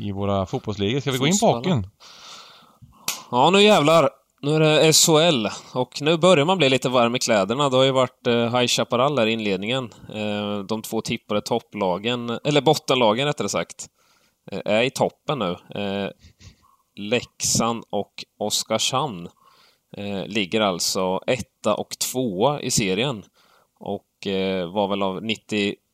i 0.00 0.12
våra 0.12 0.46
fotbollsligor. 0.46 1.00
Ska 1.00 1.10
vi 1.10 1.18
gå 1.18 1.26
in 1.26 1.38
på 1.40 1.46
hockeyn? 1.46 1.86
Ja, 3.30 3.50
nu 3.50 3.62
jävlar. 3.62 4.10
Nu 4.42 4.54
är 4.54 4.60
det 4.60 4.92
SHL 4.92 5.46
och 5.78 6.02
nu 6.02 6.16
börjar 6.16 6.44
man 6.44 6.58
bli 6.58 6.68
lite 6.68 6.88
varm 6.88 7.14
i 7.16 7.18
kläderna. 7.18 7.68
Det 7.68 7.76
har 7.76 7.84
ju 7.84 7.90
varit 7.90 8.26
eh, 8.26 8.58
High 8.58 8.66
Chaparral 8.66 9.14
där 9.14 9.26
i 9.26 9.32
inledningen. 9.32 9.90
Eh, 10.14 10.58
de 10.58 10.82
två 10.82 11.00
tippade 11.00 11.40
topplagen, 11.40 12.38
eller 12.44 12.60
bottenlagen 12.60 13.26
rättare 13.26 13.48
sagt, 13.48 13.86
eh, 14.52 14.60
är 14.64 14.82
i 14.82 14.90
toppen 14.90 15.38
nu. 15.38 15.56
Leksand 16.96 17.84
och 17.90 18.24
Oskarshamn 18.38 19.28
ligger 20.26 20.60
alltså 20.60 21.20
etta 21.26 21.74
och 21.74 21.98
tvåa 21.98 22.60
i 22.60 22.70
serien. 22.70 23.24
Och 23.80 24.08
var 24.72 24.88
väl 24.88 25.02
av 25.02 25.22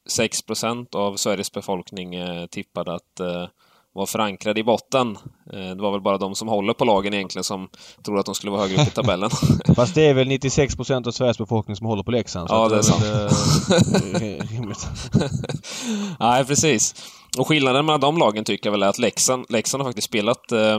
96 0.09 0.42
procent 0.42 0.94
av 0.94 1.16
Sveriges 1.16 1.53
befolkning 1.53 2.14
eh, 2.14 2.47
tippade 2.47 2.94
att 2.94 3.21
eh, 3.21 3.47
vara 3.94 4.07
förankrade 4.07 4.61
i 4.61 4.64
botten. 4.64 5.18
Eh, 5.53 5.71
det 5.77 5.83
var 5.83 5.92
väl 5.92 6.01
bara 6.01 6.18
de 6.18 6.35
som 6.35 6.49
håller 6.49 6.73
på 6.73 6.85
lagen 6.85 7.14
egentligen 7.14 7.44
som 7.44 7.68
tror 8.05 8.18
att 8.18 8.27
de 8.27 8.35
skulle 8.35 8.51
vara 8.51 8.62
högre 8.62 8.83
upp 8.83 8.88
i 8.88 8.90
tabellen. 8.90 9.31
Fast 9.77 9.94
det 9.94 10.07
är 10.07 10.14
väl 10.14 10.29
96 10.29 10.77
procent 10.77 11.07
av 11.07 11.11
Sveriges 11.11 11.38
befolkning 11.38 11.77
som 11.77 11.87
håller 11.87 12.03
på 12.03 12.11
Leksand? 12.11 12.49
Ja, 12.51 12.68
det 12.68 12.77
är 12.77 12.83
sant. 12.83 13.05
Nej, 16.21 16.44
precis. 16.44 16.94
Och 17.38 17.49
skillnaden 17.49 17.87
mellan 17.87 18.01
de 18.01 18.18
lagen 18.18 18.44
tycker 18.44 18.66
jag 18.66 18.73
väl 18.73 18.83
är 18.83 18.88
att 18.88 18.99
Leksand, 18.99 19.47
Leksand 19.49 19.83
har 19.83 19.88
faktiskt 19.88 20.09
spelat 20.09 20.53
eh, 20.53 20.79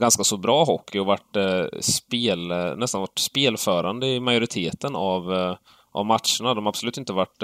ganska 0.00 0.24
så 0.24 0.36
bra 0.36 0.64
hockey 0.64 0.98
och 0.98 1.06
varit 1.06 1.36
eh, 1.36 1.64
spel, 1.80 2.46
nästan 2.76 3.00
varit 3.00 3.18
spelförande 3.18 4.06
i 4.06 4.20
majoriteten 4.20 4.96
av, 4.96 5.34
eh, 5.34 5.54
av 5.92 6.06
matcherna. 6.06 6.54
De 6.54 6.64
har 6.64 6.68
absolut 6.68 6.98
inte 6.98 7.12
varit 7.12 7.42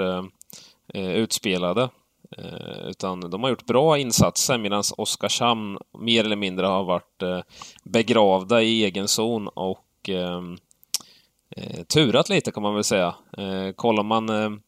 Eh, 0.87 1.11
utspelade. 1.11 1.89
Eh, 2.37 2.87
utan 2.87 3.19
de 3.19 3.43
har 3.43 3.49
gjort 3.49 3.65
bra 3.65 3.97
insatser 3.97 4.57
medan 4.57 4.83
Oskarshamn 4.97 5.77
mer 5.99 6.23
eller 6.23 6.35
mindre 6.35 6.65
har 6.65 6.83
varit 6.83 7.21
eh, 7.21 7.39
begravda 7.83 8.61
i 8.61 8.83
egen 8.83 9.07
zon 9.07 9.47
och 9.47 10.09
ehm, 10.09 10.57
turat 11.93 12.29
lite 12.29 12.51
kan 12.51 12.63
man 12.63 12.73
väl 12.73 12.83
säga. 12.83 13.15
kollar 13.75 14.03
man, 14.03 14.61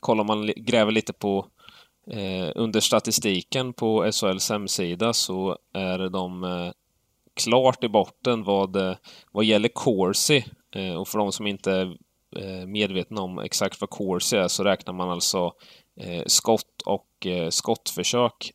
kollar 0.00 0.24
man 0.24 0.52
gräver 0.56 0.92
lite 0.92 1.12
på 1.12 1.46
Eh, 2.10 2.52
under 2.54 2.80
statistiken 2.80 3.72
på 3.72 4.12
SHLs 4.12 4.50
hemsida 4.50 5.12
så 5.12 5.58
är 5.74 5.98
de 5.98 6.44
eh, 6.44 6.70
klart 7.34 7.84
i 7.84 7.88
botten 7.88 8.44
vad, 8.44 8.96
vad 9.32 9.44
gäller 9.44 9.68
Corsi. 9.68 10.44
Eh, 10.74 10.94
och 10.94 11.08
för 11.08 11.18
de 11.18 11.32
som 11.32 11.46
inte 11.46 11.94
Eh, 12.36 12.66
medvetna 12.66 13.22
om 13.22 13.38
exakt 13.38 13.80
vad 13.80 13.90
course 13.90 14.38
är 14.38 14.48
så 14.48 14.64
räknar 14.64 14.94
man 14.94 15.10
alltså 15.10 15.52
eh, 16.00 16.22
skott 16.26 16.82
och 16.86 17.26
eh, 17.26 17.50
skottförsök 17.50 18.52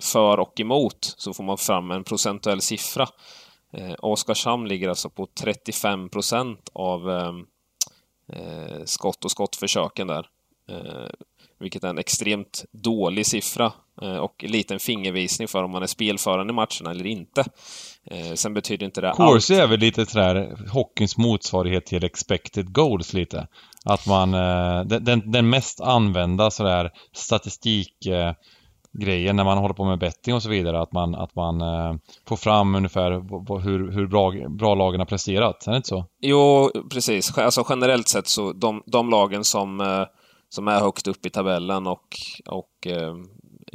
för 0.00 0.40
och 0.40 0.60
emot 0.60 1.14
så 1.16 1.34
får 1.34 1.44
man 1.44 1.58
fram 1.58 1.90
en 1.90 2.04
procentuell 2.04 2.60
siffra. 2.60 3.08
Oskarshamn 3.98 4.68
ligger 4.68 4.88
alltså 4.88 5.10
på 5.10 5.28
35 5.34 6.08
procent 6.08 6.70
av 6.72 7.10
ehm, 7.10 7.46
skott 8.84 9.24
och 9.24 9.30
skottförsöken 9.30 10.06
där 10.06 10.26
vilket 11.58 11.84
är 11.84 11.88
en 11.88 11.98
extremt 11.98 12.64
dålig 12.72 13.26
siffra 13.26 13.72
och 14.20 14.44
en 14.44 14.50
liten 14.50 14.78
fingervisning 14.78 15.48
för 15.48 15.62
om 15.62 15.70
man 15.70 15.82
är 15.82 15.86
spelförande 15.86 16.50
i 16.50 16.54
matcherna 16.54 16.90
eller 16.90 17.06
inte. 17.06 17.44
Eh, 18.10 18.34
sen 18.34 18.54
betyder 18.54 18.86
inte 18.86 19.00
det 19.00 19.12
Corsi 19.16 19.54
är 19.54 19.66
väl 19.66 19.80
lite 19.80 20.06
sådär 20.06 20.56
hockeyns 20.72 21.16
motsvarighet 21.16 21.86
till 21.86 22.04
expected 22.04 22.72
goals 22.72 23.12
lite. 23.12 23.46
Att 23.84 24.06
man, 24.06 24.34
eh, 24.34 24.84
den, 24.84 25.30
den 25.30 25.50
mest 25.50 25.80
använda 25.80 26.50
sådär 26.50 26.90
statistik 27.16 27.96
grejen 28.98 29.36
när 29.36 29.44
man 29.44 29.58
håller 29.58 29.74
på 29.74 29.84
med 29.84 29.98
betting 29.98 30.34
och 30.34 30.42
så 30.42 30.48
vidare. 30.48 30.80
Att 30.80 30.92
man, 30.92 31.14
att 31.14 31.34
man 31.34 31.60
får 32.28 32.36
fram 32.36 32.74
ungefär 32.74 33.10
hur, 33.60 33.92
hur 33.92 34.06
bra, 34.06 34.32
bra 34.48 34.74
lagen 34.74 35.00
har 35.00 35.06
presterat. 35.06 35.66
Är 35.66 35.70
det 35.70 35.76
inte 35.76 35.88
så? 35.88 36.04
Jo, 36.20 36.70
precis. 36.90 37.38
Alltså 37.38 37.66
generellt 37.68 38.08
sett 38.08 38.26
så 38.26 38.52
de, 38.52 38.82
de 38.86 39.10
lagen 39.10 39.44
som 39.44 39.80
som 40.54 40.68
är 40.68 40.80
högst 40.80 41.06
upp 41.06 41.26
i 41.26 41.30
tabellen 41.30 41.86
och, 41.86 42.16
och 42.46 42.86
eh, 42.86 43.14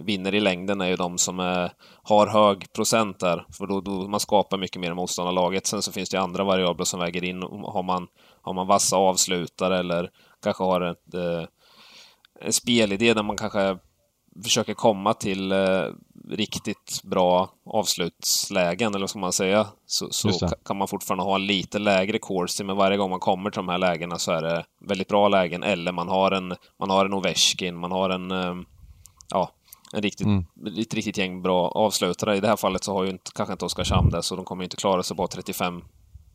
vinner 0.04 0.36
i 0.36 0.40
längden 0.40 0.82
är 0.82 0.88
ju 0.88 0.96
de 0.96 1.18
som 1.18 1.40
är, 1.40 1.74
har 2.04 2.28
hög 2.28 2.74
procent 2.74 3.20
där, 3.20 3.46
för 3.52 3.68
då, 3.68 3.82
då 3.82 3.92
man 3.92 4.20
skapar 4.20 4.58
mycket 4.58 4.82
mer 4.82 4.90
än 4.90 4.96
motståndarlaget. 4.96 5.68
Sen 5.68 5.82
så 5.82 5.92
finns 5.92 6.10
det 6.10 6.20
andra 6.20 6.44
variabler 6.44 6.86
som 6.86 7.00
väger 7.00 7.24
in. 7.24 7.42
Har 7.44 7.84
man, 7.84 8.08
har 8.42 8.54
man 8.54 8.68
vassa 8.68 8.98
avslutare 8.98 9.80
eller 9.80 10.10
kanske 10.44 10.64
har 10.64 10.82
ett, 10.82 11.14
eh, 11.14 11.44
en 12.42 12.54
spelidé 12.54 13.14
där 13.14 13.24
man 13.24 13.38
kanske 13.38 13.78
försöker 14.44 14.74
komma 14.74 15.14
till 15.14 15.52
eh, 15.52 15.86
riktigt 16.30 17.02
bra 17.04 17.50
avslutslägen, 17.66 18.90
eller 18.90 19.00
vad 19.00 19.10
ska 19.10 19.20
man 19.20 19.34
säga, 19.34 19.68
så, 19.86 20.08
så 20.12 20.50
kan 20.66 20.78
man 20.78 20.88
fortfarande 20.88 21.24
ha 21.24 21.36
en 21.36 21.46
lite 21.46 21.80
lägre 21.80 22.20
course, 22.20 22.64
men 22.64 22.78
varje 22.78 22.98
gång 22.98 23.10
man 23.10 23.20
kommer 23.20 23.50
till 23.50 23.60
de 23.60 23.70
här 23.70 23.78
lägena 23.78 24.18
så 24.18 24.32
är 24.32 24.42
det 24.42 24.66
väldigt 24.80 25.08
bra 25.08 25.28
lägen, 25.28 25.64
eller 25.64 25.92
man 25.92 26.08
har 26.08 26.32
en, 26.32 26.54
man 26.80 26.90
har 26.90 27.06
en 27.06 27.14
Ovechkin, 27.14 27.78
man 27.78 27.92
har 27.92 28.10
en, 28.10 28.32
eh, 28.32 28.56
ja, 29.30 29.52
en 29.94 30.02
riktigt, 30.02 30.28
mm. 30.28 30.46
ett 30.80 30.94
riktigt 30.94 31.18
gäng 31.18 31.42
bra 31.42 31.68
avslutare. 31.68 32.38
I 32.38 32.40
det 32.40 32.48
här 32.48 32.56
fallet 32.56 32.84
så 32.84 32.94
har 32.94 33.04
ju 33.04 33.10
inte, 33.10 33.32
kanske 33.36 33.54
inte 33.54 33.66
Oskarshamn 33.66 34.10
det, 34.10 34.24
så 34.24 34.36
de 34.36 34.46
kommer 34.46 34.64
inte 34.64 34.78
klara 34.78 35.04
sig 35.04 35.18
på 35.18 35.28
35 35.28 35.82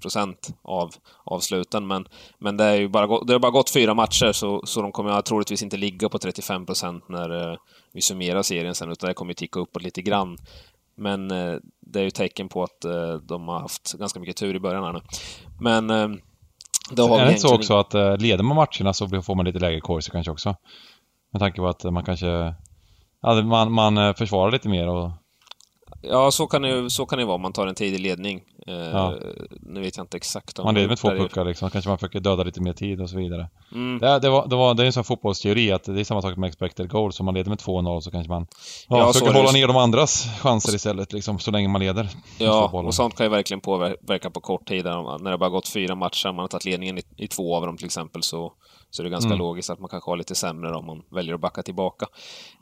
procent 0.02 0.54
av 0.62 0.94
avsluten. 1.24 1.86
Men, 1.86 2.06
men 2.38 2.56
det, 2.56 2.64
är 2.64 2.74
ju 2.74 2.88
bara, 2.88 3.24
det 3.24 3.32
har 3.32 3.40
bara 3.40 3.52
gått 3.52 3.70
fyra 3.70 3.94
matcher 3.94 4.32
så, 4.32 4.62
så 4.64 4.82
de 4.82 4.92
kommer 4.92 5.22
troligtvis 5.22 5.62
inte 5.62 5.76
ligga 5.76 6.08
på 6.08 6.18
35 6.18 6.66
procent 6.66 7.08
när 7.08 7.50
eh, 7.50 7.56
vi 7.92 8.00
summerar 8.00 8.42
serien 8.42 8.74
sen, 8.74 8.92
utan 8.92 9.08
det 9.08 9.14
kommer 9.14 9.34
ticka 9.34 9.60
uppåt 9.60 9.82
lite 9.82 10.02
grann. 10.02 10.38
Men 10.96 11.30
eh, 11.30 11.54
det 11.80 12.00
är 12.00 12.04
ju 12.04 12.10
tecken 12.10 12.48
på 12.48 12.62
att 12.62 12.84
eh, 12.84 13.14
de 13.14 13.48
har 13.48 13.60
haft 13.60 13.92
ganska 13.92 14.20
mycket 14.20 14.36
tur 14.36 14.56
i 14.56 14.60
början 14.60 14.84
här 14.84 14.92
nu. 14.92 15.00
Men 15.60 15.86
det 16.90 17.02
har 17.02 17.20
är 17.20 17.24
det 17.24 17.30
inte 17.30 17.40
så 17.40 17.54
också 17.54 17.76
att 17.76 17.94
leder 18.20 18.42
man 18.44 18.56
matcherna 18.56 18.92
så 18.92 19.22
får 19.22 19.34
man 19.34 19.46
lite 19.46 19.58
lägre 19.58 19.80
corsi 19.80 20.10
kanske 20.10 20.32
också? 20.32 20.56
Med 21.32 21.40
tanke 21.40 21.60
på 21.60 21.68
att 21.68 21.84
man 21.84 22.04
kanske... 22.04 22.54
Ja, 23.22 23.42
man, 23.42 23.72
man 23.72 23.98
eh, 23.98 24.14
försvarar 24.14 24.50
lite 24.52 24.68
mer 24.68 24.88
och 24.88 25.10
Ja, 26.04 26.30
så 26.30 26.46
kan, 26.46 26.62
det, 26.62 26.90
så 26.90 27.06
kan 27.06 27.18
det 27.18 27.24
vara 27.24 27.38
man 27.38 27.52
tar 27.52 27.66
en 27.66 27.74
tidig 27.74 28.00
ledning. 28.00 28.40
Eh, 28.66 28.74
ja. 28.74 29.14
Nu 29.62 29.80
vet 29.80 29.96
jag 29.96 30.04
inte 30.04 30.16
exakt. 30.16 30.58
Om 30.58 30.64
man 30.64 30.74
leder 30.74 30.88
med 30.88 30.98
två 30.98 31.08
puckar 31.08 31.44
liksom, 31.44 31.70
kanske 31.70 31.88
man 31.88 31.98
försöker 31.98 32.20
döda 32.20 32.42
lite 32.42 32.60
mer 32.60 32.72
tid 32.72 33.00
och 33.00 33.10
så 33.10 33.16
vidare. 33.16 33.48
Mm. 33.72 33.98
Det, 33.98 34.18
det, 34.18 34.30
var, 34.30 34.46
det, 34.46 34.56
var, 34.56 34.74
det 34.74 34.82
är 34.82 34.86
en 34.86 34.92
sån 34.92 35.04
fotbollsteori 35.04 35.72
att 35.72 35.84
det 35.84 36.00
är 36.00 36.04
samma 36.04 36.22
sak 36.22 36.36
med 36.36 36.48
expected 36.48 36.90
goals. 36.90 37.20
Om 37.20 37.26
man 37.26 37.34
leder 37.34 37.48
med 37.48 37.58
2-0 37.58 38.00
så 38.00 38.10
kanske 38.10 38.32
man 38.32 38.46
ja, 38.88 38.98
ja, 38.98 39.12
försöker 39.12 39.32
hålla 39.32 39.52
ner 39.52 39.66
de 39.66 39.76
andras 39.76 40.26
chanser 40.40 40.74
istället, 40.74 41.12
liksom, 41.12 41.38
så 41.38 41.50
länge 41.50 41.68
man 41.68 41.80
leder. 41.80 42.08
Ja, 42.38 42.70
och 42.72 42.94
sånt 42.94 43.16
kan 43.16 43.26
ju 43.26 43.30
verkligen 43.30 43.60
påverka 43.60 44.30
på 44.30 44.40
kort 44.40 44.68
tid. 44.68 44.84
När 44.84 45.30
det 45.30 45.38
bara 45.38 45.50
gått 45.50 45.68
fyra 45.68 45.94
matcher, 45.94 46.26
man 46.26 46.38
har 46.38 46.48
tagit 46.48 46.64
ledningen 46.64 46.98
i, 46.98 47.02
i 47.16 47.28
två 47.28 47.56
av 47.56 47.66
dem 47.66 47.76
till 47.76 47.86
exempel, 47.86 48.22
så 48.22 48.52
så 48.92 49.02
det 49.02 49.08
är 49.08 49.10
ganska 49.10 49.28
mm. 49.28 49.38
logiskt 49.38 49.70
att 49.70 49.80
man 49.80 49.88
kanske 49.88 50.10
har 50.10 50.16
lite 50.16 50.34
sämre 50.34 50.76
om 50.76 50.86
man 50.86 51.02
väljer 51.10 51.34
att 51.34 51.40
backa 51.40 51.62
tillbaka. 51.62 52.06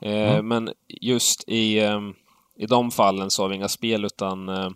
Eh, 0.01 0.33
mm. 0.33 0.47
Men 0.47 0.69
just 0.87 1.43
i, 1.47 1.79
ehm, 1.79 2.13
i 2.57 2.65
de 2.65 2.91
fallen 2.91 3.31
så 3.31 3.43
har 3.43 3.49
vi 3.49 3.55
inga 3.55 3.67
spel 3.67 4.05
utan 4.05 4.49
eh, 4.49 4.69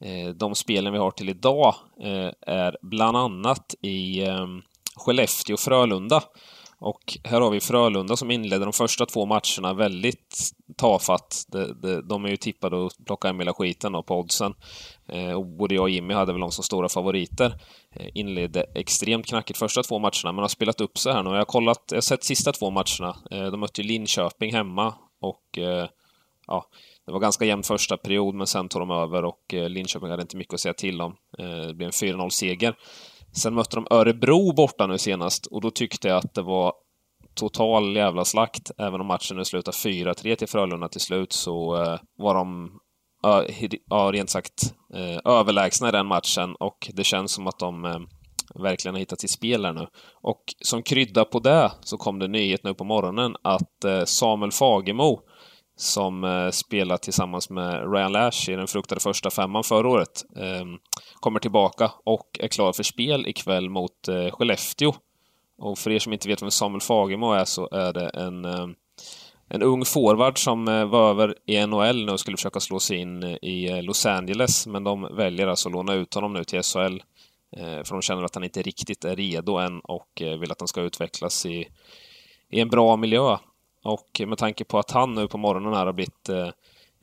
eh, 0.00 0.28
de 0.28 0.54
spelen 0.54 0.92
vi 0.92 0.98
har 0.98 1.10
till 1.10 1.28
idag 1.28 1.74
eh, 2.00 2.30
är 2.40 2.76
bland 2.82 3.16
annat 3.16 3.74
i 3.82 4.26
Skellefteå 4.96 5.54
och 5.54 5.60
Frölunda. 5.60 6.22
Och 6.80 7.18
här 7.24 7.40
har 7.40 7.50
vi 7.50 7.60
Frölunda 7.60 8.16
som 8.16 8.30
inledde 8.30 8.64
de 8.64 8.72
första 8.72 9.06
två 9.06 9.26
matcherna 9.26 9.74
väldigt 9.74 10.50
tafatt. 10.76 11.44
De, 11.48 11.80
de, 11.82 12.08
de 12.08 12.24
är 12.24 12.28
ju 12.28 12.36
tippade 12.36 12.86
att 12.86 13.06
plocka 13.06 13.28
hem 13.28 13.38
hela 13.38 13.54
skiten 13.54 13.92
på 13.92 14.18
oddsen. 14.18 14.54
Eh, 15.08 15.32
och 15.32 15.46
både 15.46 15.74
jag 15.74 15.82
och 15.82 15.90
Jimmy 15.90 16.14
hade 16.14 16.32
väl 16.32 16.40
dem 16.40 16.50
som 16.50 16.64
stora 16.64 16.88
favoriter. 16.88 17.54
Eh, 17.90 18.08
inledde 18.14 18.66
extremt 18.74 19.26
knackigt 19.26 19.58
första 19.58 19.82
två 19.82 19.98
matcherna, 19.98 20.32
men 20.32 20.38
har 20.38 20.48
spelat 20.48 20.80
upp 20.80 20.98
sig 20.98 21.12
här 21.12 21.22
nu. 21.22 21.30
Jag 21.30 21.36
har 21.36 21.44
kollat, 21.44 21.84
jag 21.88 21.96
har 21.96 22.00
sett 22.02 22.24
sista 22.24 22.52
två 22.52 22.70
matcherna. 22.70 23.16
Eh, 23.30 23.44
de 23.44 23.60
mötte 23.60 23.82
ju 23.82 23.88
Linköping 23.88 24.52
hemma 24.52 24.94
och 25.20 25.58
ja, 26.46 26.66
det 27.06 27.12
var 27.12 27.20
ganska 27.20 27.44
jämn 27.44 27.62
första 27.62 27.96
period, 27.96 28.34
men 28.34 28.46
sen 28.46 28.68
tog 28.68 28.82
de 28.82 28.90
över 28.90 29.24
och 29.24 29.54
eh, 29.54 29.68
Linköping 29.68 30.10
hade 30.10 30.22
inte 30.22 30.36
mycket 30.36 30.54
att 30.54 30.60
säga 30.60 30.74
till 30.74 31.00
om. 31.00 31.16
Eh, 31.38 31.46
det 31.46 31.74
blev 31.74 31.86
en 31.86 31.92
4-0-seger. 31.92 32.74
Sen 33.32 33.54
mötte 33.54 33.76
de 33.76 33.86
Örebro 33.90 34.52
borta 34.52 34.86
nu 34.86 34.98
senast 34.98 35.46
och 35.46 35.60
då 35.60 35.70
tyckte 35.70 36.08
jag 36.08 36.16
att 36.16 36.34
det 36.34 36.42
var 36.42 36.72
total 37.34 37.96
jävla 37.96 38.24
slakt. 38.24 38.70
Även 38.78 39.00
om 39.00 39.06
matchen 39.06 39.36
nu 39.36 39.44
slutade 39.44 39.76
4-3 39.76 40.34
till 40.34 40.48
Frölunda 40.48 40.88
till 40.88 41.00
slut 41.00 41.32
så 41.32 41.82
eh, 41.82 41.98
var 42.16 42.34
de 42.34 42.70
ja, 43.22 44.10
rent 44.12 44.30
sagt 44.30 44.74
eh, 44.94 45.32
överlägsna 45.32 45.88
i 45.88 45.92
den 45.92 46.06
matchen 46.06 46.54
och 46.60 46.90
det 46.94 47.04
känns 47.04 47.32
som 47.32 47.46
att 47.46 47.58
de 47.58 47.84
eh, 47.84 47.98
verkligen 48.54 48.94
har 48.94 48.98
hittat 48.98 49.20
sitt 49.20 49.30
spel 49.30 49.64
här 49.64 49.72
nu. 49.72 49.86
Och 50.22 50.42
som 50.60 50.82
krydda 50.82 51.24
på 51.24 51.38
det 51.38 51.72
så 51.80 51.96
kom 51.96 52.18
det 52.18 52.28
nyhet 52.28 52.64
nu 52.64 52.74
på 52.74 52.84
morgonen 52.84 53.36
att 53.42 53.84
eh, 53.84 54.04
Samuel 54.04 54.52
Fagemo 54.52 55.20
som 55.80 56.24
eh, 56.24 56.50
spelar 56.50 56.96
tillsammans 56.96 57.50
med 57.50 57.92
Ryan 57.92 58.12
Lash 58.12 58.50
i 58.50 58.56
den 58.56 58.66
fruktade 58.66 59.00
första 59.00 59.30
femman 59.30 59.64
förra 59.64 59.88
året, 59.88 60.24
eh, 60.36 60.64
kommer 61.20 61.40
tillbaka 61.40 61.92
och 62.04 62.38
är 62.40 62.48
klar 62.48 62.72
för 62.72 62.82
spel 62.82 63.26
ikväll 63.26 63.70
mot 63.70 64.08
eh, 64.08 64.30
Skellefteå. 64.30 64.92
Och 65.58 65.78
för 65.78 65.90
er 65.90 65.98
som 65.98 66.12
inte 66.12 66.28
vet 66.28 66.42
vem 66.42 66.50
Samuel 66.50 66.80
Fagemo 66.80 67.32
är 67.32 67.44
så 67.44 67.68
är 67.72 67.92
det 67.92 68.08
en, 68.08 68.44
eh, 68.44 68.66
en 69.48 69.62
ung 69.62 69.84
forward 69.84 70.38
som 70.38 70.68
eh, 70.68 70.84
var 70.84 71.10
över 71.10 71.34
i 71.46 71.66
NHL 71.66 72.06
nu 72.06 72.12
och 72.12 72.20
skulle 72.20 72.36
försöka 72.36 72.60
slå 72.60 72.80
sig 72.80 72.96
in 72.96 73.22
eh, 73.22 73.36
i 73.42 73.70
eh, 73.70 73.82
Los 73.82 74.06
Angeles, 74.06 74.66
men 74.66 74.84
de 74.84 75.16
väljer 75.16 75.46
alltså 75.46 75.68
att 75.68 75.72
låna 75.72 75.94
ut 75.94 76.14
honom 76.14 76.32
nu 76.32 76.44
till 76.44 76.62
SHL. 76.62 77.00
Eh, 77.56 77.84
för 77.84 77.90
de 77.90 78.02
känner 78.02 78.24
att 78.24 78.34
han 78.34 78.44
inte 78.44 78.62
riktigt 78.62 79.04
är 79.04 79.16
redo 79.16 79.56
än 79.56 79.80
och 79.80 80.22
eh, 80.22 80.38
vill 80.38 80.52
att 80.52 80.60
han 80.60 80.68
ska 80.68 80.80
utvecklas 80.80 81.46
i, 81.46 81.68
i 82.50 82.60
en 82.60 82.68
bra 82.68 82.96
miljö. 82.96 83.36
Och 83.82 84.20
med 84.26 84.38
tanke 84.38 84.64
på 84.64 84.78
att 84.78 84.90
han 84.90 85.14
nu 85.14 85.28
på 85.28 85.38
morgonen 85.38 85.74
här 85.74 85.86
har 85.86 85.92
blivit 85.92 86.28
eh, 86.28 86.50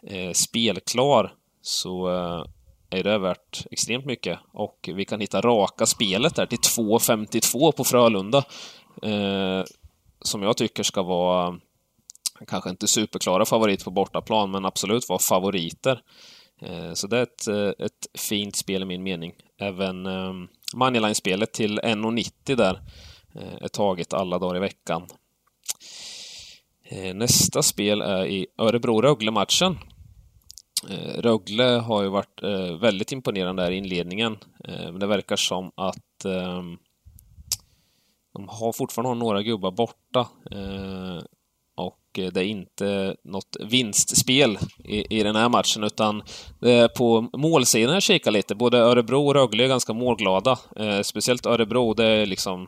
eh, 0.04 0.32
spelklar 0.32 1.34
så 1.62 2.10
eh, 2.10 2.44
är 2.90 3.04
det 3.04 3.18
värt 3.18 3.66
extremt 3.72 4.06
mycket. 4.06 4.40
Och 4.54 4.90
vi 4.94 5.06
kan 5.06 5.20
hitta 5.20 5.42
raka 5.42 5.86
spelet 5.86 6.36
där 6.36 6.46
till 6.46 6.58
2.52 6.58 7.72
på 7.72 7.84
Frölunda. 7.84 8.44
Eh, 9.02 9.64
som 10.22 10.44
jag 10.44 10.58
tycker 10.58 10.84
ska 10.84 11.04
vara, 11.04 11.48
eh, 11.48 12.46
kanske 12.48 12.70
inte 12.70 12.88
superklara 12.88 13.46
favoriter 13.46 13.84
på 13.84 13.92
bortaplan, 13.92 14.52
men 14.52 14.66
absolut 14.66 15.10
vara 15.10 15.20
favoriter. 15.20 16.02
Eh, 16.62 16.94
så 16.94 17.08
det 17.08 17.18
är 17.18 17.24
ett, 17.24 17.48
eh, 17.48 17.86
ett 17.86 18.08
fint 18.20 18.56
spel 18.56 18.82
i 18.82 18.86
min 18.86 19.04
mening. 19.04 19.34
Även 19.60 20.06
eh, 20.06 20.34
Moneyline-spelet 20.76 21.54
till 21.54 21.80
1.90 21.80 22.56
där 22.56 22.82
är 23.62 23.68
taget 23.68 24.14
alla 24.14 24.40
dagar 24.40 24.56
i 24.56 24.60
veckan. 24.60 25.08
Eh, 26.90 27.14
nästa 27.14 27.64
spel 27.64 28.02
är 28.02 28.26
i 28.26 28.48
Örebro-Rögle-matchen. 28.58 29.78
Eh, 30.90 31.22
Rögle 31.22 31.64
har 31.64 32.04
ju 32.04 32.10
varit 32.10 32.44
eh, 32.44 32.80
väldigt 32.80 33.12
imponerande 33.12 33.64
här 33.64 33.72
i 33.72 33.78
inledningen. 33.78 34.38
Men 34.68 35.00
det 35.00 35.08
verkar 35.08 35.36
som 35.36 35.72
att 35.76 36.24
de 38.34 38.48
har 38.48 38.74
fortfarande 38.74 39.16
några 39.16 39.44
gubbar 39.44 39.72
borta. 39.72 40.28
Och 41.76 42.00
det 42.14 42.38
är 42.38 42.44
inte 42.44 43.16
något 43.24 43.58
vinstspel 43.60 44.58
i, 45.10 45.24
den 45.24 45.36
här 45.36 45.50
matchen, 45.50 45.84
utan 45.84 46.24
på 46.98 47.30
målsidan 47.34 47.94
jag 47.94 48.04
kikar 48.04 48.32
lite. 48.32 48.56
Både 48.56 48.78
Örebro 48.78 49.28
och 49.28 49.34
Rögle 49.34 49.64
är 49.64 49.68
ganska 49.68 49.94
målglada. 49.94 50.60
Speciellt 51.04 51.46
Örebro, 51.46 51.94
det 51.94 52.06
är 52.06 52.26
liksom 52.26 52.68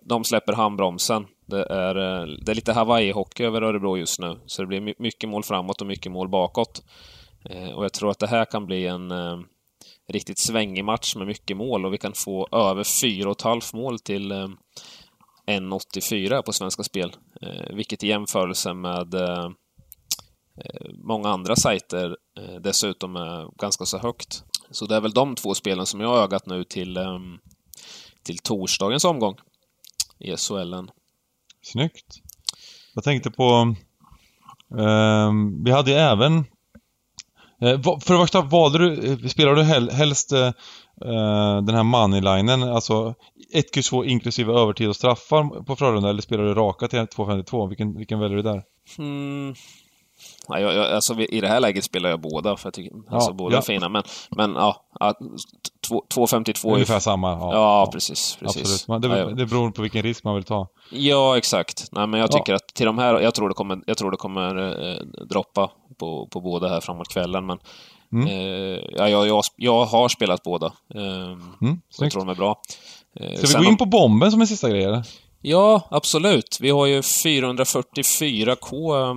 de 0.00 0.24
släpper 0.24 0.52
handbromsen. 0.52 1.26
Det 1.46 1.64
är, 1.64 1.96
eh, 1.96 2.26
det 2.26 2.52
är 2.52 2.54
lite 2.54 2.72
Hawaii-hockey 2.72 3.44
över 3.44 3.62
Örebro 3.62 3.96
just 3.96 4.20
nu, 4.20 4.40
så 4.46 4.62
det 4.62 4.68
blir 4.68 4.94
mycket 4.98 5.28
mål 5.28 5.42
framåt 5.42 5.80
och 5.80 5.86
mycket 5.86 6.12
mål 6.12 6.28
bakåt. 6.28 6.82
Eh, 7.44 7.70
och 7.70 7.84
jag 7.84 7.92
tror 7.92 8.10
att 8.10 8.18
det 8.18 8.26
här 8.26 8.44
kan 8.44 8.66
bli 8.66 8.86
en 8.86 9.10
eh, 9.10 9.38
riktigt 10.08 10.38
svängig 10.38 10.84
match 10.84 11.16
med 11.16 11.26
mycket 11.26 11.56
mål 11.56 11.86
och 11.86 11.92
vi 11.92 11.98
kan 11.98 12.12
få 12.12 12.48
över 12.52 12.82
4,5 12.82 13.76
mål 13.76 13.98
till 13.98 14.32
1,84 15.46 16.42
på 16.42 16.52
Svenska 16.52 16.82
Spel. 16.82 17.16
Vilket 17.70 18.04
i 18.04 18.08
jämförelse 18.08 18.74
med 18.74 19.14
många 20.94 21.28
andra 21.28 21.56
sajter 21.56 22.16
dessutom 22.60 23.16
är 23.16 23.58
ganska 23.60 23.84
så 23.84 23.98
högt. 23.98 24.44
Så 24.70 24.86
det 24.86 24.96
är 24.96 25.00
väl 25.00 25.10
de 25.10 25.34
två 25.34 25.54
spelen 25.54 25.86
som 25.86 26.00
jag 26.00 26.08
har 26.08 26.22
ögat 26.22 26.46
nu 26.46 26.64
till, 26.64 26.98
till 28.22 28.38
torsdagens 28.38 29.04
omgång 29.04 29.36
i 30.20 30.36
SHL. 30.36 30.74
Snyggt. 31.62 32.20
Jag 32.94 33.04
tänkte 33.04 33.30
på... 33.30 33.74
Eh, 34.78 35.32
vi 35.64 35.70
hade 35.70 35.90
ju 35.90 35.96
även... 35.96 36.44
Eh, 37.62 37.82
för 37.82 38.12
det 38.12 38.20
första, 38.20 38.40
valde 38.40 38.78
du, 38.78 39.12
eh, 39.12 39.28
spelar 39.28 39.54
du 39.54 39.62
hel, 39.62 39.90
helst 39.90 40.32
eh, 40.32 40.52
den 41.62 41.74
här 41.74 41.82
moneylinen, 41.82 42.62
alltså 42.62 43.14
1Q2 43.54 44.04
inklusive 44.04 44.52
övertid 44.52 44.88
och 44.88 44.96
straffar 44.96 45.64
på 45.64 45.76
Frölunda 45.76 46.10
eller 46.10 46.22
spelar 46.22 46.44
du 46.44 46.54
raka 46.54 46.88
till 46.88 46.98
2.52? 46.98 47.68
Vilken, 47.68 47.96
vilken 47.96 48.18
väljer 48.18 48.36
du 48.36 48.42
där? 48.42 48.62
Mm, 48.98 49.54
jag, 50.48 50.60
jag, 50.60 50.92
alltså, 50.92 51.20
I 51.20 51.40
det 51.40 51.48
här 51.48 51.60
läget 51.60 51.84
spelar 51.84 52.10
jag 52.10 52.20
båda, 52.20 52.56
för 52.56 52.66
jag 52.66 52.74
tycker 52.74 52.92
ja, 53.06 53.14
alltså, 53.14 53.32
båda 53.32 53.54
ja. 53.54 53.58
är 53.58 53.62
fina. 53.62 53.88
Men, 53.88 54.02
men 54.30 54.54
ja, 54.54 54.84
2.52 55.88 56.74
Ungefär 56.74 57.00
samma. 57.00 57.30
Ja, 57.30 57.52
ja 57.52 57.88
precis, 57.92 58.38
precis. 58.40 58.88
Absolut. 58.88 59.02
Det, 59.02 59.34
det 59.34 59.46
beror 59.46 59.70
på 59.70 59.82
vilken 59.82 60.02
risk 60.02 60.24
man 60.24 60.34
vill 60.34 60.44
ta. 60.44 60.68
Ja, 60.90 61.38
exakt. 61.38 61.88
Nej, 61.92 62.06
men 62.06 62.20
jag 62.20 62.32
tycker 62.32 62.54
att 62.54 62.74
till 62.74 62.86
de 62.86 62.98
här, 62.98 63.20
jag 63.20 63.34
tror 63.34 63.48
det 63.48 63.54
kommer, 63.54 63.80
jag 63.86 63.98
tror 63.98 64.10
det 64.10 64.16
kommer 64.16 64.56
eh, 64.56 64.96
droppa 65.30 65.70
på, 65.98 66.26
på 66.26 66.40
båda 66.40 66.68
här 66.68 66.80
framåt 66.80 67.08
kvällen. 67.08 67.46
Men 67.46 67.58
mm. 68.12 68.26
eh, 68.26 68.80
ja, 68.96 69.08
jag, 69.08 69.26
jag, 69.26 69.44
jag 69.56 69.84
har 69.84 70.08
spelat 70.08 70.42
båda. 70.42 70.66
Eh, 70.94 71.32
mm, 71.62 71.80
så 71.90 72.04
jag 72.04 72.12
tror 72.12 72.24
de 72.24 72.28
är 72.28 72.34
bra. 72.34 72.60
Eh, 73.20 73.36
Ska 73.36 73.58
vi 73.58 73.64
gå 73.64 73.70
in 73.70 73.76
på 73.76 73.86
bomben 73.86 74.30
som 74.30 74.40
en 74.40 74.46
sista 74.46 74.68
grej, 74.68 74.84
eller? 74.84 75.02
Ja, 75.42 75.82
absolut. 75.90 76.58
Vi 76.60 76.70
har 76.70 76.86
ju 76.86 77.00
444K 77.00 79.10
Eh, 79.10 79.14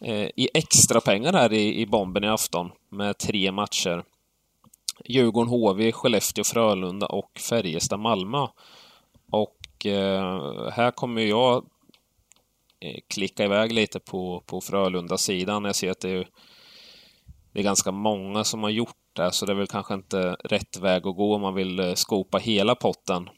Eh, 0.00 0.30
i 0.36 0.48
extra 0.54 1.00
pengar 1.00 1.32
här 1.32 1.52
i, 1.52 1.80
i 1.80 1.86
bomben 1.86 2.24
i 2.24 2.28
afton 2.28 2.70
med 2.88 3.18
tre 3.18 3.52
matcher. 3.52 4.04
Djurgården, 5.04 5.50
HV, 5.50 5.92
Skellefteå, 5.92 6.44
Frölunda 6.44 7.06
och 7.06 7.30
Färjestad-Malmö. 7.38 8.46
Och 9.30 9.86
eh, 9.86 10.70
här 10.70 10.90
kommer 10.90 11.22
jag 11.22 11.64
eh, 12.80 13.00
klicka 13.08 13.44
iväg 13.44 13.72
lite 13.72 14.00
på, 14.00 14.42
på 14.46 14.60
Frölunda-sidan. 14.60 15.64
Jag 15.64 15.76
ser 15.76 15.90
att 15.90 16.00
det 16.00 16.10
är 16.10 16.28
det 17.52 17.60
är 17.60 17.64
ganska 17.64 17.92
många 17.92 18.44
som 18.44 18.62
har 18.62 18.70
gjort 18.70 18.96
det, 19.12 19.32
så 19.32 19.46
det 19.46 19.52
är 19.52 19.56
väl 19.56 19.66
kanske 19.66 19.94
inte 19.94 20.36
rätt 20.44 20.78
väg 20.78 21.06
att 21.06 21.16
gå 21.16 21.34
om 21.34 21.40
man 21.40 21.54
vill 21.54 21.80
eh, 21.80 21.94
skopa 21.94 22.38
hela 22.38 22.74
potten. 22.74 23.28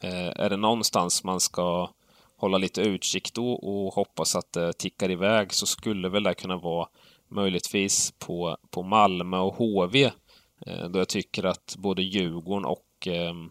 Eh, 0.00 0.40
är 0.40 0.50
det 0.50 0.56
någonstans 0.56 1.24
man 1.24 1.40
ska 1.40 1.90
hålla 2.36 2.58
lite 2.58 2.80
utkik 2.80 3.34
då 3.34 3.52
och 3.52 3.94
hoppas 3.94 4.36
att 4.36 4.52
det 4.52 4.72
tickar 4.72 5.10
iväg 5.10 5.52
så 5.52 5.66
skulle 5.66 6.08
väl 6.08 6.22
det 6.22 6.34
kunna 6.34 6.56
vara 6.56 6.88
möjligtvis 7.28 8.12
på, 8.18 8.56
på 8.70 8.82
Malmö 8.82 9.38
och 9.38 9.54
HV. 9.54 10.04
Eh, 10.66 10.88
då 10.88 10.98
jag 10.98 11.08
tycker 11.08 11.44
att 11.44 11.74
både 11.78 12.02
Djurgården 12.02 12.64
och 12.64 13.06
ehm, 13.06 13.50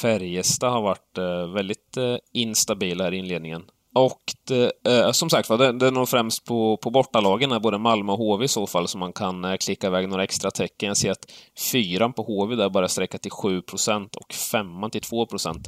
Färjestad 0.00 0.72
har 0.72 0.82
varit 0.82 1.18
eh, 1.18 1.46
väldigt 1.46 1.96
eh, 1.96 2.16
instabila 2.32 3.04
här 3.04 3.14
i 3.14 3.16
inledningen. 3.16 3.64
Och 3.94 4.22
det, 4.44 4.72
som 5.12 5.30
sagt 5.30 5.50
var, 5.50 5.58
det, 5.58 5.72
det 5.72 5.86
är 5.86 5.90
nog 5.90 6.08
främst 6.08 6.44
på, 6.44 6.76
på 6.76 6.90
bortalagen, 6.90 7.62
både 7.62 7.78
Malmö 7.78 8.12
och 8.12 8.18
HV 8.18 8.44
i 8.44 8.48
så 8.48 8.66
fall, 8.66 8.88
som 8.88 9.00
man 9.00 9.12
kan 9.12 9.58
klicka 9.58 9.86
iväg 9.86 10.08
några 10.08 10.24
extra 10.24 10.50
tecken. 10.50 10.86
Jag 10.86 10.96
ser 10.96 11.10
att 11.10 11.32
fyran 11.72 12.12
på 12.12 12.22
HV 12.22 12.56
där 12.56 12.68
bara 12.68 12.88
sträcker 12.88 13.18
till 13.18 13.30
7% 13.30 14.16
och 14.16 14.32
femman 14.34 14.90
till 14.90 15.00
2% 15.00 15.64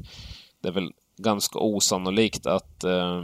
Det 0.63 0.69
är 0.69 0.73
väl 0.73 0.93
ganska 1.23 1.59
osannolikt 1.59 2.47
att 2.47 2.85
eh, 2.85 3.23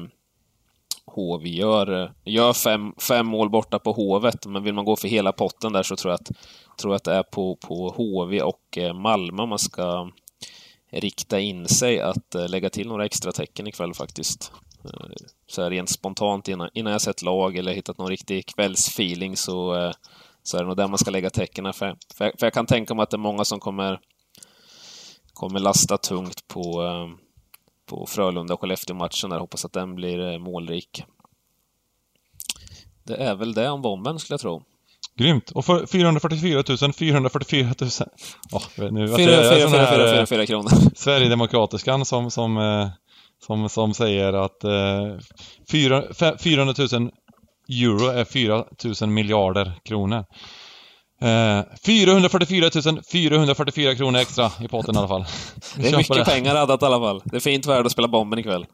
HV 1.07 1.49
gör, 1.49 2.13
gör 2.25 2.53
fem, 2.53 2.93
fem 3.09 3.27
mål 3.27 3.51
borta 3.51 3.79
på 3.79 3.93
Hovet, 3.93 4.47
men 4.47 4.63
vill 4.63 4.75
man 4.75 4.85
gå 4.85 4.97
för 4.97 5.09
hela 5.09 5.33
potten 5.33 5.73
där 5.73 5.83
så 5.83 5.97
tror 5.97 6.13
jag 6.13 6.21
att, 6.21 6.31
tror 6.79 6.93
jag 6.93 6.97
att 6.97 7.05
det 7.05 7.15
är 7.15 7.23
på, 7.23 7.57
på 7.57 7.89
HV 7.97 8.43
och 8.43 8.79
eh, 8.79 8.95
Malmö 8.95 9.47
man 9.47 9.59
ska 9.59 10.11
rikta 10.91 11.41
in 11.41 11.69
sig 11.69 12.01
att 12.01 12.35
eh, 12.35 12.49
lägga 12.49 12.71
till 12.71 12.89
några 12.89 13.05
extra 13.05 13.33
tecken 13.33 13.67
ikväll 13.67 13.95
faktiskt. 13.95 14.53
Eh, 14.85 15.07
så 15.47 15.63
här 15.63 15.71
rent 15.71 15.91
spontant 15.91 16.49
innan, 16.49 16.71
innan 16.75 16.93
jag 16.93 17.01
sett 17.01 17.23
lag 17.23 17.57
eller 17.57 17.73
hittat 17.73 17.99
någon 17.99 18.09
riktig 18.09 18.47
kvällsfeeling 18.47 19.37
så, 19.37 19.75
eh, 19.75 19.93
så 20.43 20.57
är 20.57 20.61
det 20.61 20.67
nog 20.67 20.77
där 20.77 20.89
man 20.89 20.99
ska 20.99 21.11
lägga 21.11 21.31
tecknen. 21.31 21.73
För, 21.73 21.97
för, 22.15 22.33
för 22.39 22.47
jag 22.47 22.53
kan 22.53 22.67
tänka 22.67 22.95
mig 22.95 23.03
att 23.03 23.11
det 23.11 23.17
är 23.17 23.19
många 23.19 23.45
som 23.45 23.61
kommer, 23.61 24.01
kommer 25.33 25.61
lasta 25.61 25.99
tungt 25.99 26.49
på, 26.49 26.83
eh, 26.83 27.26
på 27.87 28.07
Frölunda 28.07 28.55
och 28.55 28.61
Skellefteå-matchen 28.61 29.31
där. 29.31 29.39
Hoppas 29.39 29.65
att 29.65 29.73
den 29.73 29.95
blir 29.95 30.39
målrik. 30.39 31.05
Det 33.05 33.17
är 33.17 33.35
väl 33.35 33.55
det 33.55 33.69
om 33.69 33.83
bomben, 33.83 34.19
skulle 34.19 34.35
jag 34.35 34.41
tro. 34.41 34.63
Grymt! 35.19 35.51
Och 35.51 35.65
för 35.65 35.87
444 35.87 36.63
000, 36.83 36.93
444 36.93 37.75
000... 37.81 37.91
Oh, 38.53 38.93
nu, 38.93 39.09
4, 39.09 39.17
4, 39.17 39.69
4, 39.69 39.69
4, 39.69 40.09
4, 40.11 40.27
4 40.27 40.47
kronor. 40.47 40.71
Sverigedemokratiskan 40.95 42.05
som, 42.05 42.31
som 42.31 42.59
som, 43.39 43.69
som 43.69 43.95
säger 43.95 44.33
att 44.33 44.65
eh, 44.65 45.19
4, 45.71 46.03
400 46.39 46.75
000 46.93 47.11
euro 47.69 48.07
är 48.07 48.25
4 48.25 48.65
000 49.01 49.11
miljarder 49.11 49.73
kronor. 49.85 50.25
Eh, 51.21 51.65
444 51.87 52.71
444 53.13 53.95
kronor 53.95 54.21
extra 54.21 54.51
i 54.61 54.69
potten 54.69 54.95
i 54.95 54.99
alla 54.99 55.09
fall. 55.09 55.25
Det 55.77 55.89
är 55.89 55.97
mycket 55.97 56.17
det. 56.17 56.25
pengar 56.25 56.55
raddat 56.55 56.83
i 56.83 56.85
alla 56.85 57.01
fall. 57.01 57.23
Det 57.25 57.37
är 57.37 57.41
fint 57.41 57.67
värde 57.67 57.87
att 57.87 57.93
spela 57.93 58.09
bomben 58.09 58.39
ikväll. 58.39 58.67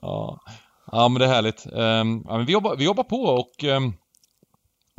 Ja, 0.00 0.40
ja 0.92 1.08
men 1.08 1.20
det 1.20 1.26
är 1.26 1.30
härligt. 1.30 1.66
Um, 1.66 2.24
ja, 2.28 2.36
men 2.36 2.46
vi, 2.46 2.52
jobbar, 2.52 2.76
vi 2.76 2.84
jobbar 2.84 3.04
på 3.04 3.16
och 3.16 3.64
um, 3.64 3.94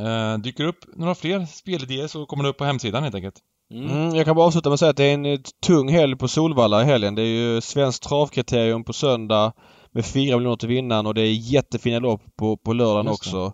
uh, 0.07 0.37
dyker 0.37 0.63
upp 0.63 0.85
några 0.95 1.15
fler 1.15 1.45
spelidéer 1.45 2.07
så 2.07 2.25
kommer 2.25 2.43
det 2.43 2.49
upp 2.49 2.57
på 2.57 2.65
hemsidan 2.65 3.03
helt 3.03 3.15
enkelt. 3.15 3.35
Mm. 3.73 3.91
Mm, 3.91 4.15
jag 4.15 4.25
kan 4.25 4.35
bara 4.35 4.45
avsluta 4.45 4.69
med 4.69 4.73
att 4.73 4.79
säga 4.79 4.89
att 4.89 4.97
det 4.97 5.05
är 5.05 5.13
en 5.13 5.43
tung 5.65 5.89
helg 5.89 6.15
på 6.15 6.27
Solvalla 6.27 6.81
i 6.81 6.85
helgen. 6.85 7.15
Det 7.15 7.21
är 7.21 7.53
ju 7.53 7.61
svenskt 7.61 8.03
travkriterium 8.03 8.83
på 8.83 8.93
söndag 8.93 9.53
med 9.91 10.05
fyra 10.05 10.37
miljoner 10.37 10.57
till 10.57 10.69
vinnaren 10.69 11.05
och 11.05 11.13
det 11.13 11.21
är 11.21 11.53
jättefina 11.53 11.99
lopp 11.99 12.21
på, 12.35 12.57
på 12.57 12.73
lördagen 12.73 13.07
också. 13.07 13.53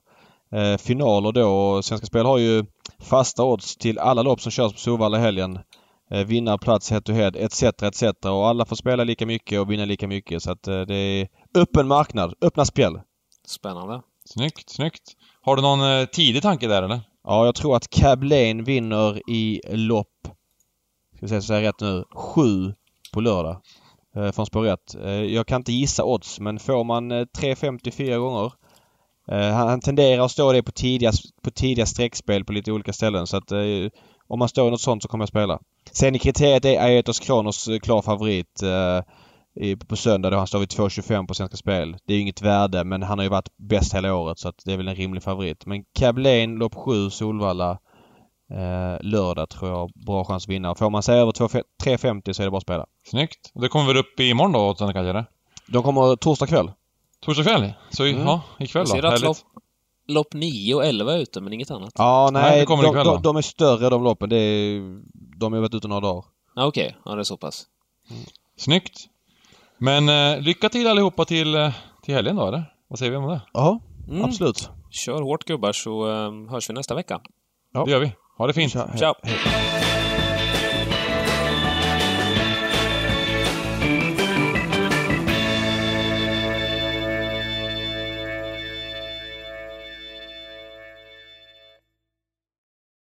Eh, 0.51 0.77
finaler 0.77 1.31
då 1.31 1.49
och 1.49 1.85
Svenska 1.85 2.07
Spel 2.07 2.25
har 2.25 2.37
ju 2.37 2.65
fasta 2.99 3.43
odds 3.43 3.77
till 3.77 3.99
alla 3.99 4.21
lopp 4.21 4.41
som 4.41 4.51
körs 4.51 4.73
på 4.73 4.79
Solvalla 4.79 5.17
i 5.17 5.21
helgen. 5.21 5.59
Eh, 6.11 6.25
vinnarplats 6.25 6.91
head 6.91 7.01
to 7.01 7.11
head 7.11 7.31
etc 7.35 7.63
etc 7.63 8.03
och 8.25 8.47
alla 8.47 8.65
får 8.65 8.75
spela 8.75 9.03
lika 9.03 9.25
mycket 9.25 9.59
och 9.59 9.71
vinna 9.71 9.85
lika 9.85 10.07
mycket 10.07 10.43
så 10.43 10.51
att 10.51 10.67
eh, 10.67 10.81
det 10.81 10.95
är 10.95 11.27
öppen 11.55 11.87
marknad, 11.87 12.33
öppna 12.41 12.65
spel. 12.65 13.01
Spännande. 13.47 14.01
Snyggt, 14.25 14.69
snyggt. 14.69 15.03
Har 15.41 15.55
du 15.55 15.61
någon 15.61 15.81
eh, 15.81 16.05
tidig 16.05 16.41
tanke 16.41 16.67
där 16.67 16.83
eller? 16.83 17.01
Ja, 17.23 17.45
jag 17.45 17.55
tror 17.55 17.75
att 17.75 17.89
Cab 17.89 18.23
Lane 18.23 18.63
vinner 18.63 19.29
i 19.29 19.61
lopp, 19.67 20.27
ska 21.15 21.35
vi 21.35 21.41
säga 21.41 21.69
rätt 21.69 21.79
nu, 21.79 22.03
sju 22.11 22.73
på 23.13 23.21
lördag. 23.21 23.61
Eh, 24.15 24.31
från 24.31 24.45
spår 24.45 24.67
1. 24.67 24.95
Eh, 25.03 25.11
jag 25.11 25.47
kan 25.47 25.61
inte 25.61 25.71
gissa 25.71 26.03
odds 26.03 26.39
men 26.39 26.59
får 26.59 26.83
man 26.83 27.11
eh, 27.11 27.15
3,50 27.15 27.91
fyra 27.91 28.17
gånger 28.17 28.45
eh, 28.45 28.51
han, 29.31 29.67
han 29.67 29.81
tenderar 29.81 30.25
att 30.25 30.31
stå 30.31 30.51
det 30.51 30.63
på 30.63 30.71
tidiga, 30.71 31.11
på 31.41 31.51
tidiga 31.51 31.85
streckspel 31.85 32.45
på 32.45 32.53
lite 32.53 32.71
olika 32.71 32.93
ställen 32.93 33.27
så 33.27 33.37
att 33.37 33.51
eh, 33.51 33.59
om 34.27 34.39
man 34.39 34.49
står 34.49 34.67
i 34.67 34.71
något 34.71 34.81
sånt 34.81 35.03
så 35.03 35.09
kommer 35.09 35.21
jag 35.21 35.29
spela. 35.29 35.59
Sen 35.91 36.15
i 36.15 36.19
kriteriet 36.19 36.65
är 36.65 36.81
Aetos 36.81 37.19
Kronos 37.19 37.67
eh, 37.67 37.79
klar 37.79 38.01
favorit. 38.01 38.63
Eh, 38.63 39.03
på 39.87 39.95
söndag 39.95 40.29
då 40.29 40.37
han 40.37 40.47
står 40.47 40.59
vid 40.59 40.69
2,25 40.69 41.27
på 41.27 41.33
Svenska 41.33 41.57
Spel. 41.57 41.97
Det 42.05 42.13
är 42.13 42.15
ju 42.15 42.21
inget 42.21 42.41
värde 42.41 42.83
men 42.83 43.03
han 43.03 43.19
har 43.19 43.23
ju 43.23 43.29
varit 43.29 43.57
bäst 43.57 43.93
hela 43.93 44.15
året 44.15 44.39
så 44.39 44.49
att 44.49 44.61
det 44.65 44.73
är 44.73 44.77
väl 44.77 44.87
en 44.87 44.95
rimlig 44.95 45.23
favorit. 45.23 45.65
Men 45.65 45.83
Cab 45.93 46.17
Lane, 46.17 46.47
lopp 46.47 46.75
7, 46.75 47.09
Solvalla 47.09 47.71
eh, 48.51 49.01
lördag 49.01 49.49
tror 49.49 49.71
jag 49.71 49.91
bra 50.05 50.25
chans 50.25 50.45
att 50.45 50.49
vinna. 50.49 50.75
Får 50.75 50.89
man 50.89 51.03
sig 51.03 51.19
över 51.19 51.31
3,50 51.31 52.33
så 52.33 52.41
är 52.41 52.45
det 52.45 52.51
bara 52.51 52.57
att 52.57 52.63
spela. 52.63 52.85
Snyggt. 53.07 53.51
Det 53.53 53.67
kommer 53.67 53.87
väl 53.87 53.97
upp 53.97 54.19
imorgon 54.19 54.51
då, 54.51 54.73
kanske 54.73 54.99
eller? 54.99 55.25
De 55.67 55.83
kommer 55.83 56.15
torsdag 56.15 56.47
kväll. 56.47 56.71
Torsdag 57.21 57.43
kväll? 57.43 57.73
Så 57.89 58.05
mm. 58.05 58.21
ja, 58.21 58.41
ikväll 58.59 58.85
då. 58.85 58.95
Härligt. 58.95 59.21
Lopp, 59.21 59.37
lopp 60.07 60.33
9 60.33 60.75
och 60.75 60.85
11 60.85 61.13
är 61.13 61.17
ute 61.17 61.41
men 61.41 61.53
inget 61.53 61.71
annat. 61.71 61.91
Ja, 61.95 62.29
nej. 62.33 62.41
nej 62.41 62.65
de, 62.65 62.85
ikväll, 62.85 63.05
de, 63.05 63.21
de, 63.21 63.37
är 63.37 63.41
större 63.41 63.89
de 63.89 64.03
loppen. 64.03 64.29
Det 64.29 64.37
är, 64.37 64.81
de 65.39 65.53
har 65.53 65.59
varit 65.59 65.73
ute 65.73 65.87
några 65.87 66.01
dagar. 66.01 66.25
Ja, 66.55 66.65
Okej, 66.65 66.85
okay. 66.85 66.97
ja 67.05 67.15
det 67.15 67.21
är 67.21 67.23
så 67.23 67.37
pass. 67.37 67.65
Mm. 68.11 68.23
Snyggt. 68.57 69.07
Men 69.77 70.09
eh, 70.09 70.41
lycka 70.41 70.69
till 70.69 70.87
allihopa 70.87 71.25
till, 71.25 71.55
eh, 71.55 71.71
till 72.03 72.15
helgen 72.15 72.35
då, 72.35 72.47
eller? 72.47 72.73
Vad 72.87 72.99
säger 72.99 73.11
vi 73.11 73.17
om 73.17 73.27
det? 73.27 73.41
Ja, 73.53 73.79
mm. 74.09 74.25
absolut. 74.25 74.69
Kör 74.89 75.21
hårt 75.21 75.43
gubbar 75.43 75.71
så 75.71 76.09
eh, 76.09 76.51
hörs 76.51 76.69
vi 76.69 76.73
nästa 76.73 76.95
vecka. 76.95 77.21
Ja. 77.73 77.85
Det 77.85 77.91
gör 77.91 77.99
vi. 77.99 78.11
Ha 78.37 78.47
det 78.47 78.53
fint. 78.53 78.71
Ciao. 78.71 78.97
Ciao. 78.97 79.13